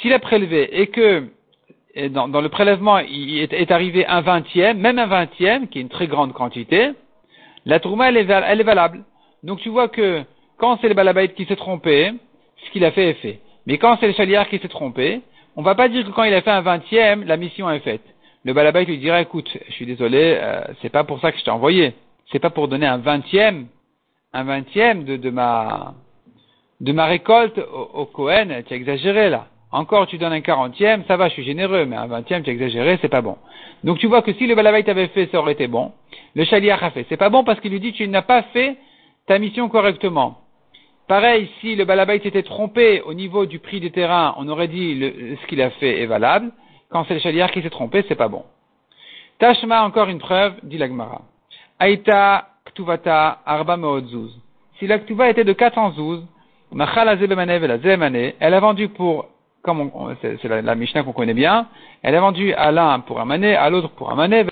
S'il 0.00 0.12
a 0.12 0.18
prélevé 0.18 0.80
et 0.80 0.87
que 0.87 1.28
dans, 2.08 2.40
le 2.40 2.48
prélèvement 2.48 2.98
il 2.98 3.40
est, 3.40 3.70
arrivé 3.70 4.06
un 4.06 4.22
vingtième, 4.22 4.78
même 4.78 4.98
un 4.98 5.06
vingtième, 5.06 5.68
qui 5.68 5.78
est 5.78 5.82
une 5.82 5.88
très 5.88 6.06
grande 6.06 6.32
quantité, 6.32 6.92
la 7.66 7.80
trouma 7.80 8.08
elle 8.08 8.16
est, 8.16 8.62
valable. 8.62 9.04
Donc 9.42 9.61
tu 9.61 9.68
vois 9.68 9.88
que 9.88 10.22
quand 10.56 10.78
c'est 10.80 10.88
le 10.88 10.94
balabait 10.94 11.28
qui 11.28 11.44
s'est 11.44 11.56
trompé, 11.56 12.12
ce 12.64 12.70
qu'il 12.70 12.85
a 12.85 12.92
fait 12.92 13.11
est 13.11 13.14
fait. 13.14 13.40
Mais 13.66 13.79
quand 13.79 13.96
c'est 14.01 14.09
le 14.09 14.14
chaliard 14.14 14.48
qui 14.48 14.59
s'est 14.59 14.68
trompé, 14.68 15.20
on 15.57 15.62
va 15.62 15.75
pas 15.75 15.88
dire 15.88 16.05
que 16.05 16.11
quand 16.11 16.25
il 16.25 16.35
a 16.35 16.42
fait 16.42 16.51
un 16.51 16.61
vingtième, 16.62 17.25
la 17.25 17.37
mission 17.37 17.70
est 17.70 17.81
faite. 17.81 18.03
Le 18.44 18.53
balabait 18.53 18.85
lui 18.85 18.98
dira, 18.98 19.20
écoute, 19.20 19.48
je 19.68 19.72
suis 19.72 19.87
désolé, 19.87 20.38
euh, 20.40 20.62
c'est 20.81 20.88
pas 20.90 21.05
pour 21.05 21.20
ça 21.20 21.31
que 21.31 21.38
je 21.38 21.44
t'ai 21.44 21.51
envoyé. 21.51 21.94
C'est 22.33 22.40
pas 22.40 22.51
pour 22.51 22.68
donner 22.68 22.87
un 22.87 22.98
vingtième, 22.98 23.66
un 24.33 24.44
vingtième 24.44 25.05
de, 25.05 25.31
ma, 25.31 25.94
récolte 27.07 27.59
au, 27.59 28.01
au 28.01 28.07
Cohen, 28.07 28.62
tu 28.66 28.75
as 28.75 28.77
exagéré 28.77 29.31
là. 29.31 29.46
Encore, 29.70 30.07
tu 30.07 30.18
donnes 30.18 30.33
un 30.33 30.40
quarantième, 30.40 31.05
ça 31.07 31.16
va, 31.16 31.29
je 31.29 31.35
suis 31.35 31.44
généreux, 31.44 31.87
mais 31.87 31.96
un 31.96 32.07
vingtième, 32.07 32.42
tu 32.42 32.51
as 32.51 32.53
exagéré, 32.53 32.98
c'est 33.01 33.09
pas 33.09 33.22
bon. 33.22 33.38
Donc 33.85 33.98
tu 33.98 34.07
vois 34.07 34.22
que 34.22 34.33
si 34.35 34.46
le 34.46 34.55
balabait 34.55 34.88
avait 34.88 35.09
fait, 35.09 35.29
ça 35.33 35.38
aurait 35.38 35.53
été 35.53 35.66
bon. 35.66 35.92
Le 36.35 36.44
chaliard 36.44 36.83
a 36.83 36.90
fait. 36.90 37.07
C'est 37.09 37.16
pas 37.16 37.31
bon 37.31 37.42
parce 37.44 37.61
qu'il 37.61 37.70
lui 37.70 37.81
dit, 37.81 37.92
tu 37.92 38.07
n'as 38.09 38.22
pas 38.22 38.42
fait 38.55 38.77
ta 39.27 39.38
mission 39.38 39.68
correctement. 39.68 40.41
Pareil, 41.09 41.51
si 41.61 41.75
le 41.77 41.85
balabait 41.85 42.21
s'était 42.21 42.43
trompé 42.43 43.03
au 43.03 43.12
niveau 43.15 43.45
du 43.47 43.59
prix 43.59 43.81
des 43.81 43.91
terrains, 43.91 44.35
on 44.38 44.49
aurait 44.49 44.69
dit 44.69 44.99
ce 45.41 45.47
qu'il 45.47 45.61
a 45.61 45.71
fait 45.71 46.01
est 46.01 46.07
valable. 46.07 46.53
Quand 46.91 47.05
c'est 47.07 47.15
le 47.15 47.21
chaliard 47.21 47.51
qui 47.51 47.62
s'est 47.62 47.71
trompé, 47.71 48.05
c'est 48.09 48.15
pas 48.15 48.29
bon. 48.29 48.45
Tashma, 49.38 49.85
encore 49.85 50.09
une 50.09 50.19
preuve, 50.19 50.55
dit 50.62 50.79
l'Agmara. 50.79 51.23
Aïta 51.79 52.49
ktuvata 52.67 53.38
arba 53.45 53.77
meodzuz. 53.77 54.31
Si 54.79 54.87
la 54.87 54.99
ktuva 54.99 55.29
était 55.31 55.45
de 55.45 55.53
400 55.53 55.93
zouz, 55.93 56.23
elle 56.75 58.55
a 58.55 58.61
vendu 58.61 58.88
pour, 58.88 59.27
comme 59.62 59.91
c'est 60.23 60.45
la, 60.45 60.62
la, 60.62 60.75
Mishnah 60.75 61.03
qu'on 61.03 61.12
connaît 61.12 61.35
bien, 61.35 61.67
elle 62.03 62.15
a 62.15 62.21
vendu 62.21 62.55
à 62.55 62.73
l'un 62.73 63.01
pour 63.01 63.21
un 63.21 63.25
mané, 63.25 63.55
à 63.55 63.69
l'autre 63.69 63.91
pour 63.91 64.11
un 64.11 64.15
mané, 64.15 64.47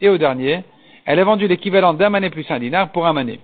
et 0.00 0.08
au 0.08 0.18
dernier, 0.18 0.62
elle 1.04 1.18
a 1.18 1.24
vendu 1.24 1.48
l'équivalent 1.48 1.94
d'un 1.94 2.10
mané 2.10 2.30
plus 2.30 2.48
un 2.50 2.58
dinar 2.60 2.90
pour 2.92 3.06
un 3.06 3.12
mané. 3.12 3.40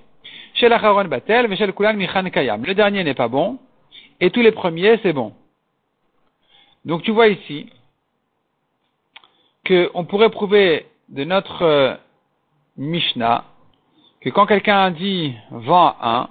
Batel, 0.68 1.46
le 1.46 2.74
dernier 2.74 3.04
n'est 3.04 3.14
pas 3.14 3.28
bon, 3.28 3.58
et 4.20 4.30
tous 4.30 4.40
les 4.40 4.52
premiers, 4.52 4.98
c'est 5.02 5.12
bon. 5.12 5.32
Donc 6.84 7.02
tu 7.02 7.10
vois 7.10 7.28
ici 7.28 7.70
qu'on 9.66 10.04
pourrait 10.04 10.30
prouver 10.30 10.86
de 11.08 11.24
notre 11.24 11.62
euh, 11.62 11.94
Mishnah 12.76 13.44
que 14.20 14.30
quand 14.30 14.46
quelqu'un 14.46 14.90
dit 14.90 15.34
vend 15.50 15.94
un, 16.00 16.28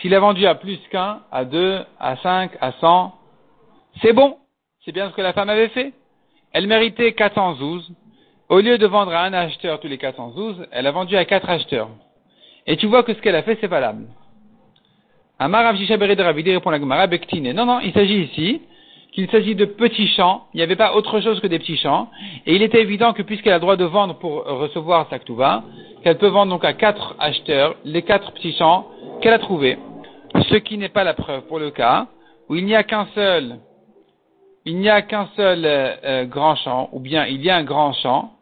s'il 0.00 0.14
a 0.14 0.20
vendu 0.20 0.46
à 0.46 0.54
plus 0.54 0.78
qu'un, 0.90 1.20
à 1.32 1.44
deux, 1.44 1.80
à 1.98 2.16
cinq, 2.18 2.52
à 2.60 2.72
cent, 2.72 3.18
c'est 4.00 4.12
bon. 4.12 4.38
C'est 4.84 4.92
bien 4.92 5.10
ce 5.10 5.14
que 5.14 5.22
la 5.22 5.32
femme 5.32 5.48
avait 5.48 5.68
fait. 5.68 5.92
Elle 6.52 6.66
méritait 6.66 7.12
412. 7.12 7.92
Au 8.48 8.60
lieu 8.60 8.78
de 8.78 8.86
vendre 8.86 9.12
à 9.12 9.24
un 9.24 9.32
acheteur 9.32 9.80
tous 9.80 9.88
les 9.88 9.98
412, 9.98 10.66
elle 10.70 10.86
a 10.86 10.90
vendu 10.92 11.16
à 11.16 11.24
quatre 11.24 11.50
acheteurs. 11.50 11.90
Et 12.68 12.76
tu 12.76 12.86
vois 12.86 13.02
que 13.02 13.14
ce 13.14 13.20
qu'elle 13.20 13.34
a 13.34 13.42
fait, 13.42 13.58
c'est 13.60 13.66
valable. 13.66 14.04
Amar 15.38 15.72
de 15.72 16.22
Ravidi 16.22 16.52
répond 16.52 16.70
la 16.70 16.78
Gemara 16.78 17.06
Bektine. 17.06 17.52
Non, 17.52 17.64
non, 17.64 17.80
il 17.80 17.92
s'agit 17.92 18.24
ici 18.24 18.60
qu'il 19.12 19.28
s'agit 19.30 19.54
de 19.54 19.64
petits 19.64 20.08
champs. 20.08 20.44
Il 20.52 20.58
n'y 20.58 20.62
avait 20.62 20.76
pas 20.76 20.94
autre 20.94 21.20
chose 21.20 21.40
que 21.40 21.46
des 21.46 21.58
petits 21.58 21.78
champs. 21.78 22.10
Et 22.46 22.54
il 22.54 22.62
était 22.62 22.82
évident 22.82 23.14
que 23.14 23.22
puisqu'elle 23.22 23.54
a 23.54 23.56
le 23.56 23.62
droit 23.62 23.76
de 23.76 23.86
vendre 23.86 24.18
pour 24.18 24.44
recevoir 24.44 25.08
sa 25.08 25.18
qu'elle 25.18 26.18
peut 26.18 26.28
vendre 26.28 26.52
donc 26.52 26.64
à 26.64 26.74
quatre 26.74 27.16
acheteurs 27.18 27.74
les 27.84 28.02
quatre 28.02 28.32
petits 28.32 28.52
champs 28.52 28.86
qu'elle 29.22 29.32
a 29.32 29.38
trouvé 29.38 29.78
ce 30.50 30.56
qui 30.56 30.76
n'est 30.76 30.90
pas 30.90 31.04
la 31.04 31.14
preuve 31.14 31.42
pour 31.46 31.58
le 31.58 31.70
cas 31.70 32.06
où 32.48 32.54
il 32.54 32.64
n'y 32.64 32.74
a 32.74 32.82
qu'un 32.82 33.06
seul, 33.14 33.58
il 34.64 34.78
n'y 34.78 34.88
a 34.88 35.02
qu'un 35.02 35.28
seul 35.36 35.64
euh, 35.64 35.94
euh, 36.04 36.24
grand 36.24 36.56
champ, 36.56 36.88
ou 36.92 37.00
bien 37.00 37.26
il 37.26 37.42
y 37.42 37.50
a 37.50 37.56
un 37.56 37.64
grand 37.64 37.92
champ, 37.94 38.32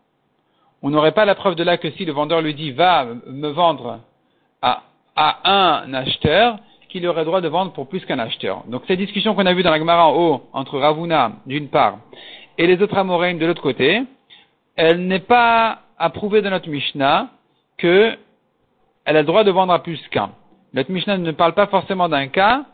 on 0.82 0.90
n'aurait 0.90 1.12
pas 1.12 1.24
la 1.24 1.34
preuve 1.34 1.54
de 1.54 1.64
là 1.64 1.76
que 1.76 1.90
si 1.92 2.04
le 2.04 2.12
vendeur 2.12 2.40
lui 2.40 2.54
dit 2.54 2.70
va 2.70 3.06
me 3.26 3.48
vendre 3.48 4.00
à, 4.62 4.82
un 5.16 5.94
acheteur, 5.94 6.58
qu'il 6.88 7.06
aurait 7.06 7.24
droit 7.24 7.40
de 7.40 7.48
vendre 7.48 7.72
pour 7.72 7.88
plus 7.88 8.04
qu'un 8.04 8.18
acheteur. 8.18 8.64
Donc 8.68 8.82
cette 8.86 8.98
discussion 8.98 9.34
qu'on 9.34 9.46
a 9.46 9.54
vue 9.54 9.62
dans 9.62 9.70
la 9.70 9.78
Gemara 9.78 10.08
en 10.08 10.14
haut 10.14 10.42
entre 10.52 10.78
Ravuna 10.78 11.32
d'une 11.46 11.68
part 11.68 11.98
et 12.58 12.66
les 12.66 12.80
autres 12.82 12.96
Amoraïm 12.96 13.38
de 13.38 13.46
l'autre 13.46 13.62
côté, 13.62 14.02
elle 14.76 15.06
n'est 15.06 15.20
pas 15.20 15.80
approuvée 15.98 16.42
de 16.42 16.48
notre 16.48 16.68
Mishnah 16.68 17.28
que 17.78 18.16
elle 19.04 19.16
a 19.16 19.20
le 19.20 19.26
droit 19.26 19.44
de 19.44 19.50
vendre 19.50 19.72
à 19.72 19.82
plus 19.82 20.00
qu'un. 20.08 20.30
Notre 20.72 20.90
Mishnah 20.90 21.18
ne 21.18 21.32
parle 21.32 21.54
pas 21.54 21.66
forcément 21.68 22.08
d'un 22.08 22.28
cas 22.28 22.64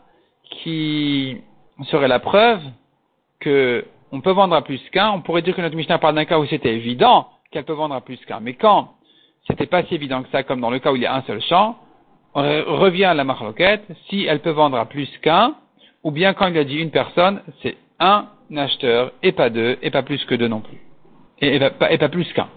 qui 0.49 1.37
serait 1.85 2.07
la 2.07 2.19
preuve 2.19 2.61
que 3.39 3.85
on 4.11 4.21
peut 4.21 4.31
vendre 4.31 4.55
à 4.55 4.61
plus 4.61 4.81
qu'un. 4.91 5.11
On 5.11 5.21
pourrait 5.21 5.41
dire 5.41 5.55
que 5.55 5.61
notre 5.61 5.75
Mishnah 5.75 5.97
parle 5.97 6.15
d'un 6.15 6.25
cas 6.25 6.39
où 6.39 6.45
c'était 6.45 6.73
évident 6.73 7.27
qu'elle 7.51 7.65
peut 7.65 7.73
vendre 7.73 7.95
à 7.95 8.01
plus 8.01 8.17
qu'un. 8.25 8.39
Mais 8.39 8.53
quand 8.53 8.93
c'était 9.47 9.65
pas 9.65 9.83
si 9.83 9.95
évident 9.95 10.23
que 10.23 10.29
ça, 10.29 10.43
comme 10.43 10.61
dans 10.61 10.69
le 10.69 10.79
cas 10.79 10.91
où 10.91 10.95
il 10.95 11.01
y 11.01 11.05
a 11.05 11.15
un 11.15 11.21
seul 11.23 11.41
champ, 11.41 11.77
on 12.35 12.41
revient 12.41 13.05
à 13.05 13.13
la 13.13 13.23
marloquette, 13.23 13.83
si 14.09 14.25
elle 14.25 14.39
peut 14.39 14.51
vendre 14.51 14.77
à 14.77 14.85
plus 14.85 15.09
qu'un, 15.21 15.55
ou 16.03 16.11
bien 16.11 16.33
quand 16.33 16.47
il 16.47 16.57
a 16.57 16.63
dit 16.63 16.77
une 16.77 16.91
personne, 16.91 17.41
c'est 17.61 17.77
un 17.99 18.27
acheteur, 18.55 19.11
et 19.21 19.31
pas 19.31 19.49
deux, 19.49 19.77
et 19.81 19.91
pas 19.91 20.03
plus 20.03 20.23
que 20.25 20.35
deux 20.35 20.47
non 20.47 20.61
plus. 20.61 20.79
Et 21.41 21.59
pas 21.59 22.09
plus 22.09 22.31
qu'un. 22.33 22.47